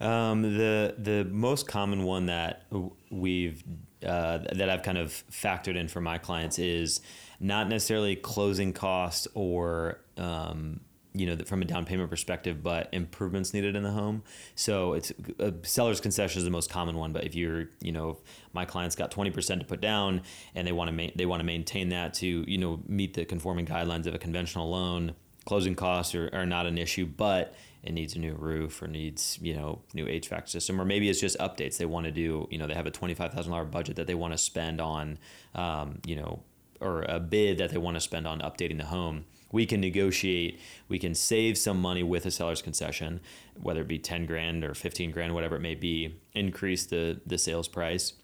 Um, 0.00 0.42
the 0.42 0.94
the 0.98 1.24
most 1.30 1.68
common 1.68 2.04
one 2.04 2.26
that 2.26 2.64
we've 3.10 3.62
uh, 4.04 4.38
that 4.52 4.68
I've 4.68 4.82
kind 4.82 4.98
of 4.98 5.24
factored 5.30 5.76
in 5.76 5.88
for 5.88 6.00
my 6.00 6.18
clients 6.18 6.58
is 6.58 7.00
not 7.44 7.68
necessarily 7.68 8.16
closing 8.16 8.72
costs 8.72 9.28
or 9.34 9.98
um, 10.16 10.80
you 11.12 11.26
know 11.26 11.36
from 11.44 11.60
a 11.60 11.66
down 11.66 11.84
payment 11.84 12.08
perspective, 12.08 12.62
but 12.62 12.88
improvements 12.92 13.52
needed 13.52 13.76
in 13.76 13.82
the 13.82 13.90
home. 13.90 14.22
So 14.54 14.94
it's 14.94 15.12
a 15.38 15.52
seller's 15.62 16.00
concession 16.00 16.38
is 16.38 16.44
the 16.44 16.50
most 16.50 16.70
common 16.70 16.96
one. 16.96 17.12
But 17.12 17.24
if 17.24 17.34
you're 17.34 17.66
you 17.82 17.92
know 17.92 18.18
my 18.54 18.64
clients 18.64 18.96
got 18.96 19.10
twenty 19.10 19.30
percent 19.30 19.60
to 19.60 19.66
put 19.66 19.82
down 19.82 20.22
and 20.54 20.66
they 20.66 20.72
want 20.72 20.88
to 20.88 20.92
ma- 20.92 21.12
they 21.14 21.26
want 21.26 21.40
to 21.40 21.44
maintain 21.44 21.90
that 21.90 22.14
to 22.14 22.26
you 22.26 22.56
know 22.56 22.80
meet 22.88 23.12
the 23.12 23.26
conforming 23.26 23.66
guidelines 23.66 24.06
of 24.06 24.14
a 24.14 24.18
conventional 24.18 24.70
loan, 24.70 25.14
closing 25.44 25.74
costs 25.74 26.14
are, 26.14 26.30
are 26.32 26.46
not 26.46 26.64
an 26.64 26.78
issue, 26.78 27.04
but 27.04 27.54
it 27.82 27.92
needs 27.92 28.16
a 28.16 28.18
new 28.18 28.32
roof 28.32 28.80
or 28.80 28.88
needs 28.88 29.38
you 29.42 29.54
know 29.54 29.82
new 29.92 30.06
HVAC 30.06 30.48
system 30.48 30.80
or 30.80 30.86
maybe 30.86 31.10
it's 31.10 31.20
just 31.20 31.38
updates 31.38 31.76
they 31.76 31.84
want 31.84 32.06
to 32.06 32.12
do 32.12 32.48
you 32.50 32.56
know 32.56 32.66
they 32.66 32.72
have 32.72 32.86
a 32.86 32.90
twenty 32.90 33.12
five 33.12 33.34
thousand 33.34 33.52
dollar 33.52 33.66
budget 33.66 33.96
that 33.96 34.06
they 34.06 34.14
want 34.14 34.32
to 34.32 34.38
spend 34.38 34.80
on 34.80 35.18
um, 35.54 35.98
you 36.06 36.16
know 36.16 36.42
or 36.84 37.02
a 37.02 37.18
bid 37.18 37.58
that 37.58 37.70
they 37.70 37.78
want 37.78 37.96
to 37.96 38.00
spend 38.00 38.26
on 38.26 38.40
updating 38.40 38.78
the 38.78 38.86
home 38.86 39.24
we 39.54 39.64
can 39.64 39.80
negotiate 39.80 40.60
we 40.88 40.98
can 40.98 41.14
save 41.14 41.56
some 41.56 41.80
money 41.80 42.02
with 42.02 42.26
a 42.26 42.30
seller's 42.30 42.60
concession 42.60 43.20
whether 43.62 43.82
it 43.82 43.88
be 43.88 43.98
10 43.98 44.26
grand 44.26 44.64
or 44.64 44.74
15 44.74 45.12
grand 45.12 45.32
whatever 45.32 45.56
it 45.56 45.60
may 45.60 45.76
be 45.76 46.16
increase 46.34 46.86
the 46.86 47.20
the 47.24 47.38
sales 47.38 47.68
price. 47.68 48.14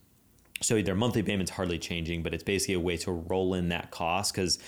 So 0.60 0.82
their 0.82 0.96
monthly 0.96 1.22
payment's 1.22 1.52
hardly 1.52 1.78
changing 1.78 2.24
but 2.24 2.34
it's 2.34 2.42
basically 2.42 2.74
a 2.74 2.80
way 2.80 2.96
to 2.98 3.12
roll 3.12 3.54
in 3.54 3.68
that 3.68 3.92
cost 3.92 4.34
because 4.34 4.58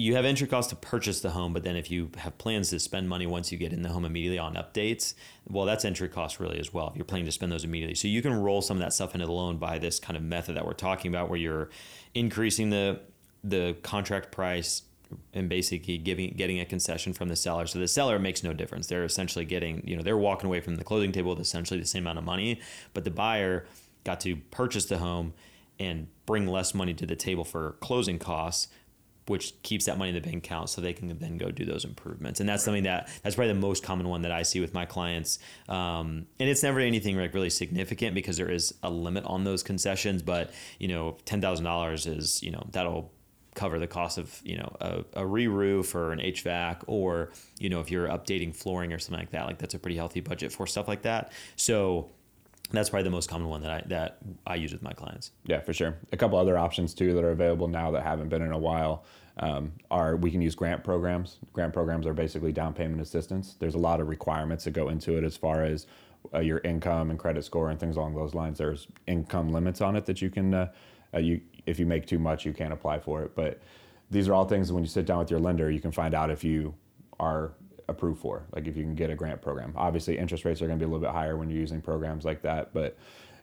you 0.00 0.14
have 0.16 0.24
entry 0.24 0.46
costs 0.46 0.70
to 0.70 0.76
purchase 0.76 1.20
the 1.20 1.30
home, 1.30 1.52
but 1.52 1.62
then 1.62 1.76
if 1.76 1.90
you 1.90 2.10
have 2.16 2.38
plans 2.38 2.70
to 2.70 2.80
spend 2.80 3.08
money 3.08 3.26
once 3.26 3.52
you 3.52 3.58
get 3.58 3.72
in 3.72 3.82
the 3.82 3.90
home 3.90 4.04
immediately 4.04 4.38
on 4.38 4.54
updates, 4.54 5.14
well, 5.48 5.66
that's 5.66 5.84
entry 5.84 6.08
cost 6.08 6.40
really 6.40 6.58
as 6.58 6.72
well. 6.72 6.88
If 6.88 6.96
you're 6.96 7.04
planning 7.04 7.26
to 7.26 7.32
spend 7.32 7.52
those 7.52 7.64
immediately, 7.64 7.94
so 7.94 8.08
you 8.08 8.22
can 8.22 8.32
roll 8.34 8.62
some 8.62 8.78
of 8.78 8.82
that 8.82 8.94
stuff 8.94 9.14
into 9.14 9.26
the 9.26 9.32
loan 9.32 9.58
by 9.58 9.78
this 9.78 10.00
kind 10.00 10.16
of 10.16 10.22
method 10.22 10.56
that 10.56 10.64
we're 10.64 10.72
talking 10.72 11.12
about, 11.12 11.28
where 11.28 11.38
you're 11.38 11.68
increasing 12.14 12.70
the 12.70 13.00
the 13.42 13.74
contract 13.82 14.32
price 14.32 14.82
and 15.32 15.48
basically 15.48 15.98
giving 15.98 16.32
getting 16.34 16.60
a 16.60 16.64
concession 16.64 17.12
from 17.12 17.28
the 17.28 17.36
seller. 17.36 17.66
So 17.66 17.78
the 17.78 17.88
seller 17.88 18.18
makes 18.18 18.42
no 18.42 18.54
difference. 18.54 18.86
They're 18.86 19.04
essentially 19.04 19.44
getting, 19.44 19.82
you 19.86 19.96
know, 19.96 20.02
they're 20.02 20.16
walking 20.16 20.46
away 20.46 20.60
from 20.60 20.76
the 20.76 20.84
closing 20.84 21.12
table 21.12 21.30
with 21.30 21.40
essentially 21.40 21.78
the 21.78 21.86
same 21.86 22.04
amount 22.04 22.18
of 22.18 22.24
money, 22.24 22.60
but 22.94 23.04
the 23.04 23.10
buyer 23.10 23.66
got 24.04 24.20
to 24.20 24.36
purchase 24.50 24.86
the 24.86 24.98
home 24.98 25.34
and 25.78 26.06
bring 26.26 26.46
less 26.46 26.74
money 26.74 26.94
to 26.94 27.06
the 27.06 27.16
table 27.16 27.44
for 27.44 27.72
closing 27.80 28.18
costs 28.18 28.68
which 29.30 29.62
keeps 29.62 29.86
that 29.86 29.96
money 29.96 30.08
in 30.08 30.14
the 30.16 30.20
bank 30.20 30.44
account 30.44 30.68
so 30.68 30.80
they 30.80 30.92
can 30.92 31.16
then 31.20 31.38
go 31.38 31.52
do 31.52 31.64
those 31.64 31.84
improvements. 31.84 32.40
And 32.40 32.48
that's 32.48 32.64
something 32.64 32.82
that 32.82 33.08
that's 33.22 33.36
probably 33.36 33.54
the 33.54 33.60
most 33.60 33.84
common 33.84 34.08
one 34.08 34.22
that 34.22 34.32
I 34.32 34.42
see 34.42 34.58
with 34.58 34.74
my 34.74 34.84
clients. 34.84 35.38
Um, 35.68 36.26
and 36.40 36.48
it's 36.48 36.64
never 36.64 36.80
anything 36.80 37.16
like 37.16 37.32
really 37.32 37.48
significant 37.48 38.16
because 38.16 38.36
there 38.36 38.50
is 38.50 38.74
a 38.82 38.90
limit 38.90 39.24
on 39.24 39.44
those 39.44 39.62
concessions. 39.62 40.20
But 40.20 40.50
you 40.80 40.88
know, 40.88 41.16
ten 41.26 41.40
thousand 41.40 41.64
dollars 41.64 42.08
is 42.08 42.42
you 42.42 42.50
know 42.50 42.66
that'll 42.72 43.12
cover 43.54 43.78
the 43.78 43.86
cost 43.86 44.18
of 44.18 44.40
you 44.42 44.58
know 44.58 44.76
a, 44.80 45.04
a 45.14 45.24
re-roof 45.24 45.94
or 45.94 46.10
an 46.10 46.18
HVAC 46.18 46.82
or 46.88 47.30
you 47.58 47.68
know 47.68 47.80
if 47.80 47.88
you're 47.88 48.08
updating 48.08 48.54
flooring 48.54 48.92
or 48.92 48.98
something 48.98 49.20
like 49.20 49.30
that. 49.30 49.46
Like 49.46 49.58
that's 49.58 49.74
a 49.74 49.78
pretty 49.78 49.96
healthy 49.96 50.20
budget 50.20 50.50
for 50.50 50.66
stuff 50.66 50.88
like 50.88 51.02
that. 51.02 51.30
So 51.54 52.10
that's 52.72 52.90
probably 52.90 53.04
the 53.04 53.10
most 53.10 53.28
common 53.28 53.48
one 53.48 53.62
that 53.62 53.70
I 53.70 53.82
that 53.86 54.18
I 54.46 54.54
use 54.56 54.72
with 54.72 54.82
my 54.82 54.92
clients. 54.92 55.32
Yeah, 55.44 55.60
for 55.60 55.72
sure. 55.72 55.96
A 56.12 56.16
couple 56.16 56.38
other 56.38 56.56
options 56.56 56.94
too 56.94 57.14
that 57.14 57.24
are 57.24 57.30
available 57.30 57.68
now 57.68 57.90
that 57.92 58.02
haven't 58.02 58.28
been 58.28 58.42
in 58.42 58.52
a 58.52 58.58
while 58.58 59.04
um, 59.38 59.72
are 59.90 60.16
we 60.16 60.30
can 60.30 60.42
use 60.42 60.54
grant 60.54 60.84
programs. 60.84 61.38
Grant 61.52 61.72
programs 61.72 62.06
are 62.06 62.12
basically 62.12 62.52
down 62.52 62.74
payment 62.74 63.00
assistance. 63.00 63.56
There's 63.58 63.74
a 63.74 63.78
lot 63.78 64.00
of 64.00 64.08
requirements 64.08 64.64
that 64.64 64.72
go 64.72 64.88
into 64.88 65.16
it 65.16 65.24
as 65.24 65.36
far 65.36 65.64
as 65.64 65.86
uh, 66.34 66.40
your 66.40 66.58
income 66.58 67.10
and 67.10 67.18
credit 67.18 67.44
score 67.44 67.70
and 67.70 67.80
things 67.80 67.96
along 67.96 68.14
those 68.14 68.34
lines. 68.34 68.58
There's 68.58 68.88
income 69.06 69.52
limits 69.52 69.80
on 69.80 69.96
it 69.96 70.06
that 70.06 70.20
you 70.20 70.30
can 70.30 70.54
uh, 70.54 70.72
uh, 71.14 71.18
you 71.18 71.40
if 71.66 71.78
you 71.78 71.86
make 71.86 72.06
too 72.06 72.18
much 72.18 72.44
you 72.44 72.52
can't 72.52 72.72
apply 72.72 72.98
for 72.98 73.22
it. 73.22 73.34
But 73.34 73.60
these 74.10 74.28
are 74.28 74.34
all 74.34 74.44
things 74.44 74.72
when 74.72 74.82
you 74.82 74.88
sit 74.88 75.06
down 75.06 75.18
with 75.18 75.30
your 75.30 75.40
lender 75.40 75.70
you 75.70 75.80
can 75.80 75.92
find 75.92 76.14
out 76.14 76.30
if 76.30 76.44
you 76.44 76.74
are 77.18 77.52
approved 77.88 78.20
for. 78.20 78.44
Like 78.54 78.66
if 78.66 78.76
you 78.76 78.82
can 78.82 78.94
get 78.94 79.10
a 79.10 79.14
grant 79.14 79.40
program. 79.42 79.72
Obviously 79.76 80.18
interest 80.18 80.44
rates 80.44 80.60
are 80.62 80.66
going 80.66 80.78
to 80.78 80.84
be 80.84 80.88
a 80.88 80.92
little 80.92 81.06
bit 81.06 81.14
higher 81.14 81.36
when 81.36 81.50
you're 81.50 81.60
using 81.60 81.80
programs 81.80 82.24
like 82.24 82.42
that, 82.42 82.72
but 82.72 82.96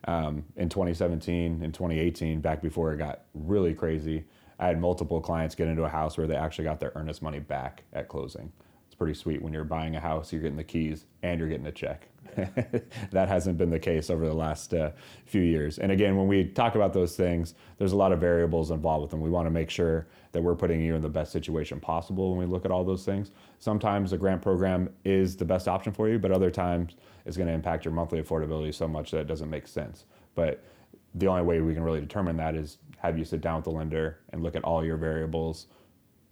um, 0.06 0.46
in 0.56 0.70
2017 0.70 1.62
and 1.64 1.74
2018, 1.74 2.40
back 2.40 2.62
before 2.62 2.94
it 2.94 2.98
got 2.98 3.24
really 3.34 3.74
crazy, 3.74 4.26
I 4.60 4.68
had 4.68 4.80
multiple 4.80 5.22
clients 5.22 5.56
get 5.56 5.68
into 5.68 5.84
a 5.84 5.90
house 5.90 6.18
where 6.18 6.28
they 6.28 6.36
actually 6.36 6.66
got 6.66 6.80
their 6.80 6.92
earnest 6.96 7.22
money 7.22 7.40
back 7.40 7.84
at 7.94 8.08
closing. 8.08 8.52
It's 8.88 8.96
pretty 8.96 9.14
sweet 9.14 9.42
when 9.42 9.54
you're 9.54 9.64
buying 9.64 9.96
a 9.96 10.00
house, 10.00 10.32
you're 10.32 10.42
getting 10.42 10.58
the 10.58 10.64
keys 10.64 11.06
and 11.22 11.40
you're 11.40 11.50
getting 11.50 11.68
a 11.68 11.72
check. 11.72 12.08
that 13.12 13.28
hasn't 13.28 13.58
been 13.58 13.70
the 13.70 13.80
case 13.80 14.10
over 14.10 14.26
the 14.26 14.34
last 14.34 14.74
uh, 14.74 14.92
few 15.26 15.42
years. 15.42 15.80
And 15.80 15.92
again, 15.92 16.16
when 16.16 16.28
we 16.28 16.46
talk 16.46 16.76
about 16.76 16.94
those 16.94 17.16
things, 17.16 17.56
there's 17.78 17.94
a 17.94 17.96
lot 17.96 18.12
of 18.12 18.20
variables 18.20 18.72
involved 18.72 19.02
with 19.02 19.12
them. 19.12 19.22
We 19.22 19.30
want 19.30 19.48
to 19.48 19.52
make 19.52 19.70
sure 19.70 20.08
that 20.32 20.42
we're 20.42 20.56
putting 20.56 20.82
you 20.82 20.96
in 20.96 21.02
the 21.02 21.10
best 21.10 21.32
situation 21.32 21.80
possible 21.80 22.30
when 22.30 22.40
we 22.40 22.46
look 22.46 22.66
at 22.66 22.72
all 22.72 22.84
those 22.84 23.06
things. 23.06 23.32
Sometimes 23.60 24.14
a 24.14 24.18
grant 24.18 24.42
program 24.42 24.90
is 25.04 25.36
the 25.36 25.46
best 25.46 25.68
option 25.68 25.94
for 25.94 26.10
you, 26.10 26.20
but 26.20 26.32
other 26.32 26.52
times 26.52 26.96
it's 27.26 27.38
going 27.38 27.48
to 27.48 27.54
impact 27.54 27.86
your 27.86 27.94
monthly 27.94 28.22
affordability 28.22 28.74
so 28.74 28.88
much 28.88 29.12
that 29.12 29.20
it 29.20 29.28
doesn't 29.28 29.50
make 29.50 29.68
sense. 29.68 30.06
But 30.36 30.64
the 31.16 31.28
only 31.28 31.42
way 31.42 31.62
we 31.62 31.74
can 31.74 31.84
really 31.84 32.02
determine 32.02 32.38
that 32.38 32.56
is 32.56 32.78
have 32.98 33.18
you 33.18 33.26
sit 33.26 33.42
down 33.42 33.58
with 33.58 33.66
the 33.66 33.72
lender 33.72 34.20
and 34.32 34.44
look 34.44 34.56
at 34.56 34.64
all 34.64 34.84
your 34.84 34.98
variables 34.98 35.68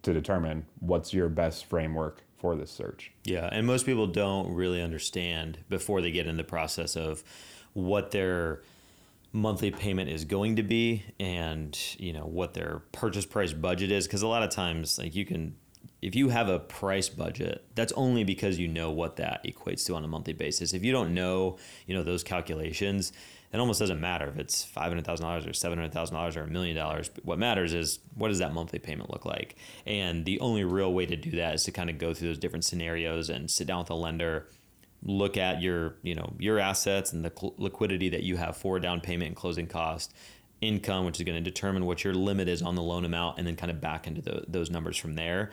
to 0.02 0.12
determine 0.12 0.66
what's 0.80 1.12
your 1.12 1.28
best 1.28 1.64
framework 1.66 2.22
for 2.38 2.54
this 2.54 2.70
search. 2.70 3.12
Yeah, 3.24 3.48
and 3.50 3.66
most 3.66 3.86
people 3.86 4.06
don't 4.06 4.52
really 4.52 4.82
understand 4.82 5.58
before 5.68 6.00
they 6.00 6.10
get 6.10 6.26
in 6.26 6.36
the 6.36 6.44
process 6.44 6.96
of 6.96 7.24
what 7.72 8.10
their 8.10 8.62
monthly 9.32 9.70
payment 9.70 10.08
is 10.08 10.24
going 10.24 10.56
to 10.56 10.62
be 10.62 11.04
and 11.20 11.78
you 11.98 12.12
know 12.12 12.24
what 12.24 12.54
their 12.54 12.80
purchase 12.92 13.26
price 13.26 13.52
budget 13.52 13.90
is 13.90 14.06
because 14.06 14.22
a 14.22 14.26
lot 14.26 14.42
of 14.42 14.48
times 14.48 14.98
like 14.98 15.14
you 15.14 15.26
can 15.26 15.54
if 16.02 16.14
you 16.14 16.28
have 16.28 16.48
a 16.48 16.58
price 16.58 17.08
budget, 17.08 17.64
that's 17.74 17.92
only 17.92 18.22
because 18.22 18.58
you 18.58 18.68
know 18.68 18.90
what 18.90 19.16
that 19.16 19.42
equates 19.44 19.84
to 19.86 19.94
on 19.94 20.04
a 20.04 20.08
monthly 20.08 20.34
basis. 20.34 20.74
If 20.74 20.84
you 20.84 20.92
don't 20.92 21.14
know, 21.14 21.58
you 21.86 21.96
know, 21.96 22.02
those 22.02 22.22
calculations, 22.22 23.12
it 23.56 23.60
almost 23.60 23.80
doesn't 23.80 24.00
matter 24.00 24.28
if 24.28 24.38
it's 24.38 24.62
five 24.62 24.88
hundred 24.88 25.06
thousand 25.06 25.24
dollars 25.24 25.46
or 25.46 25.54
seven 25.54 25.78
hundred 25.78 25.92
thousand 25.92 26.14
dollars 26.14 26.36
or 26.36 26.42
a 26.42 26.46
million 26.46 26.76
dollars. 26.76 27.10
What 27.22 27.38
matters 27.38 27.72
is 27.72 28.00
what 28.14 28.28
does 28.28 28.38
that 28.40 28.52
monthly 28.52 28.78
payment 28.78 29.10
look 29.10 29.24
like? 29.24 29.56
And 29.86 30.26
the 30.26 30.38
only 30.40 30.64
real 30.64 30.92
way 30.92 31.06
to 31.06 31.16
do 31.16 31.30
that 31.32 31.54
is 31.54 31.64
to 31.64 31.72
kind 31.72 31.88
of 31.88 31.96
go 31.96 32.12
through 32.12 32.28
those 32.28 32.38
different 32.38 32.64
scenarios 32.64 33.30
and 33.30 33.50
sit 33.50 33.66
down 33.66 33.78
with 33.78 33.90
a 33.90 33.94
lender, 33.94 34.48
look 35.02 35.38
at 35.38 35.62
your 35.62 35.96
you 36.02 36.14
know 36.14 36.34
your 36.38 36.58
assets 36.58 37.14
and 37.14 37.24
the 37.24 37.32
liquidity 37.56 38.10
that 38.10 38.24
you 38.24 38.36
have 38.36 38.56
for 38.58 38.78
down 38.78 39.00
payment 39.00 39.28
and 39.28 39.36
closing 39.36 39.66
cost, 39.66 40.12
income, 40.60 41.06
which 41.06 41.18
is 41.18 41.24
going 41.24 41.42
to 41.42 41.50
determine 41.50 41.86
what 41.86 42.04
your 42.04 42.12
limit 42.12 42.48
is 42.48 42.60
on 42.60 42.74
the 42.74 42.82
loan 42.82 43.06
amount, 43.06 43.38
and 43.38 43.46
then 43.46 43.56
kind 43.56 43.70
of 43.70 43.80
back 43.80 44.06
into 44.06 44.20
the, 44.20 44.44
those 44.46 44.70
numbers 44.70 44.98
from 44.98 45.14
there. 45.14 45.50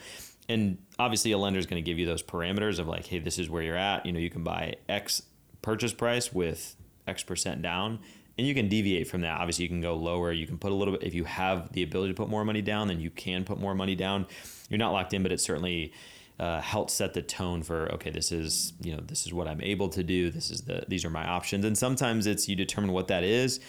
And 0.49 0.77
obviously, 0.99 1.31
a 1.31 1.37
lender 1.37 1.59
is 1.59 1.65
going 1.65 1.81
to 1.81 1.89
give 1.89 1.97
you 1.97 2.05
those 2.05 2.21
parameters 2.21 2.79
of 2.79 2.87
like, 2.87 3.07
hey, 3.07 3.19
this 3.19 3.39
is 3.39 3.49
where 3.49 3.63
you're 3.63 3.77
at. 3.77 4.05
You 4.05 4.11
know, 4.11 4.19
you 4.19 4.29
can 4.29 4.43
buy 4.43 4.75
X 4.89 5.21
purchase 5.61 5.93
price 5.93 6.33
with 6.33 6.75
X 7.07 7.23
percent 7.23 7.61
down, 7.61 7.99
and 8.37 8.47
you 8.47 8.53
can 8.53 8.67
deviate 8.67 9.07
from 9.07 9.21
that. 9.21 9.39
Obviously, 9.39 9.63
you 9.63 9.69
can 9.69 9.81
go 9.81 9.95
lower. 9.95 10.31
You 10.31 10.47
can 10.47 10.57
put 10.57 10.71
a 10.71 10.75
little 10.75 10.93
bit 10.93 11.03
if 11.03 11.13
you 11.13 11.23
have 11.25 11.71
the 11.73 11.83
ability 11.83 12.13
to 12.13 12.17
put 12.17 12.29
more 12.29 12.45
money 12.45 12.61
down, 12.61 12.87
then 12.87 12.99
you 12.99 13.09
can 13.09 13.43
put 13.43 13.59
more 13.59 13.75
money 13.75 13.95
down. 13.95 14.25
You're 14.69 14.79
not 14.79 14.91
locked 14.91 15.13
in, 15.13 15.23
but 15.23 15.31
it 15.31 15.39
certainly 15.39 15.93
uh, 16.39 16.61
helps 16.61 16.93
set 16.93 17.13
the 17.13 17.21
tone 17.21 17.63
for 17.63 17.91
okay, 17.93 18.09
this 18.09 18.31
is 18.31 18.73
you 18.81 18.95
know 18.95 19.01
this 19.05 19.25
is 19.25 19.33
what 19.33 19.47
I'm 19.47 19.61
able 19.61 19.89
to 19.89 20.03
do. 20.03 20.29
This 20.29 20.49
is 20.49 20.61
the 20.61 20.83
these 20.87 21.05
are 21.05 21.09
my 21.09 21.27
options, 21.27 21.65
and 21.65 21.77
sometimes 21.77 22.25
it's 22.25 22.49
you 22.49 22.55
determine 22.55 22.91
what 22.91 23.07
that 23.07 23.23
is. 23.23 23.59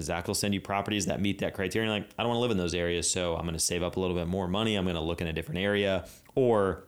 Zac 0.00 0.26
will 0.26 0.34
send 0.34 0.54
you 0.54 0.60
properties 0.60 1.06
that 1.06 1.20
meet 1.20 1.38
that 1.38 1.54
criteria. 1.54 1.88
Like, 1.88 2.08
I 2.18 2.22
don't 2.22 2.30
want 2.30 2.38
to 2.38 2.42
live 2.42 2.50
in 2.50 2.56
those 2.56 2.74
areas, 2.74 3.08
so 3.08 3.36
I'm 3.36 3.42
going 3.42 3.54
to 3.54 3.60
save 3.60 3.82
up 3.82 3.96
a 3.96 4.00
little 4.00 4.16
bit 4.16 4.26
more 4.26 4.48
money. 4.48 4.74
I'm 4.74 4.84
going 4.84 4.96
to 4.96 5.00
look 5.00 5.20
in 5.20 5.28
a 5.28 5.32
different 5.32 5.60
area, 5.60 6.06
or 6.34 6.84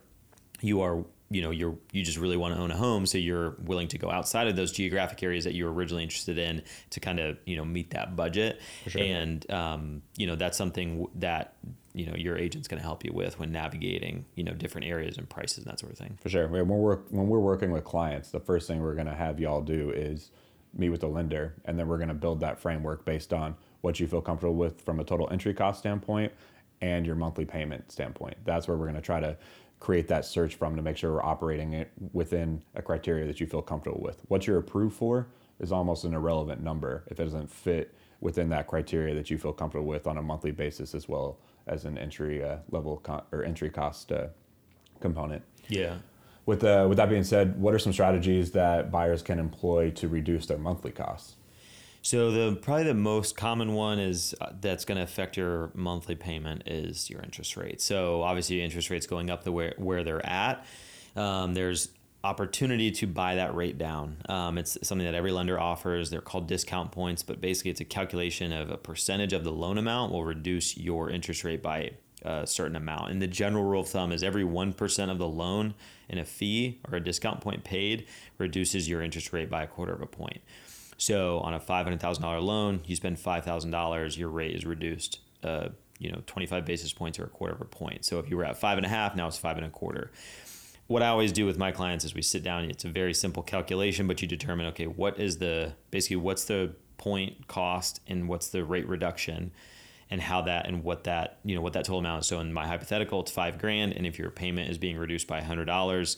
you 0.61 0.81
are 0.81 1.05
you 1.31 1.43
know 1.43 1.51
you're 1.51 1.77
you 1.93 2.05
just 2.05 2.19
really 2.19 2.37
want 2.37 2.55
to 2.55 2.61
own 2.61 2.71
a 2.71 2.77
home 2.77 3.05
so 3.05 3.19
you're 3.19 3.57
willing 3.65 3.89
to 3.89 3.99
go 3.99 4.11
outside 4.11 4.47
of 4.47 4.55
those 4.55 4.71
geographic 4.71 5.23
areas 5.23 5.45
that 5.45 5.55
you 5.55 5.65
were 5.65 5.73
originally 5.73 6.03
interested 6.03 6.39
in 6.39 6.63
to 6.91 7.01
kind 7.01 7.19
of 7.19 7.37
you 7.47 7.57
know 7.57 7.65
meet 7.65 7.91
that 7.91 8.15
budget. 8.15 8.61
Sure. 8.87 9.03
and 9.03 9.51
um, 9.51 10.03
you 10.17 10.27
know 10.27 10.37
that's 10.37 10.57
something 10.57 11.07
that 11.17 11.57
you 11.95 12.07
know 12.07 12.15
your 12.15 12.37
agent's 12.37 12.69
going 12.69 12.81
to 12.81 12.87
help 12.87 13.05
you 13.05 13.13
with 13.13 13.39
when 13.39 13.51
navigating 13.51 14.25
you 14.35 14.45
know 14.45 14.53
different 14.53 14.87
areas 14.87 15.19
and 15.19 15.29
prices 15.29 15.59
and 15.59 15.67
that 15.67 15.81
sort 15.81 15.93
of 15.93 15.99
thing. 15.99 16.19
For 16.23 16.29
sure. 16.29 16.47
When 16.47 16.69
we're 16.69 16.97
when 17.11 17.29
we're 17.29 17.41
working 17.41 17.73
with 17.73 17.85
clients 17.85 18.31
the 18.31 18.41
first 18.41 18.69
thing 18.69 18.81
we're 18.81 18.95
going 18.95 19.07
to 19.07 19.15
have 19.15 19.41
y'all 19.41 19.63
do 19.63 19.91
is 19.91 20.31
meet 20.77 20.91
with 20.91 21.01
the 21.01 21.09
lender 21.09 21.55
and 21.65 21.79
then 21.79 21.89
we're 21.89 21.97
going 21.97 22.09
to 22.09 22.15
build 22.15 22.41
that 22.41 22.59
framework 22.59 23.05
based 23.05 23.33
on 23.33 23.57
what 23.81 23.99
you 23.99 24.07
feel 24.07 24.21
comfortable 24.21 24.55
with 24.55 24.81
from 24.83 25.01
a 25.01 25.05
total 25.05 25.29
entry 25.31 25.55
cost 25.55 25.79
standpoint 25.79 26.33
and 26.83 27.07
your 27.07 27.17
monthly 27.17 27.45
payment 27.45 27.91
standpoint. 27.91 28.37
That's 28.45 28.69
where 28.69 28.77
we're 28.77 28.87
going 28.87 28.97
to 28.97 29.03
try 29.03 29.21
to 29.21 29.37
create 29.81 30.09
that 30.09 30.25
search 30.25 30.55
from 30.55 30.77
to 30.77 30.83
make 30.83 30.97
sure 30.97 31.13
we're 31.13 31.23
operating 31.23 31.75
it 31.75 31.93
within 32.13 32.63
a 32.75 32.83
criteria 32.83 33.27
that 33.27 33.41
you 33.41 33.47
feel 33.47 33.63
comfortable 33.63 34.01
with. 34.01 34.23
What 34.29 34.47
you're 34.47 34.59
approved 34.59 34.97
for 34.97 35.29
is 35.61 35.73
almost 35.73 36.05
an 36.05 36.15
irrelevant 36.15 36.63
number 36.63 37.05
if 37.11 37.21
it 37.21 37.25
doesn't 37.25 37.51
fit 37.51 37.95
within 38.21 38.49
that 38.49 38.67
criteria 38.67 39.15
that 39.15 39.31
you 39.31 39.39
feel 39.39 39.53
comfortable 39.53 39.87
with 39.87 40.07
on 40.07 40.17
a 40.17 40.23
monthly 40.23 40.51
basis 40.51 40.95
as 40.95 41.09
well 41.09 41.39
as 41.67 41.85
an 41.85 41.99
entry 41.99 42.43
uh, 42.43 42.57
level 42.71 43.03
or 43.33 43.45
entry 43.45 43.69
cost 43.69 44.13
uh, 44.13 44.29
component. 45.01 45.43
Yeah. 45.69 45.97
With, 46.47 46.63
uh, 46.65 46.87
with 46.89 46.97
that 46.99 47.09
being 47.09 47.25
said, 47.25 47.61
what 47.61 47.75
are 47.75 47.79
some 47.79 47.93
strategies 47.93 48.53
that 48.53 48.91
buyers 48.91 49.21
can 49.21 49.39
employ 49.39 49.91
to 49.93 50.09
reduce 50.09 50.47
their 50.47 50.59
monthly 50.59 50.93
costs? 50.93 51.37
So 52.07 52.31
the 52.31 52.55
probably 52.55 52.85
the 52.85 52.95
most 52.95 53.37
common 53.37 53.73
one 53.73 53.99
is 53.99 54.33
uh, 54.41 54.53
that's 54.61 54.85
going 54.85 54.97
to 54.97 55.03
affect 55.03 55.37
your 55.37 55.73
monthly 55.75 56.15
payment 56.15 56.63
is 56.67 57.11
your 57.11 57.21
interest 57.21 57.57
rate. 57.57 57.81
So 57.81 58.23
obviously, 58.23 58.63
interest 58.63 58.91
rates 58.91 59.09
going 59.09 59.29
up 59.29 59.43
the 59.43 59.51
where 59.51 59.75
where 59.77 60.05
they're 60.05 60.25
at. 60.25 60.65
Um, 61.17 61.55
there's 61.55 61.89
opportunity 62.23 62.93
to 62.93 63.09
buy 63.09 63.35
that 63.35 63.57
rate 63.57 63.77
down. 63.77 64.19
Um, 64.29 64.57
it's 64.57 64.79
something 64.87 65.05
that 65.05 65.17
every 65.17 65.33
lender 65.33 65.59
offers. 65.59 66.09
They're 66.09 66.21
called 66.21 66.47
discount 66.47 66.93
points, 66.93 67.25
but 67.25 67.41
basically 67.41 67.73
it's 67.73 67.81
a 67.81 67.85
calculation 67.85 68.53
of 68.53 68.71
a 68.71 68.77
percentage 68.77 69.33
of 69.33 69.43
the 69.43 69.51
loan 69.51 69.77
amount 69.77 70.13
will 70.13 70.25
reduce 70.25 70.77
your 70.77 71.11
interest 71.11 71.43
rate 71.43 71.61
by 71.61 71.91
a 72.23 72.47
certain 72.47 72.77
amount. 72.77 73.11
And 73.11 73.21
the 73.21 73.27
general 73.27 73.65
rule 73.65 73.81
of 73.81 73.89
thumb 73.89 74.13
is 74.13 74.23
every 74.23 74.45
1% 74.45 75.11
of 75.11 75.19
the 75.19 75.29
loan 75.29 75.75
in 76.09 76.19
a 76.19 76.25
fee 76.25 76.79
or 76.89 76.99
a 76.99 77.01
discount 77.01 77.41
point 77.41 77.65
paid 77.65 78.07
reduces 78.39 78.89
your 78.89 79.03
interest 79.03 79.33
rate 79.33 79.51
by 79.51 79.65
a 79.65 79.67
quarter 79.67 79.93
of 79.93 80.03
a 80.03 80.07
point. 80.07 80.41
So 80.99 81.41
on 81.41 81.55
a 81.55 81.61
five 81.61 81.85
hundred 81.85 82.01
thousand 82.01 82.23
dollar 82.23 82.41
loan, 82.41 82.81
you 82.85 82.97
spend 82.97 83.19
five 83.19 83.45
thousand 83.45 83.71
dollars, 83.71 84.17
your 84.17 84.29
rate 84.29 84.55
is 84.55 84.65
reduced, 84.65 85.21
uh, 85.43 85.69
you 85.99 86.11
know, 86.11 86.23
twenty 86.27 86.47
five 86.47 86.65
basis 86.65 86.93
points 86.93 87.19
or 87.19 87.25
a 87.25 87.29
quarter 87.29 87.55
of 87.55 87.61
a 87.61 87.67
point. 87.67 88.05
So 88.05 88.19
if 88.19 88.31
you 88.31 88.37
were 88.37 88.45
at 88.45 88.59
five 88.59 88.79
and 88.79 88.87
a 88.87 88.89
half, 88.89 89.15
now 89.15 89.27
it's 89.27 89.39
five 89.39 89.57
and 89.57 89.67
a 89.67 89.71
quarter. 89.71 90.11
What 90.87 91.03
I 91.03 91.09
always 91.09 91.33
do 91.33 91.47
with 91.47 91.59
my 91.59 91.73
clients 91.73 92.05
is 92.05 92.15
we 92.15 92.23
sit 92.23 92.45
down. 92.45 92.65
It's 92.71 92.85
a 92.85 92.89
very 92.89 93.13
simple 93.13 93.43
calculation, 93.43 94.07
but 94.07 94.23
you 94.23 94.29
determine 94.29 94.67
okay, 94.67 94.87
what 94.87 95.19
is 95.19 95.39
the 95.39 95.75
basically 95.91 96.17
what's 96.17 96.45
the 96.45 96.75
point 96.99 97.47
cost 97.47 98.01
and 98.07 98.29
what's 98.29 98.49
the 98.49 98.65
rate 98.65 98.89
reduction 98.89 99.53
and 100.11 100.21
how 100.21 100.41
that 100.43 100.67
and 100.67 100.85
what 100.85 101.05
that 101.05 101.39
you 101.45 101.55
know 101.55 101.61
what 101.61 101.73
that 101.73 101.85
total 101.85 101.99
amount 101.99 102.21
is. 102.23 102.27
So 102.29 102.41
in 102.41 102.53
my 102.53 102.67
hypothetical, 102.67 103.21
it's 103.21 103.31
five 103.31 103.59
grand, 103.59 103.93
and 103.93 104.07
if 104.07 104.19
your 104.19 104.31
payment 104.31 104.71
is 104.71 104.79
being 104.79 104.97
reduced 104.97 105.27
by 105.27 105.41
hundred 105.41 105.67
dollars, 105.67 106.17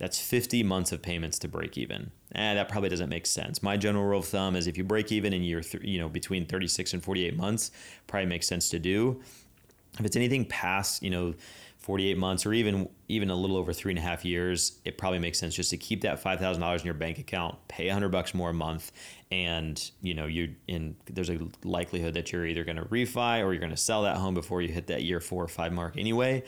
that's 0.00 0.18
50 0.18 0.62
months 0.62 0.92
of 0.92 1.02
payments 1.02 1.38
to 1.40 1.48
break 1.48 1.76
even. 1.76 2.10
Eh, 2.34 2.54
that 2.54 2.70
probably 2.70 2.88
doesn't 2.88 3.10
make 3.10 3.26
sense. 3.26 3.62
My 3.62 3.76
general 3.76 4.04
rule 4.04 4.20
of 4.20 4.24
thumb 4.24 4.56
is 4.56 4.66
if 4.66 4.78
you 4.78 4.82
break 4.82 5.12
even 5.12 5.34
in 5.34 5.42
year, 5.42 5.60
th- 5.60 5.84
you 5.84 6.00
know, 6.00 6.08
between 6.08 6.46
36 6.46 6.94
and 6.94 7.04
48 7.04 7.36
months, 7.36 7.70
probably 8.06 8.26
makes 8.26 8.46
sense 8.46 8.70
to 8.70 8.78
do. 8.78 9.20
If 9.98 10.06
it's 10.06 10.16
anything 10.16 10.46
past, 10.46 11.02
you 11.02 11.10
know, 11.10 11.34
48 11.80 12.16
months 12.16 12.46
or 12.46 12.54
even 12.54 12.88
even 13.08 13.30
a 13.30 13.34
little 13.34 13.56
over 13.56 13.72
three 13.74 13.92
and 13.92 13.98
a 13.98 14.02
half 14.02 14.24
years, 14.24 14.80
it 14.84 14.96
probably 14.96 15.18
makes 15.18 15.38
sense 15.38 15.54
just 15.54 15.70
to 15.70 15.76
keep 15.76 16.02
that 16.02 16.18
five 16.20 16.38
thousand 16.38 16.62
dollars 16.62 16.80
in 16.80 16.86
your 16.86 16.94
bank 16.94 17.18
account, 17.18 17.56
pay 17.68 17.88
hundred 17.88 18.10
bucks 18.10 18.34
more 18.34 18.50
a 18.50 18.54
month, 18.54 18.92
and 19.30 19.90
you 20.02 20.14
know 20.14 20.26
you 20.26 20.54
in 20.68 20.94
there's 21.06 21.30
a 21.30 21.38
likelihood 21.64 22.14
that 22.14 22.32
you're 22.32 22.46
either 22.46 22.64
going 22.64 22.76
to 22.76 22.84
refi 22.84 23.42
or 23.42 23.52
you're 23.52 23.60
going 23.60 23.70
to 23.70 23.78
sell 23.78 24.02
that 24.02 24.18
home 24.18 24.34
before 24.34 24.60
you 24.60 24.68
hit 24.68 24.88
that 24.88 25.02
year 25.04 25.20
four 25.20 25.42
or 25.42 25.48
five 25.48 25.72
mark 25.72 25.96
anyway. 25.96 26.42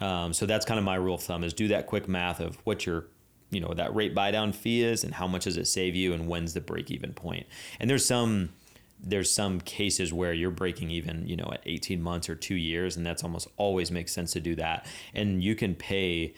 Um, 0.00 0.32
so 0.32 0.46
that's 0.46 0.64
kind 0.64 0.78
of 0.78 0.84
my 0.84 0.96
rule 0.96 1.14
of 1.14 1.22
thumb 1.22 1.44
is 1.44 1.54
do 1.54 1.68
that 1.68 1.86
quick 1.86 2.08
math 2.08 2.40
of 2.40 2.56
what 2.64 2.84
your 2.84 3.06
you 3.50 3.60
know 3.60 3.72
that 3.74 3.94
rate 3.94 4.14
buy 4.14 4.30
down 4.30 4.52
fee 4.52 4.82
is 4.82 5.04
and 5.04 5.14
how 5.14 5.26
much 5.26 5.44
does 5.44 5.56
it 5.56 5.66
save 5.66 5.94
you 5.94 6.12
and 6.12 6.26
when's 6.28 6.54
the 6.54 6.60
break 6.60 6.90
even 6.90 7.12
point. 7.12 7.46
And 7.78 7.88
there's 7.88 8.04
some 8.04 8.50
there's 9.06 9.30
some 9.30 9.60
cases 9.60 10.12
where 10.12 10.32
you're 10.32 10.50
breaking 10.50 10.90
even, 10.90 11.26
you 11.26 11.36
know, 11.36 11.50
at 11.52 11.60
18 11.66 12.00
months 12.00 12.28
or 12.28 12.34
two 12.34 12.54
years, 12.54 12.96
and 12.96 13.04
that's 13.04 13.22
almost 13.22 13.48
always 13.56 13.90
makes 13.90 14.12
sense 14.12 14.32
to 14.32 14.40
do 14.40 14.54
that. 14.56 14.86
And 15.14 15.42
you 15.42 15.54
can 15.54 15.74
pay 15.74 16.34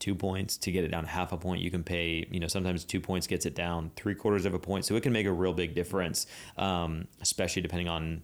two 0.00 0.14
points 0.14 0.56
to 0.56 0.72
get 0.72 0.82
it 0.82 0.88
down 0.88 1.04
half 1.04 1.30
a 1.30 1.36
point. 1.36 1.60
You 1.60 1.70
can 1.70 1.84
pay, 1.84 2.26
you 2.30 2.40
know, 2.40 2.48
sometimes 2.48 2.84
two 2.84 3.00
points 3.00 3.26
gets 3.26 3.46
it 3.46 3.54
down 3.54 3.90
three 3.96 4.14
quarters 4.14 4.44
of 4.44 4.54
a 4.54 4.58
point. 4.58 4.86
So 4.86 4.96
it 4.96 5.02
can 5.02 5.12
make 5.12 5.26
a 5.26 5.32
real 5.32 5.52
big 5.52 5.74
difference, 5.74 6.26
um, 6.56 7.06
especially 7.20 7.62
depending 7.62 7.88
on 7.88 8.22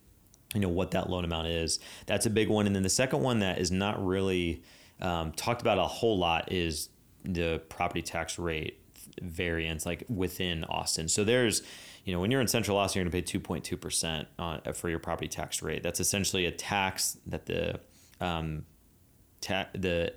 you 0.57 0.61
know 0.63 0.69
what 0.69 0.91
that 0.93 1.11
loan 1.11 1.25
amount 1.25 1.49
is. 1.49 1.79
That's 2.07 2.27
a 2.27 2.31
big 2.31 2.49
one. 2.49 2.67
And 2.67 2.75
then 2.75 2.83
the 2.83 2.89
second 2.89 3.21
one 3.21 3.41
that 3.41 3.59
is 3.59 3.71
not 3.71 4.05
really 4.05 4.63
um, 5.01 5.33
talked 5.33 5.61
about 5.61 5.79
a 5.79 5.85
whole 5.85 6.19
lot 6.19 6.51
is 6.51 6.89
the 7.25 7.61
property 7.69 8.03
tax 8.03 8.39
rate 8.39 8.81
variance, 9.21 9.85
like 9.85 10.05
within 10.09 10.65
Austin. 10.65 11.09
So 11.09 11.25
there's, 11.25 11.63
you 12.05 12.13
know, 12.13 12.21
when 12.21 12.31
you're 12.31 12.41
in 12.41 12.49
Central 12.49 12.77
Austin, 12.79 13.01
you're 13.01 13.11
going 13.11 13.23
to 13.23 13.33
pay 13.33 13.39
2.2 13.39 13.81
percent 13.81 14.29
for 14.75 14.89
your 14.89 14.99
property 14.99 15.29
tax 15.29 15.63
rate. 15.63 15.83
That's 15.83 16.01
essentially 16.01 16.47
a 16.47 16.53
tax 16.53 17.19
that 17.27 17.47
the 17.47 17.81
um, 18.21 18.65
ta- 19.41 19.69
the 19.75 20.15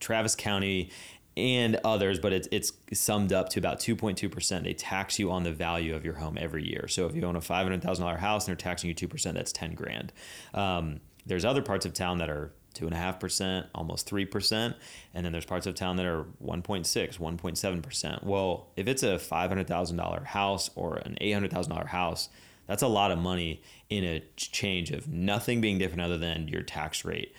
Travis 0.00 0.34
County 0.34 0.90
and 1.36 1.80
others, 1.84 2.18
but 2.18 2.32
it's, 2.32 2.48
it's 2.50 2.72
summed 2.92 3.32
up 3.32 3.48
to 3.50 3.58
about 3.58 3.80
2.2%. 3.80 4.64
They 4.64 4.74
tax 4.74 5.18
you 5.18 5.30
on 5.30 5.44
the 5.44 5.52
value 5.52 5.94
of 5.94 6.04
your 6.04 6.14
home 6.14 6.36
every 6.38 6.66
year. 6.68 6.88
So 6.88 7.06
if 7.06 7.14
you 7.14 7.22
own 7.22 7.36
a 7.36 7.40
$500,000 7.40 8.18
house 8.18 8.46
and 8.46 8.48
they're 8.48 8.56
taxing 8.56 8.88
you 8.88 8.94
2%, 8.94 9.32
that's 9.32 9.52
10 9.52 9.74
grand. 9.74 10.12
Um, 10.52 11.00
there's 11.24 11.44
other 11.44 11.62
parts 11.62 11.86
of 11.86 11.94
town 11.94 12.18
that 12.18 12.28
are 12.28 12.52
2.5%, 12.74 13.66
almost 13.74 14.10
3%. 14.10 14.74
And 15.14 15.24
then 15.24 15.32
there's 15.32 15.44
parts 15.44 15.66
of 15.66 15.74
town 15.74 15.96
that 15.96 16.06
are 16.06 16.24
1.6, 16.44 17.18
1.7%. 17.18 18.24
Well, 18.24 18.68
if 18.76 18.86
it's 18.88 19.02
a 19.02 19.16
$500,000 19.16 20.24
house 20.24 20.70
or 20.74 20.96
an 20.96 21.16
$800,000 21.20 21.86
house, 21.86 22.28
that's 22.66 22.82
a 22.82 22.88
lot 22.88 23.10
of 23.10 23.18
money 23.18 23.62
in 23.90 24.04
a 24.04 24.22
change 24.36 24.90
of 24.90 25.08
nothing 25.08 25.60
being 25.60 25.78
different 25.78 26.02
other 26.02 26.18
than 26.18 26.48
your 26.48 26.62
tax 26.62 27.04
rate. 27.04 27.34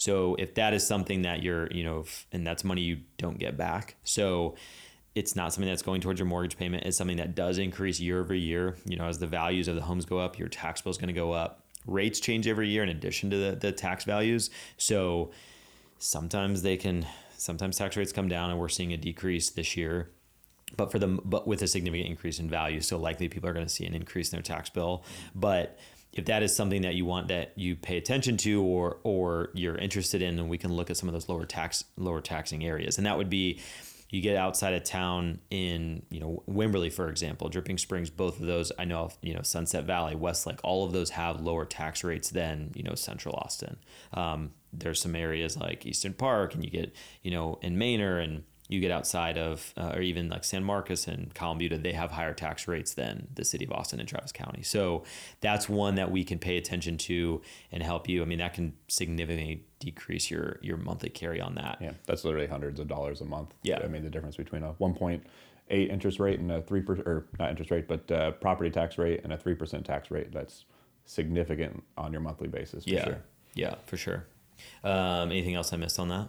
So 0.00 0.34
if 0.38 0.54
that 0.54 0.72
is 0.72 0.84
something 0.86 1.22
that 1.22 1.42
you're, 1.42 1.70
you 1.70 1.84
know, 1.84 2.04
and 2.32 2.46
that's 2.46 2.64
money 2.64 2.80
you 2.80 3.00
don't 3.18 3.38
get 3.38 3.58
back. 3.58 3.96
So 4.02 4.56
it's 5.14 5.36
not 5.36 5.52
something 5.52 5.68
that's 5.68 5.82
going 5.82 6.00
towards 6.00 6.18
your 6.18 6.26
mortgage 6.26 6.56
payment. 6.56 6.84
It's 6.86 6.96
something 6.96 7.18
that 7.18 7.34
does 7.34 7.58
increase 7.58 8.00
year 8.00 8.18
over 8.18 8.32
year. 8.32 8.76
You 8.86 8.96
know, 8.96 9.04
as 9.04 9.18
the 9.18 9.26
values 9.26 9.68
of 9.68 9.76
the 9.76 9.82
homes 9.82 10.06
go 10.06 10.18
up, 10.18 10.38
your 10.38 10.48
tax 10.48 10.80
bill 10.80 10.90
is 10.90 10.96
going 10.96 11.08
to 11.08 11.12
go 11.12 11.32
up. 11.32 11.66
Rates 11.86 12.18
change 12.18 12.48
every 12.48 12.70
year 12.70 12.82
in 12.82 12.88
addition 12.88 13.28
to 13.28 13.36
the, 13.36 13.56
the 13.56 13.72
tax 13.72 14.04
values. 14.04 14.48
So 14.78 15.32
sometimes 15.98 16.62
they 16.62 16.78
can, 16.78 17.04
sometimes 17.36 17.76
tax 17.76 17.94
rates 17.94 18.10
come 18.10 18.28
down 18.28 18.48
and 18.48 18.58
we're 18.58 18.70
seeing 18.70 18.94
a 18.94 18.96
decrease 18.96 19.50
this 19.50 19.76
year 19.76 20.08
but 20.76 20.92
for 20.92 21.00
them 21.00 21.18
but 21.24 21.48
with 21.48 21.62
a 21.62 21.66
significant 21.66 22.08
increase 22.08 22.38
in 22.38 22.48
value 22.48 22.80
so 22.80 22.96
likely 22.96 23.28
people 23.28 23.48
are 23.48 23.52
going 23.52 23.66
to 23.66 23.72
see 23.72 23.84
an 23.84 23.92
increase 23.92 24.32
in 24.32 24.36
their 24.36 24.42
tax 24.42 24.70
bill 24.70 25.02
but 25.34 25.76
if 26.12 26.24
that 26.26 26.42
is 26.42 26.54
something 26.54 26.82
that 26.82 26.94
you 26.94 27.04
want 27.04 27.28
that 27.28 27.52
you 27.56 27.76
pay 27.76 27.96
attention 27.96 28.36
to 28.38 28.62
or 28.62 28.98
or 29.04 29.50
you're 29.54 29.76
interested 29.76 30.22
in, 30.22 30.36
then 30.36 30.48
we 30.48 30.58
can 30.58 30.72
look 30.72 30.90
at 30.90 30.96
some 30.96 31.08
of 31.08 31.12
those 31.12 31.28
lower 31.28 31.44
tax 31.44 31.84
lower 31.96 32.20
taxing 32.20 32.64
areas, 32.64 32.98
and 32.98 33.06
that 33.06 33.16
would 33.16 33.30
be 33.30 33.60
you 34.10 34.20
get 34.20 34.36
outside 34.36 34.74
of 34.74 34.82
town 34.82 35.38
in 35.50 36.02
you 36.10 36.20
know 36.20 36.42
Wimberley, 36.48 36.92
for 36.92 37.08
example, 37.08 37.48
Dripping 37.48 37.78
Springs, 37.78 38.10
both 38.10 38.40
of 38.40 38.46
those 38.46 38.72
I 38.78 38.84
know 38.84 39.10
you 39.22 39.34
know 39.34 39.42
Sunset 39.42 39.84
Valley, 39.84 40.16
Westlake, 40.16 40.58
all 40.64 40.84
of 40.84 40.92
those 40.92 41.10
have 41.10 41.40
lower 41.40 41.64
tax 41.64 42.02
rates 42.02 42.30
than 42.30 42.72
you 42.74 42.82
know 42.82 42.94
Central 42.94 43.36
Austin. 43.36 43.76
Um, 44.12 44.50
there's 44.72 45.00
some 45.00 45.14
areas 45.14 45.56
like 45.56 45.86
Easton 45.86 46.14
Park, 46.14 46.54
and 46.54 46.64
you 46.64 46.70
get 46.70 46.94
you 47.22 47.30
know 47.30 47.58
in 47.62 47.78
Manor 47.78 48.18
and 48.18 48.42
you 48.70 48.78
get 48.78 48.92
outside 48.92 49.36
of, 49.36 49.74
uh, 49.76 49.92
or 49.94 50.00
even 50.00 50.28
like 50.28 50.44
San 50.44 50.62
Marcos 50.62 51.08
and 51.08 51.34
Column 51.34 51.58
Butte, 51.58 51.82
they 51.82 51.92
have 51.92 52.12
higher 52.12 52.32
tax 52.32 52.68
rates 52.68 52.94
than 52.94 53.26
the 53.34 53.44
city 53.44 53.64
of 53.64 53.72
Austin 53.72 53.98
and 53.98 54.08
Travis 54.08 54.30
County. 54.30 54.62
So 54.62 55.02
that's 55.40 55.68
one 55.68 55.96
that 55.96 56.12
we 56.12 56.22
can 56.22 56.38
pay 56.38 56.56
attention 56.56 56.96
to 56.98 57.42
and 57.72 57.82
help 57.82 58.08
you. 58.08 58.22
I 58.22 58.26
mean, 58.26 58.38
that 58.38 58.54
can 58.54 58.74
significantly 58.86 59.64
decrease 59.80 60.30
your 60.30 60.60
your 60.62 60.76
monthly 60.76 61.08
carry 61.08 61.40
on 61.40 61.56
that. 61.56 61.78
Yeah, 61.80 61.92
that's 62.06 62.24
literally 62.24 62.46
hundreds 62.46 62.78
of 62.78 62.86
dollars 62.86 63.20
a 63.20 63.24
month. 63.24 63.52
Yeah. 63.64 63.80
I 63.82 63.88
mean, 63.88 64.04
the 64.04 64.10
difference 64.10 64.36
between 64.36 64.62
a 64.62 64.72
1.8 64.74 65.20
interest 65.68 66.20
rate 66.20 66.38
and 66.38 66.52
a 66.52 66.62
3%, 66.62 67.06
or 67.06 67.26
not 67.40 67.50
interest 67.50 67.72
rate, 67.72 67.88
but 67.88 68.08
uh, 68.12 68.30
property 68.32 68.70
tax 68.70 68.98
rate 68.98 69.22
and 69.24 69.32
a 69.32 69.36
3% 69.36 69.84
tax 69.84 70.12
rate, 70.12 70.30
that's 70.30 70.64
significant 71.06 71.82
on 71.98 72.12
your 72.12 72.20
monthly 72.20 72.46
basis 72.46 72.84
for 72.84 72.90
yeah, 72.90 73.04
sure. 73.04 73.22
yeah, 73.54 73.74
for 73.86 73.96
sure. 73.96 74.26
Um, 74.84 75.32
anything 75.32 75.56
else 75.56 75.72
I 75.72 75.76
missed 75.76 75.98
on 75.98 76.08
that? 76.10 76.28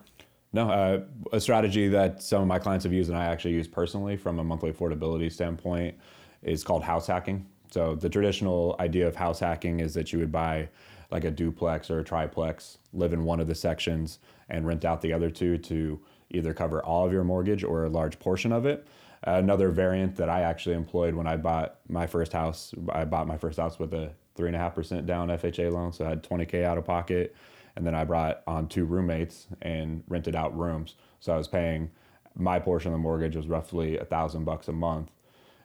No, 0.54 0.70
uh, 0.70 1.02
a 1.32 1.40
strategy 1.40 1.88
that 1.88 2.22
some 2.22 2.42
of 2.42 2.48
my 2.48 2.60
clients 2.60 2.84
have 2.84 2.92
used 2.92 3.10
and 3.10 3.18
I 3.18 3.26
actually 3.26 3.54
use 3.54 3.68
personally 3.68 4.18
from 4.18 4.40
a 4.40 4.44
monthly 4.44 4.72
affordability 4.72 5.32
standpoint 5.32 5.96
is 6.44 6.64
called 6.64 6.84
house 6.84 7.08
hacking. 7.08 7.46
So 7.72 7.96
the 7.96 8.10
traditional 8.10 8.76
idea 8.80 9.08
of 9.08 9.16
house 9.16 9.40
hacking 9.40 9.80
is 9.80 9.94
that 9.94 10.12
you 10.12 10.20
would 10.20 10.32
buy 10.32 10.68
like 11.10 11.24
a 11.24 11.32
duplex 11.32 11.90
or 11.90 12.00
a 12.00 12.04
triplex, 12.04 12.80
live 12.94 13.14
in 13.14 13.24
one 13.24 13.40
of 13.40 13.48
the 13.48 13.56
sections, 13.56 14.20
and 14.50 14.68
rent 14.68 14.84
out 14.84 15.02
the 15.02 15.14
other 15.14 15.30
two 15.30 15.58
to 15.58 16.00
either 16.30 16.54
cover 16.54 16.84
all 16.84 17.06
of 17.06 17.14
your 17.14 17.24
mortgage 17.24 17.64
or 17.64 17.86
a 17.86 17.90
large 17.90 18.20
portion 18.20 18.52
of 18.52 18.66
it. 18.66 18.88
Another 19.24 19.70
variant 19.70 20.16
that 20.16 20.30
I 20.30 20.42
actually 20.42 20.76
employed 20.76 21.14
when 21.14 21.28
I 21.28 21.38
bought 21.38 21.78
my 21.88 22.08
first 22.08 22.34
house, 22.34 22.74
I 22.92 23.06
bought 23.06 23.28
my 23.28 23.38
first 23.38 23.60
house 23.60 23.78
with 23.78 23.94
a 23.94 24.12
three 24.36 24.48
and 24.48 24.56
a 24.56 24.60
half 24.60 24.74
percent 24.74 25.06
down 25.06 25.28
FHA 25.28 25.72
loan, 25.72 25.94
so 25.94 26.06
I 26.06 26.10
had 26.10 26.24
20k 26.24 26.64
out 26.64 26.78
of 26.78 26.86
pocket, 26.86 27.36
and 27.76 27.86
then 27.86 27.96
I 27.96 28.04
brought 28.04 28.42
on 28.48 28.68
two 28.68 28.86
roommates 28.86 29.48
and 29.62 30.04
rented 30.08 30.36
out 30.36 30.58
rooms. 30.58 30.96
So 31.20 31.34
I 31.34 31.38
was 31.38 31.48
paying 31.48 31.92
my 32.36 32.60
portion 32.60 32.90
of 32.90 32.94
the 32.94 33.02
mortgage 33.02 33.36
was 33.36 33.48
roughly 33.48 33.98
a 33.98 34.06
thousand 34.06 34.46
bucks 34.46 34.68
a 34.68 34.72
month, 34.72 35.12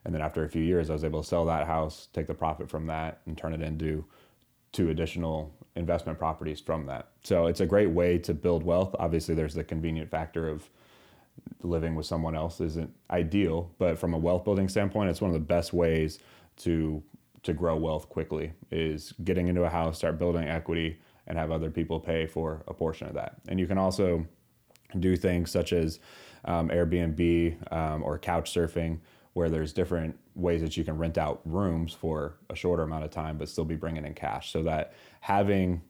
and 0.04 0.14
then 0.14 0.22
after 0.22 0.44
a 0.44 0.48
few 0.48 0.62
years, 0.62 0.90
I 0.90 0.94
was 0.94 1.04
able 1.04 1.22
to 1.22 1.28
sell 1.28 1.44
that 1.46 1.66
house, 1.66 2.08
take 2.12 2.26
the 2.26 2.34
profit 2.34 2.70
from 2.70 2.86
that, 2.86 3.20
and 3.26 3.36
turn 3.36 3.52
it 3.52 3.62
into 3.62 4.04
two 4.72 4.90
additional 4.90 5.54
investment 5.74 6.18
properties 6.18 6.60
from 6.60 6.86
that. 6.86 7.08
So 7.22 7.46
it's 7.46 7.60
a 7.60 7.66
great 7.66 7.90
way 7.90 8.18
to 8.18 8.34
build 8.34 8.62
wealth. 8.62 8.94
Obviously, 8.98 9.34
there's 9.34 9.54
the 9.54 9.64
convenient 9.64 10.10
factor 10.10 10.48
of 10.48 10.68
living 11.62 11.94
with 11.94 12.06
someone 12.06 12.34
else 12.34 12.60
isn't 12.60 12.90
ideal, 13.10 13.70
but 13.78 13.98
from 13.98 14.14
a 14.14 14.18
wealth 14.18 14.44
building 14.44 14.68
standpoint, 14.68 15.10
it's 15.10 15.20
one 15.20 15.30
of 15.30 15.34
the 15.34 15.40
best 15.40 15.72
ways 15.72 16.18
to 16.58 17.02
to 17.42 17.52
grow 17.52 17.76
wealth 17.76 18.08
quickly 18.08 18.52
is 18.72 19.14
getting 19.22 19.46
into 19.46 19.62
a 19.62 19.68
house, 19.68 19.98
start 19.98 20.18
building 20.18 20.48
equity, 20.48 20.98
and 21.26 21.38
have 21.38 21.50
other 21.50 21.70
people 21.70 22.00
pay 22.00 22.26
for 22.26 22.62
a 22.68 22.74
portion 22.74 23.08
of 23.08 23.14
that. 23.14 23.36
And 23.48 23.58
you 23.58 23.66
can 23.66 23.78
also 23.78 24.26
do 24.98 25.16
things 25.16 25.50
such 25.50 25.72
as 25.72 25.98
um, 26.44 26.68
Airbnb 26.68 27.72
um, 27.72 28.02
or 28.02 28.18
couch 28.18 28.52
surfing, 28.52 29.00
where 29.32 29.50
there's 29.50 29.72
different 29.72 30.18
ways 30.34 30.62
that 30.62 30.76
you 30.76 30.84
can 30.84 30.96
rent 30.96 31.18
out 31.18 31.40
rooms 31.44 31.92
for 31.92 32.36
a 32.48 32.54
shorter 32.54 32.82
amount 32.84 33.04
of 33.04 33.10
time, 33.10 33.36
but 33.36 33.48
still 33.48 33.64
be 33.64 33.76
bringing 33.76 34.04
in 34.06 34.14
cash. 34.14 34.52
So 34.52 34.62
that 34.62 34.94
having 35.20 35.82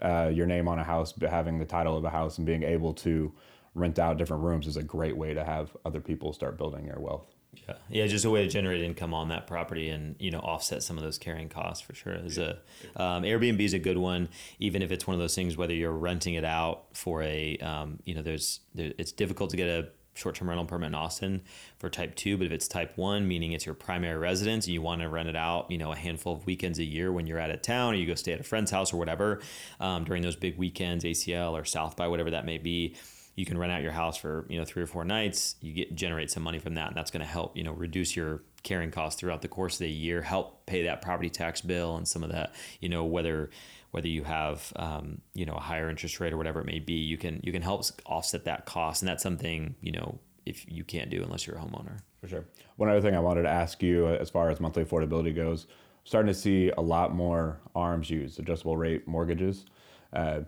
uh, 0.00 0.30
your 0.32 0.46
name 0.46 0.68
on 0.68 0.78
a 0.78 0.84
house, 0.84 1.12
but 1.12 1.30
having 1.30 1.58
the 1.58 1.64
title 1.64 1.96
of 1.96 2.04
a 2.04 2.10
house, 2.10 2.38
and 2.38 2.46
being 2.46 2.62
able 2.62 2.92
to 2.94 3.32
rent 3.74 3.98
out 3.98 4.18
different 4.18 4.44
rooms 4.44 4.66
is 4.66 4.76
a 4.76 4.82
great 4.82 5.16
way 5.16 5.34
to 5.34 5.44
have 5.44 5.76
other 5.84 6.00
people 6.00 6.32
start 6.32 6.56
building 6.56 6.86
your 6.86 7.00
wealth. 7.00 7.33
Yeah, 7.68 7.74
yeah, 7.88 8.06
just 8.06 8.24
a 8.24 8.30
way 8.30 8.42
to 8.42 8.48
generate 8.48 8.82
income 8.82 9.14
on 9.14 9.28
that 9.28 9.46
property 9.46 9.88
and 9.88 10.16
you 10.18 10.30
know 10.30 10.40
offset 10.40 10.82
some 10.82 10.96
of 10.96 11.04
those 11.04 11.18
carrying 11.18 11.48
costs 11.48 11.84
for 11.84 11.94
sure. 11.94 12.14
Is 12.14 12.38
a 12.38 12.58
um, 12.96 13.22
Airbnb 13.22 13.60
is 13.60 13.74
a 13.74 13.78
good 13.78 13.98
one, 13.98 14.28
even 14.58 14.82
if 14.82 14.90
it's 14.90 15.06
one 15.06 15.14
of 15.14 15.20
those 15.20 15.34
things 15.34 15.56
whether 15.56 15.74
you're 15.74 15.92
renting 15.92 16.34
it 16.34 16.44
out 16.44 16.84
for 16.92 17.22
a 17.22 17.56
um, 17.58 17.98
you 18.04 18.14
know 18.14 18.22
there's 18.22 18.60
there, 18.74 18.92
it's 18.98 19.12
difficult 19.12 19.50
to 19.50 19.56
get 19.56 19.68
a 19.68 19.88
short-term 20.14 20.48
rental 20.48 20.64
permit 20.64 20.88
in 20.88 20.94
Austin 20.94 21.42
for 21.78 21.90
type 21.90 22.14
2 22.14 22.38
but 22.38 22.46
if 22.46 22.52
it's 22.52 22.68
type 22.68 22.96
1 22.96 23.26
meaning 23.26 23.50
it's 23.50 23.66
your 23.66 23.74
primary 23.74 24.16
residence 24.16 24.66
and 24.66 24.72
you 24.72 24.80
want 24.80 25.00
to 25.00 25.08
rent 25.08 25.28
it 25.28 25.34
out 25.34 25.68
you 25.70 25.76
know 25.76 25.90
a 25.90 25.96
handful 25.96 26.34
of 26.34 26.46
weekends 26.46 26.78
a 26.78 26.84
year 26.84 27.12
when 27.12 27.26
you're 27.26 27.40
out 27.40 27.50
of 27.50 27.60
town 27.62 27.94
or 27.94 27.96
you 27.96 28.06
go 28.06 28.14
stay 28.14 28.32
at 28.32 28.38
a 28.38 28.44
friend's 28.44 28.70
house 28.70 28.92
or 28.92 28.96
whatever 28.96 29.40
um, 29.80 30.04
during 30.04 30.22
those 30.22 30.36
big 30.36 30.56
weekends 30.56 31.04
ACL 31.04 31.52
or 31.52 31.64
South 31.64 31.96
by 31.96 32.06
whatever 32.06 32.30
that 32.30 32.44
may 32.44 32.58
be 32.58 32.94
you 33.34 33.44
can 33.44 33.58
rent 33.58 33.72
out 33.72 33.82
your 33.82 33.92
house 33.92 34.16
for 34.16 34.46
you 34.48 34.58
know 34.58 34.64
three 34.64 34.82
or 34.82 34.86
four 34.86 35.04
nights 35.04 35.56
you 35.60 35.72
get 35.72 35.94
generate 35.94 36.30
some 36.30 36.42
money 36.42 36.58
from 36.58 36.74
that 36.74 36.88
and 36.88 36.96
that's 36.96 37.10
going 37.10 37.24
to 37.24 37.26
help 37.26 37.56
you 37.56 37.64
know 37.64 37.72
reduce 37.72 38.14
your 38.14 38.42
carrying 38.62 38.90
costs 38.90 39.20
throughout 39.20 39.42
the 39.42 39.48
course 39.48 39.74
of 39.74 39.80
the 39.80 39.90
year 39.90 40.22
help 40.22 40.64
pay 40.66 40.84
that 40.84 41.02
property 41.02 41.28
tax 41.28 41.60
bill 41.60 41.96
and 41.96 42.06
some 42.08 42.22
of 42.22 42.32
that 42.32 42.54
you 42.80 42.88
know 42.88 43.04
whether 43.04 43.50
whether 43.90 44.08
you 44.08 44.24
have 44.24 44.72
um, 44.76 45.20
you 45.34 45.46
know 45.46 45.54
a 45.54 45.60
higher 45.60 45.88
interest 45.88 46.18
rate 46.20 46.32
or 46.32 46.36
whatever 46.36 46.60
it 46.60 46.66
may 46.66 46.78
be 46.78 46.94
you 46.94 47.16
can 47.16 47.40
you 47.42 47.52
can 47.52 47.62
help 47.62 47.84
offset 48.06 48.44
that 48.44 48.66
cost 48.66 49.02
and 49.02 49.08
that's 49.08 49.22
something 49.22 49.74
you 49.80 49.92
know 49.92 50.18
if 50.46 50.70
you 50.70 50.84
can't 50.84 51.10
do 51.10 51.22
unless 51.22 51.46
you're 51.46 51.56
a 51.56 51.60
homeowner 51.60 52.00
For 52.20 52.28
sure. 52.28 52.44
One 52.76 52.88
other 52.88 53.00
thing 53.00 53.14
I 53.14 53.20
wanted 53.20 53.42
to 53.42 53.48
ask 53.48 53.82
you 53.82 54.06
uh, 54.06 54.16
as 54.20 54.30
far 54.30 54.50
as 54.50 54.60
monthly 54.60 54.84
affordability 54.84 55.34
goes, 55.34 55.66
starting 56.04 56.32
to 56.32 56.38
see 56.38 56.70
a 56.76 56.80
lot 56.80 57.14
more 57.14 57.60
ARMs 57.74 58.10
used, 58.10 58.38
adjustable 58.38 58.76
rate 58.76 59.06
mortgages. 59.08 59.64
Uh, 60.12 60.40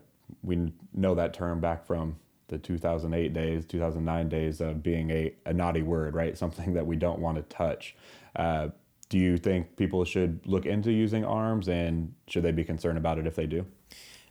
we 0.43 0.71
know 0.93 1.15
that 1.15 1.33
term 1.33 1.61
back 1.61 1.85
from 1.85 2.17
the 2.47 2.57
2008 2.57 3.33
days, 3.33 3.65
2009 3.65 4.29
days 4.29 4.61
of 4.61 4.81
being 4.81 5.09
a, 5.11 5.33
a 5.45 5.53
naughty 5.53 5.81
word, 5.81 6.15
right? 6.15 6.37
Something 6.43 6.73
that 6.73 6.85
we 6.85 6.95
don't 6.95 7.19
want 7.19 7.37
to 7.37 7.43
touch. 7.43 7.95
Uh, 8.35 8.69
do 9.09 9.17
you 9.17 9.37
think 9.37 9.77
people 9.77 10.03
should 10.03 10.45
look 10.45 10.65
into 10.65 10.91
using 10.91 11.23
ARMs 11.23 11.69
and 11.69 12.13
should 12.27 12.43
they 12.43 12.51
be 12.51 12.63
concerned 12.63 12.97
about 12.97 13.17
it 13.17 13.25
if 13.25 13.35
they 13.35 13.45
do? 13.45 13.65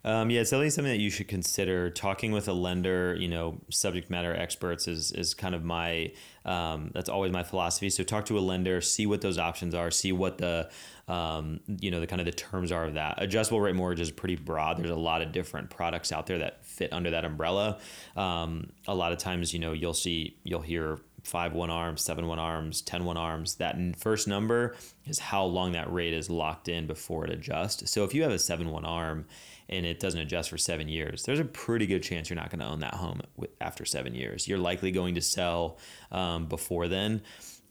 Um, 0.06 0.30
yeah, 0.30 0.40
it's 0.40 0.50
definitely 0.50 0.70
something 0.70 0.92
that 0.92 1.00
you 1.00 1.10
should 1.10 1.26
consider. 1.26 1.90
Talking 1.90 2.30
with 2.30 2.46
a 2.46 2.52
lender, 2.52 3.16
you 3.18 3.26
know, 3.26 3.60
subject 3.70 4.08
matter 4.08 4.32
experts 4.32 4.86
is 4.86 5.10
is 5.10 5.34
kind 5.34 5.52
of 5.52 5.64
my 5.64 6.12
um, 6.44 6.92
that's 6.94 7.08
always 7.08 7.32
my 7.32 7.42
philosophy. 7.42 7.90
So 7.90 8.04
talk 8.04 8.24
to 8.26 8.38
a 8.38 8.40
lender, 8.40 8.80
see 8.80 9.06
what 9.06 9.20
those 9.20 9.36
options 9.36 9.74
are, 9.74 9.90
see 9.90 10.12
what 10.12 10.38
the 10.38 10.70
um, 11.08 11.58
you 11.66 11.90
know 11.90 11.98
the 11.98 12.06
kind 12.06 12.20
of 12.20 12.24
the 12.24 12.32
terms 12.32 12.70
are 12.70 12.84
of 12.84 12.94
that. 12.94 13.20
Adjustable 13.20 13.60
rate 13.60 13.74
mortgage 13.74 14.00
is 14.00 14.12
pretty 14.12 14.36
broad. 14.36 14.78
There's 14.78 14.90
a 14.90 14.94
lot 14.94 15.22
of 15.22 15.32
different 15.32 15.70
products 15.70 16.12
out 16.12 16.28
there 16.28 16.38
that 16.38 16.64
fit 16.64 16.92
under 16.92 17.10
that 17.10 17.24
umbrella. 17.24 17.80
Um, 18.14 18.70
a 18.86 18.94
lot 18.94 19.10
of 19.10 19.18
times, 19.18 19.52
you 19.52 19.58
know, 19.58 19.72
you'll 19.72 19.92
see 19.92 20.36
you'll 20.44 20.60
hear 20.60 21.00
five 21.24 21.52
one 21.52 21.70
arms, 21.70 22.00
seven 22.02 22.28
one 22.28 22.38
arms, 22.38 22.80
ten 22.80 23.04
one 23.04 23.16
arms. 23.16 23.56
That 23.56 23.76
first 23.96 24.28
number 24.28 24.76
is 25.04 25.18
how 25.18 25.44
long 25.46 25.72
that 25.72 25.92
rate 25.92 26.12
is 26.12 26.30
locked 26.30 26.68
in 26.68 26.86
before 26.86 27.24
it 27.24 27.32
adjusts. 27.32 27.90
So 27.90 28.04
if 28.04 28.14
you 28.14 28.22
have 28.22 28.30
a 28.30 28.38
seven 28.38 28.70
one 28.70 28.84
arm 28.84 29.26
and 29.68 29.84
it 29.84 30.00
doesn't 30.00 30.20
adjust 30.20 30.50
for 30.50 30.58
seven 30.58 30.88
years, 30.88 31.24
there's 31.24 31.40
a 31.40 31.44
pretty 31.44 31.86
good 31.86 32.02
chance 32.02 32.30
you're 32.30 32.36
not 32.36 32.50
going 32.50 32.60
to 32.60 32.66
own 32.66 32.80
that 32.80 32.94
home 32.94 33.20
after 33.60 33.84
seven 33.84 34.14
years. 34.14 34.46
You're 34.46 34.58
likely 34.58 34.92
going 34.92 35.14
to 35.16 35.20
sell 35.20 35.78
um, 36.12 36.46
before 36.46 36.88
then. 36.88 37.22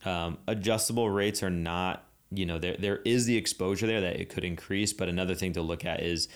Um, 0.03 0.37
adjustable 0.47 1.09
rates 1.09 1.41
are 1.41 1.49
not, 1.49 2.03
you 2.31 2.45
know, 2.45 2.59
there 2.59 2.75
there 2.77 2.97
is 3.05 3.25
the 3.25 3.37
exposure 3.37 3.87
there 3.87 4.01
that 4.01 4.19
it 4.19 4.29
could 4.29 4.43
increase, 4.43 4.93
but 4.93 5.09
another 5.09 5.35
thing 5.35 5.53
to 5.53 5.61
look 5.61 5.85
at 5.85 6.01
is 6.03 6.27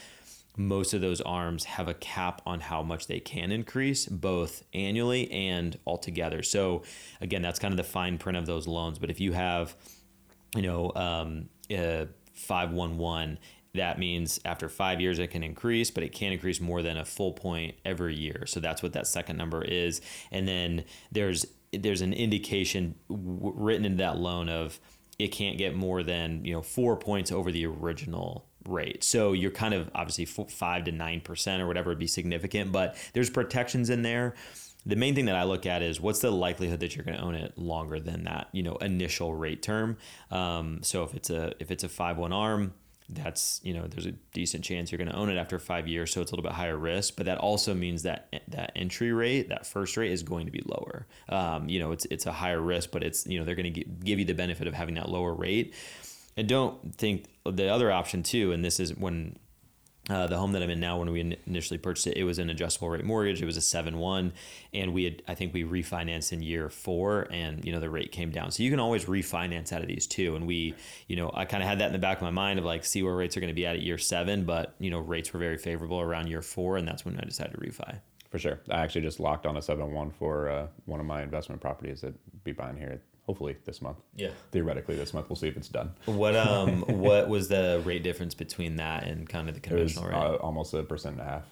most 0.57 0.93
of 0.93 1.01
those 1.01 1.22
arms 1.22 1.64
have 1.64 1.88
a 1.88 1.93
cap 1.93 2.41
on 2.45 2.60
how 2.60 2.84
much 2.84 3.07
they 3.07 3.20
can 3.20 3.51
increase 3.51 4.07
both 4.07 4.64
annually 4.74 5.32
and 5.32 5.80
altogether. 5.88 6.43
So 6.43 6.84
again, 7.22 7.41
that's 7.41 7.60
kind 7.60 7.72
of 7.72 7.78
the 7.78 7.84
fine 7.84 8.18
print 8.18 8.38
of 8.38 8.45
those 8.45 8.68
loans. 8.68 8.99
But 8.99 9.10
if 9.10 9.22
you 9.22 9.32
have, 9.32 9.76
you 10.55 10.64
know, 10.64 10.91
um, 10.95 11.49
uh, 11.72 12.05
511 12.34 13.39
that 13.76 13.99
means 13.99 14.39
after 14.45 14.67
five 14.67 14.99
years 14.99 15.20
it 15.20 15.28
can 15.28 15.43
increase, 15.43 15.91
but 15.91 16.03
it 16.03 16.09
can't 16.09 16.34
increase 16.34 16.59
more 16.59 16.82
than 16.82 16.97
a 16.97 17.05
full 17.05 17.34
point 17.34 17.76
every 17.86 18.15
year. 18.15 18.45
So 18.47 18.59
that's 18.59 18.82
what 18.82 18.93
that 18.93 19.07
second 19.07 19.38
number 19.38 19.63
is. 19.63 20.01
And 20.32 20.47
then 20.47 20.86
there's 21.11 21.45
there's 21.72 22.01
an 22.01 22.13
indication 22.13 22.95
w- 23.09 23.53
written 23.55 23.86
in 23.86 23.97
that 23.97 24.17
loan 24.17 24.49
of 24.49 24.80
it 25.20 25.28
can't 25.28 25.57
get 25.57 25.76
more 25.76 26.01
than 26.01 26.43
you 26.45 26.53
know 26.53 26.61
four 26.61 26.95
points 26.95 27.32
over 27.32 27.51
the 27.51 27.65
original 27.65 28.47
rate. 28.67 29.03
So 29.03 29.34
you're 29.34 29.51
kind 29.51 29.74
of 29.74 29.89
obviously 29.93 30.26
five 30.26 30.86
to 30.86 30.91
nine 30.91 31.22
percent 31.22 31.61
or 31.61 31.67
whatever 31.67 31.89
would 31.89 31.99
be 31.99 32.07
significant, 32.07 32.72
but 32.72 32.95
there's 33.13 33.30
protections 33.30 33.89
in 33.89 34.01
there. 34.01 34.36
The 34.86 34.95
main 34.95 35.13
thing 35.13 35.26
that 35.26 35.36
I 35.36 35.43
look 35.43 35.65
at 35.65 35.84
is 35.84 35.99
what's 35.99 36.20
the 36.20 36.32
likelihood 36.32 36.80
that 36.80 36.95
you're 36.95 37.03
going 37.03 37.17
to 37.17 37.24
own 37.24 37.36
it 37.36 37.57
longer 37.57 37.99
than 37.99 38.24
that 38.24 38.47
you 38.51 38.63
know 38.63 38.78
initial 38.78 39.36
rate 39.36 39.61
term. 39.61 39.97
Um, 40.32 40.80
so 40.82 41.03
if 41.03 41.13
it's 41.13 41.30
a 41.30 41.53
if 41.59 41.70
it's 41.70 41.84
a 41.84 41.89
five 41.89 42.17
one 42.17 42.34
arm 42.34 42.74
that's 43.10 43.60
you 43.64 43.74
know 43.74 43.88
there's 43.88 44.05
a 44.05 44.12
decent 44.34 44.64
chance 44.64 44.91
you're 44.91 44.97
going 44.97 45.10
to 45.10 45.16
own 45.16 45.30
it 45.30 45.38
after 45.38 45.57
five 45.57 45.88
years 45.88 46.12
so 46.12 46.22
it's 46.22 46.32
a 46.32 46.36
little 46.36 46.47
bit 46.47 46.55
higher 46.55 46.78
risk 46.78 47.16
but 47.16 47.26
that 47.26 47.39
also 47.39 47.74
means 47.74 48.03
that 48.03 48.32
that 48.47 48.72
entry 48.76 49.12
rate 49.12 49.49
that 49.49 49.66
first 49.66 49.97
rate 49.97 50.12
is 50.12 50.22
going 50.24 50.45
to 50.45 50.51
be 50.51 50.62
lower. 50.66 51.07
Um, 51.28 51.68
you 51.68 51.80
know 51.80 51.91
it's 51.91 52.05
it's 52.12 52.26
a 52.26 52.32
higher 52.32 52.62
risk 52.62 52.91
but 52.91 53.03
it's 53.03 53.26
you 53.26 53.39
know 53.39 53.45
they're 53.45 53.55
going 53.55 53.74
to 53.74 53.84
give 53.84 54.20
you 54.20 54.26
the 54.26 54.34
benefit 54.34 54.68
of 54.68 54.74
having 54.74 54.95
that 54.95 55.10
lower 55.10 55.34
rate. 55.34 55.74
And 56.38 56.47
don't 56.47 56.95
think 56.95 57.26
the 57.45 57.68
other 57.68 57.91
option 57.91 58.24
too, 58.24 58.53
and 58.53 58.64
this 58.64 58.80
is 58.80 58.95
when 58.95 59.38
uh, 60.10 60.28
the 60.28 60.38
home 60.38 60.53
that 60.53 60.64
I'm 60.64 60.70
in 60.70 60.80
now, 60.80 60.97
when 60.97 61.12
we 61.12 61.38
initially 61.45 61.78
purchased 61.78 62.07
it, 62.07 62.18
it 62.18 62.24
was 62.24 62.39
an 62.39 62.49
adjustable 62.49 62.89
rate 62.89 63.05
mortgage. 63.05 63.41
It 63.41 63.45
was 63.45 63.57
a 63.57 63.62
seven 63.62 63.97
one, 63.97 64.34
and 64.74 64.93
we 64.93 65.03
had 65.03 65.24
I 65.28 65.36
think 65.36 65.53
we 65.53 65.64
refinanced 65.64 66.32
in 66.32 66.41
year 66.41 66.70
four, 66.70 67.28
and 67.32 67.64
you 67.64 67.72
know 67.72 67.80
the 67.80 67.89
rate 67.89 68.12
came 68.12 68.32
down. 68.32 68.51
So 68.51 68.64
you 68.64 68.70
can 68.70 68.80
always 68.80 69.05
refinance 69.05 69.72
out 69.72 69.82
of 69.82 69.88
these 69.88 70.07
too. 70.07 70.36
And 70.36 70.47
we, 70.47 70.76
you 71.07 71.16
know, 71.16 71.32
I 71.34 71.45
kind 71.45 71.62
of 71.62 71.70
had 71.70 71.80
that 71.80 71.88
in 71.88 71.93
the 71.93 71.99
back 71.99 72.18
of 72.18 72.24
my 72.24 72.32
mind 72.32 72.60
of 72.60 72.66
like 72.66 72.86
see 72.86 73.03
where 73.03 73.16
rates 73.16 73.38
are 73.38 73.39
going 73.39 73.49
to 73.49 73.55
be 73.55 73.66
at 73.66 73.76
at 73.76 73.82
year 73.82 73.97
seven, 73.97 74.45
but 74.45 74.74
you 74.80 74.89
know 74.89 74.99
rates 74.99 75.32
were 75.34 75.39
very 75.39 75.57
favorable 75.57 75.99
around 75.99 76.28
year 76.28 76.41
four, 76.41 76.78
and 76.78 76.88
that's 76.88 77.05
when 77.05 77.20
I 77.20 77.24
decided 77.24 77.53
to 77.53 77.60
refi. 77.60 77.99
For 78.30 78.38
sure. 78.38 78.60
I 78.70 78.82
actually 78.82 79.01
just 79.01 79.20
locked 79.20 79.45
on 79.45 79.57
a 79.57 79.62
seven 79.62 79.91
one 79.91 80.12
for 80.12 80.49
uh, 80.49 80.68
one 80.86 80.99
of 80.99 81.05
my 81.05 81.24
investment 81.24 81.62
properties 81.62 82.01
that 82.01 82.14
be 82.43 82.51
buying 82.51 82.78
here 82.78 83.01
hopefully 83.30 83.56
this 83.64 83.80
month. 83.80 83.98
Yeah. 84.16 84.32
Theoretically 84.52 84.96
this 84.96 85.14
month. 85.14 85.30
We'll 85.30 85.36
see 85.36 85.48
if 85.48 85.56
it's 85.56 85.68
done. 85.68 85.92
What 86.06 86.36
um 86.36 86.82
what 86.88 87.30
was 87.30 87.48
the 87.48 87.80
rate 87.86 88.02
difference 88.02 88.34
between 88.34 88.78
that 88.78 89.04
and 89.04 89.30
kind 89.30 89.48
of 89.48 89.54
the 89.54 89.62
It 89.70 89.72
was 89.80 89.94
conventional 89.94 90.20
uh, 90.28 90.32
rate? 90.32 90.40
almost 90.42 90.74
a 90.74 90.82
percent 90.82 91.20
and 91.20 91.22
a 91.28 91.30
half. 91.32 91.44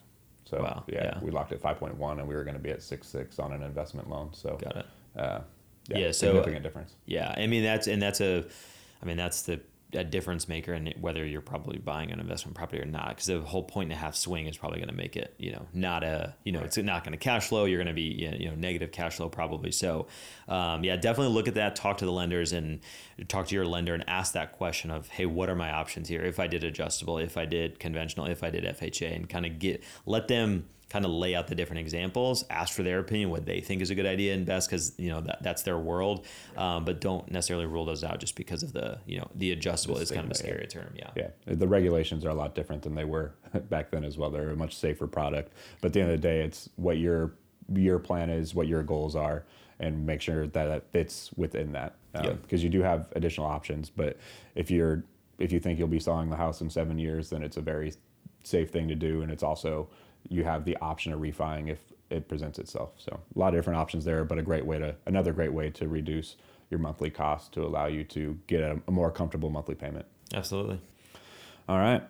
So 0.46 0.60
Wow, 0.64 0.84
yeah, 0.88 1.04
yeah. 1.04 1.20
we 1.22 1.30
locked 1.30 1.52
at 1.52 1.62
five 1.62 1.78
point 1.78 1.96
one, 1.98 2.18
and 2.20 2.28
we 2.28 2.34
were 2.34 2.44
going 2.44 2.56
to 2.58 2.64
be 2.64 2.72
at 2.72 2.82
six 2.82 3.06
six 3.08 3.38
on 3.38 3.52
an 3.54 3.62
investment 3.62 4.10
loan. 4.10 4.30
So 4.34 4.58
Got 4.60 4.78
it. 4.78 4.86
Uh, 5.16 5.40
yeah, 5.90 5.98
Yeah, 6.00 6.08
so- 6.08 6.28
significant 6.30 6.64
difference. 6.64 6.96
Yeah, 7.06 7.32
I 7.38 7.46
mean 7.46 7.62
that's 7.64 7.86
and 7.86 8.02
that's 8.02 8.22
a, 8.22 8.44
I 9.04 9.06
mean 9.06 9.18
that's 9.18 9.44
the 9.44 9.60
a 9.94 10.04
difference 10.04 10.50
maker 10.50 10.74
in 10.74 10.94
whether 11.00 11.26
you're 11.26 11.42
probably 11.42 11.78
buying 11.78 12.12
an 12.12 12.20
investment 12.20 12.56
property 12.56 12.82
or 12.82 12.86
not. 12.86 13.10
Because 13.10 13.28
the 13.28 13.40
whole 13.40 13.64
point 13.64 13.92
and 13.92 13.94
a 13.94 14.02
half 14.02 14.16
swing 14.16 14.48
is 14.48 14.58
probably 14.58 14.80
going 14.80 14.90
to 14.90 14.96
make 14.96 15.16
it, 15.16 15.34
you 15.38 15.52
know, 15.52 15.66
not 15.74 16.04
a, 16.04 16.36
you 16.44 16.52
know, 16.52 16.60
it's 16.60 16.78
not 16.78 17.04
going 17.04 17.14
to 17.14 17.18
cash 17.18 17.48
flow. 17.48 17.66
You're 17.66 17.78
going 17.78 17.88
to 17.88 17.94
be, 17.94 18.02
you 18.02 18.50
know, 18.50 18.56
negative 18.56 18.92
cash 18.92 19.16
flow 19.16 19.30
probably. 19.30 19.72
So, 19.72 20.08
um, 20.50 20.84
yeah, 20.84 20.98
definitely 20.98 21.34
look 21.34 21.48
at 21.48 21.56
that. 21.56 21.76
Talk 21.76 22.00
to 22.00 22.06
the 22.06 22.12
lenders 22.12 22.52
and 22.52 22.82
talk 23.30 23.48
to 23.48 23.56
your 23.56 23.66
lender 23.66 23.94
and 23.94 24.04
ask 24.10 24.34
that 24.34 24.54
question 24.54 24.92
of, 24.92 25.08
hey, 25.08 25.26
what 25.26 25.50
are 25.50 25.56
my 25.56 25.72
options 25.72 26.10
here? 26.10 26.22
If 26.22 26.40
I 26.40 26.48
did 26.48 26.64
adjustable, 26.66 27.18
if 27.18 27.38
I 27.38 27.46
did 27.46 27.80
conventional, 27.80 28.26
if 28.26 28.44
I 28.44 28.50
did 28.50 28.66
FHA, 28.66 29.16
and 29.16 29.30
kind 29.30 29.46
of 29.46 29.58
get 29.58 29.84
let 30.06 30.28
them 30.28 30.68
kind 30.90 31.04
of 31.04 31.12
lay 31.12 31.36
out 31.36 31.48
the 31.48 31.56
different 31.56 31.80
examples, 31.80 32.46
ask 32.50 32.74
for 32.74 32.84
their 32.84 33.00
opinion, 33.00 33.30
what 33.30 33.46
they 33.46 33.60
think 33.60 33.82
is 33.82 33.90
a 33.90 33.96
good 33.96 34.06
idea 34.06 34.34
and 34.34 34.46
best, 34.46 34.70
because 34.70 34.94
you 34.98 35.10
know 35.10 35.22
that, 35.22 35.44
that's 35.44 35.64
their 35.64 35.78
world. 35.78 36.26
Um, 36.56 36.86
but 36.86 37.02
don't 37.02 37.30
necessarily 37.30 37.66
rule 37.66 37.86
those 37.86 38.04
out 38.04 38.20
just 38.20 38.36
because 38.36 38.64
of 38.64 38.74
the 38.74 39.00
you 39.06 39.18
know 39.18 39.28
the 39.36 39.52
adjustable 39.52 39.96
The 39.96 40.04
is 40.04 40.12
kind 40.12 40.26
of 40.26 40.32
a 40.32 40.36
stigma, 40.36 40.56
yeah. 40.60 40.68
scary 40.68 40.84
term. 40.86 40.94
Yeah. 40.96 41.10
Yeah, 41.48 41.56
the 41.56 41.68
regulations 41.68 42.24
are 42.26 42.30
a 42.30 42.34
lot 42.34 42.56
different 42.56 42.84
than 42.84 42.96
they 42.96 43.06
were 43.06 43.34
back 43.70 43.92
then 43.92 44.04
as 44.04 44.18
well. 44.18 44.30
They're 44.30 44.50
a 44.50 44.56
much 44.56 44.76
safer 44.76 45.08
product, 45.08 45.52
but 45.82 45.88
at 45.88 45.94
the 45.94 46.02
end 46.02 46.12
of 46.12 46.22
the 46.22 46.28
day, 46.28 46.42
it's 46.42 46.70
what 46.76 46.98
your 46.98 47.34
your 47.74 48.00
plan 48.00 48.30
is, 48.30 48.56
what 48.56 48.68
your 48.68 48.84
goals 48.84 49.16
are, 49.16 49.44
and 49.80 50.06
make 50.06 50.22
sure 50.22 50.48
that 50.48 50.54
that 50.68 50.92
fits 50.92 51.32
within 51.36 51.74
that. 51.74 51.96
Um, 52.16 52.24
Yep. 52.24 52.42
Because 52.44 52.64
you 52.64 52.70
do 52.70 52.82
have 52.82 53.12
additional 53.16 53.46
options, 53.48 53.90
but 53.90 54.18
if 54.56 54.72
you're 54.72 55.04
if 55.38 55.52
you 55.52 55.60
think 55.60 55.78
you'll 55.78 55.88
be 55.88 56.00
selling 56.00 56.30
the 56.30 56.36
house 56.36 56.62
in 56.62 56.70
seven 56.70 56.98
years, 56.98 57.30
then 57.30 57.44
it's 57.44 57.58
a 57.58 57.62
very 57.62 57.94
safe 58.44 58.72
thing 58.72 58.88
to 58.88 58.96
do, 58.96 59.22
and 59.22 59.32
it's 59.32 59.44
also 59.44 59.90
you 60.30 60.44
have 60.44 60.66
the 60.66 60.78
option 60.78 61.14
of 61.14 61.22
refining 61.22 61.68
if 61.68 61.80
it 62.10 62.28
presents 62.28 62.60
itself. 62.60 62.92
So 62.98 63.20
a 63.36 63.40
lot 63.40 63.50
of 63.50 63.56
different 63.56 63.80
options 63.80 64.06
there, 64.06 64.24
but 64.24 64.38
a 64.38 64.42
great 64.42 64.66
way 64.66 64.80
to 64.80 64.96
another 65.06 65.34
great 65.34 65.54
way 65.54 65.70
to 65.72 65.88
reduce 65.88 66.36
your 66.70 66.80
monthly 66.80 67.10
cost 67.10 67.54
to 67.54 67.66
allow 67.66 67.88
you 67.88 68.04
to 68.04 68.38
get 68.48 68.62
a, 68.62 68.82
a 68.88 68.92
more 68.92 69.12
comfortable 69.12 69.50
monthly 69.50 69.76
payment. 69.76 70.06
Absolutely. 70.34 70.80
All 71.68 71.78
right. 71.78 72.02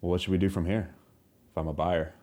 Well, 0.00 0.10
what 0.10 0.20
should 0.20 0.30
we 0.30 0.38
do 0.38 0.48
from 0.48 0.66
here? 0.66 0.94
If 1.50 1.58
I'm 1.58 1.68
a 1.68 1.72
buyer, 1.72 2.14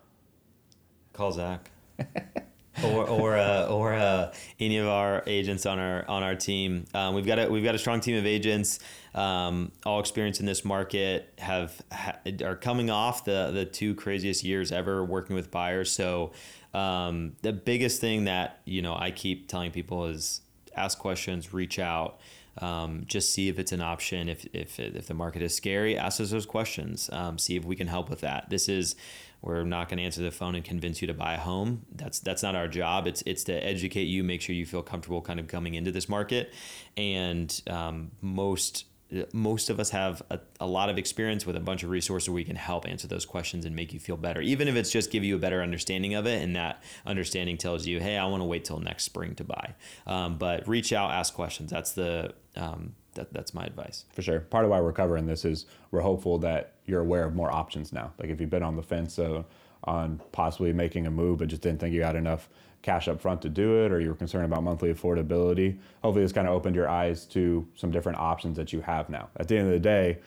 Call 1.14 1.32
Zac. 1.32 1.72
or 2.84 3.08
or 3.08 3.38
uh, 3.38 3.68
or 3.68 3.94
uh, 3.94 4.34
any 4.60 4.78
of 4.78 4.88
our 4.88 5.24
agents 5.28 5.66
on 5.66 5.80
our 5.80 6.08
on 6.08 6.24
our 6.24 6.36
team. 6.36 6.86
Um, 6.94 7.16
we've 7.16 7.26
got 7.26 7.40
a 7.40 7.50
we've 7.50 7.64
got 7.64 7.76
a 7.76 7.80
strong 7.80 8.00
team 8.00 8.18
of 8.18 8.26
agents, 8.26 8.80
um, 9.14 9.72
all 9.86 10.00
experienced 10.00 10.40
in 10.40 10.46
this 10.46 10.64
market. 10.64 11.34
Have 11.40 11.82
ha, 11.92 12.16
are 12.44 12.56
coming 12.56 12.90
off 12.90 13.26
the 13.26 13.52
the 13.54 13.66
two 13.66 13.94
craziest 13.96 14.44
years 14.44 14.72
ever 14.72 15.04
working 15.04 15.36
with 15.36 15.52
buyers. 15.52 15.92
So 15.92 16.32
um, 16.74 17.34
the 17.42 17.54
biggest 17.54 18.00
thing 18.00 18.26
that 18.26 18.62
you 18.66 18.82
know 18.82 18.96
I 18.96 19.12
keep 19.12 19.48
telling 19.48 19.72
people 19.72 20.06
is 20.06 20.42
ask 20.76 20.98
questions, 20.98 21.54
reach 21.54 21.80
out. 21.80 22.20
Um, 22.58 23.06
just 23.08 23.34
see 23.34 23.48
if 23.48 23.60
it's 23.60 23.72
an 23.72 23.82
option. 23.82 24.30
If 24.30 24.46
if 24.54 24.80
if 24.80 25.08
the 25.08 25.14
market 25.14 25.42
is 25.42 25.56
scary, 25.56 25.98
ask 25.98 26.20
us 26.20 26.32
those 26.32 26.46
questions. 26.46 27.10
Um, 27.12 27.38
see 27.38 27.56
if 27.56 27.64
we 27.66 27.76
can 27.76 27.88
help 27.88 28.10
with 28.10 28.22
that. 28.22 28.50
This 28.50 28.68
is 28.68 28.96
we're 29.42 29.64
not 29.64 29.90
going 29.90 29.98
to 29.98 30.04
answer 30.04 30.22
the 30.22 30.32
phone 30.32 30.56
and 30.56 30.64
convince 30.64 31.02
you 31.02 31.08
to 31.08 31.14
buy 31.14 31.34
a 31.34 31.40
home. 31.40 31.86
That's 31.96 32.20
that's 32.20 32.44
not 32.44 32.56
our 32.56 32.68
job. 32.68 33.08
It's 33.08 33.24
it's 33.26 33.44
to 33.46 33.54
educate 33.54 34.04
you, 34.04 34.24
make 34.24 34.42
sure 34.42 34.56
you 34.56 34.66
feel 34.66 34.84
comfortable 34.84 35.22
kind 35.22 35.40
of 35.40 35.48
coming 35.48 35.74
into 35.74 35.92
this 35.92 36.08
market. 36.08 36.54
And 36.96 37.62
um, 37.68 38.12
most 38.22 38.86
most 39.34 39.70
of 39.70 39.80
us 39.80 39.90
have 39.90 40.22
a, 40.30 40.40
a 40.60 40.66
lot 40.66 40.90
of 40.90 40.98
experience 40.98 41.46
with 41.46 41.56
a 41.56 41.60
bunch 41.60 41.84
of 41.84 41.90
resources 41.90 42.30
where 42.30 42.36
we 42.36 42.44
can 42.44 42.56
help 42.56 42.88
answer 42.88 43.08
those 43.08 43.26
questions 43.26 43.66
and 43.66 43.76
make 43.76 43.94
you 43.94 44.00
feel 44.00 44.16
better 44.16 44.40
even 44.42 44.68
if 44.70 44.76
it's 44.76 44.90
just 44.90 45.12
give 45.12 45.24
you 45.24 45.36
a 45.36 45.40
better 45.40 45.62
understanding 45.62 46.14
of 46.14 46.26
it 46.26 46.42
and 46.42 46.56
that 46.56 46.82
understanding 47.06 47.58
tells 47.58 47.86
you 47.86 48.00
hey 48.00 48.18
i 48.18 48.26
want 48.26 48.40
to 48.40 48.46
wait 48.46 48.64
till 48.64 48.80
next 48.80 49.04
spring 49.04 49.36
to 49.36 49.44
buy 49.44 49.74
um, 50.08 50.38
but 50.38 50.66
reach 50.68 50.94
out 50.94 51.12
ask 51.12 51.34
questions 51.34 51.70
that's 51.70 51.92
the 51.92 52.34
um, 52.56 52.94
that, 53.14 53.34
that's 53.34 53.54
my 53.54 53.64
advice 53.64 54.06
for 54.14 54.22
sure. 54.22 54.40
Part 54.40 54.66
of 54.66 54.72
why 54.72 54.80
we're 54.82 54.94
covering 54.94 55.26
this 55.26 55.46
is 55.46 55.66
we're 55.92 56.02
hopeful 56.02 56.38
that 56.40 56.76
you're 56.86 57.02
aware 57.02 57.26
of 57.26 57.36
more 57.36 57.52
options 57.52 57.92
now. 57.92 58.14
Like 58.18 58.30
if 58.30 58.40
you've 58.40 58.50
been 58.50 58.64
on 58.64 58.76
the 58.76 58.84
fence 58.84 59.20
uh, 59.20 59.44
on 59.84 60.22
possibly 60.32 60.74
making 60.74 61.08
a 61.08 61.12
move, 61.12 61.40
but 61.40 61.48
just 61.48 61.62
didn't 61.62 61.80
think 61.80 61.94
you 61.94 62.04
had 62.04 62.16
enough 62.16 62.50
cash 62.82 63.08
up 63.08 63.22
front 63.22 63.42
to 63.44 63.50
do 63.50 63.84
it, 63.86 63.92
or 63.92 64.00
you 64.00 64.10
were 64.10 64.16
concerned 64.16 64.46
about 64.46 64.64
monthly 64.64 64.94
affordability. 64.94 65.78
Hopefully, 66.04 66.24
this 66.24 66.32
kind 66.32 66.48
of 66.48 66.54
opened 66.54 66.76
your 66.76 66.90
eyes 66.90 67.26
to 67.28 67.68
some 67.76 67.92
different 67.92 68.18
options 68.18 68.58
that 68.58 68.74
you 68.74 68.82
have 68.82 69.10
now. 69.10 69.30
At 69.38 69.48
the 69.48 69.58
end 69.58 69.68
of 69.68 69.74
the 69.74 69.80
day, 69.80 70.20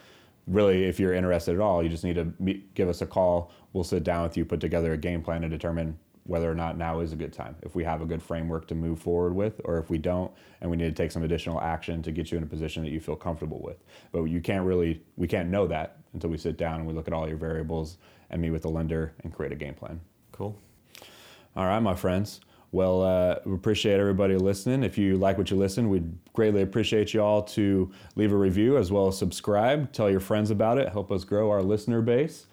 really, 0.47 0.85
if 0.85 1.01
you're 1.01 1.14
interested 1.14 1.55
at 1.55 1.61
all, 1.61 1.83
you 1.83 1.89
just 1.89 2.05
need 2.05 2.14
to 2.14 2.33
meet, 2.39 2.75
give 2.75 2.89
us 2.89 3.03
a 3.03 3.07
call. 3.07 3.51
We'll 3.72 3.85
sit 3.85 4.05
down 4.05 4.22
with 4.22 4.37
you, 4.37 4.45
put 4.45 4.61
together 4.61 4.93
a 4.93 4.97
game 4.97 5.22
plan 5.22 5.43
to 5.43 5.49
determine 5.49 5.99
whether 6.25 6.51
or 6.51 6.55
not 6.55 6.79
now 6.79 7.01
is 7.01 7.12
a 7.12 7.16
good 7.16 7.33
time. 7.33 7.55
If 7.62 7.75
we 7.75 7.85
have 7.85 8.01
a 8.01 8.07
good 8.07 8.22
framework 8.22 8.66
to 8.68 8.75
move 8.75 8.99
forward 8.99 9.35
with, 9.35 9.61
or 9.64 9.79
if 9.79 9.91
we 9.91 9.99
don't, 9.99 10.33
and 10.61 10.70
we 10.70 10.77
need 10.77 10.85
to 10.85 11.03
take 11.03 11.12
some 11.12 11.22
additional 11.22 11.61
action 11.61 12.03
to 12.03 12.12
get 12.12 12.33
you 12.33 12.39
in 12.39 12.45
a 12.45 12.47
position 12.47 12.83
that 12.83 12.91
you 12.91 13.01
feel 13.01 13.16
comfortable 13.16 13.61
with. 13.62 13.77
But 14.11 14.25
you 14.25 14.41
can't 14.41 14.64
really, 14.64 15.03
we 15.16 15.29
can't 15.29 15.51
know 15.51 15.66
that 15.66 15.99
until 16.14 16.31
we 16.31 16.39
sit 16.39 16.57
down 16.57 16.77
and 16.77 16.87
we 16.87 16.95
look 16.95 17.09
at 17.09 17.14
all 17.14 17.29
your 17.29 17.37
variables 17.37 17.99
and 18.31 18.41
meet 18.41 18.51
with 18.51 18.62
the 18.62 18.70
lender 18.70 19.12
and 19.22 19.33
create 19.33 19.53
a 19.53 19.57
game 19.57 19.75
plan. 19.75 20.01
cool 20.33 20.59
All 21.57 21.66
right, 21.66 21.81
my 21.81 21.95
friends. 21.95 22.41
Well, 22.72 23.03
uh, 23.03 23.37
we 23.45 23.55
appreciate 23.55 24.01
everybody 24.01 24.35
listening. 24.35 24.83
If 24.83 24.99
you 24.99 25.16
like 25.16 25.39
what 25.39 25.49
you 25.49 25.57
listen, 25.57 25.89
we'd 25.89 26.11
greatly 26.33 26.62
appreciate 26.62 27.14
you 27.14 27.22
all 27.22 27.43
to 27.43 27.93
leave 28.16 28.33
a 28.33 28.37
review 28.37 28.79
as 28.79 28.91
well 28.91 29.07
as 29.07 29.16
subscribe. 29.16 29.93
Tell 29.93 30.11
your 30.11 30.18
friends 30.18 30.51
about 30.51 30.79
it. 30.79 30.89
Help 30.89 31.12
us 31.12 31.22
grow 31.22 31.51
our 31.53 31.62
listener 31.62 32.03
base. 32.03 32.47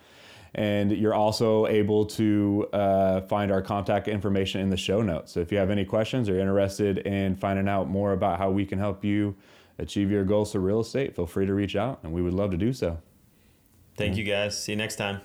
And 0.54 0.92
you're 0.92 1.14
also 1.14 1.66
able 1.68 2.06
to 2.08 2.68
uh, 2.74 3.22
find 3.22 3.52
our 3.52 3.62
contact 3.62 4.10
information 4.10 4.60
in 4.60 4.70
the 4.70 4.78
show 4.78 5.02
notes. 5.02 5.32
So 5.32 5.40
if 5.40 5.52
you 5.52 5.58
have 5.58 5.70
any 5.70 5.86
questions 5.86 6.28
or 6.28 6.38
interested 6.38 7.00
in 7.00 7.36
finding 7.36 7.70
out 7.70 7.88
more 7.90 8.12
about 8.12 8.38
how 8.38 8.52
we 8.52 8.66
can 8.66 8.78
help 8.78 9.06
you 9.06 9.36
achieve 9.80 10.12
your 10.12 10.26
goals 10.26 10.52
for 10.52 10.60
real 10.60 10.82
estate, 10.82 11.16
feel 11.16 11.26
free 11.26 11.46
to 11.46 11.54
reach 11.54 11.76
out 11.76 12.00
and 12.04 12.12
we 12.12 12.22
would 12.22 12.34
love 12.34 12.52
to 12.52 12.58
do 12.58 12.74
so. 12.74 13.00
thank 13.96 14.18
you 14.18 14.24
guys 14.24 14.62
see 14.62 14.74
you 14.74 14.78
next 14.78 14.98
time 14.98 15.22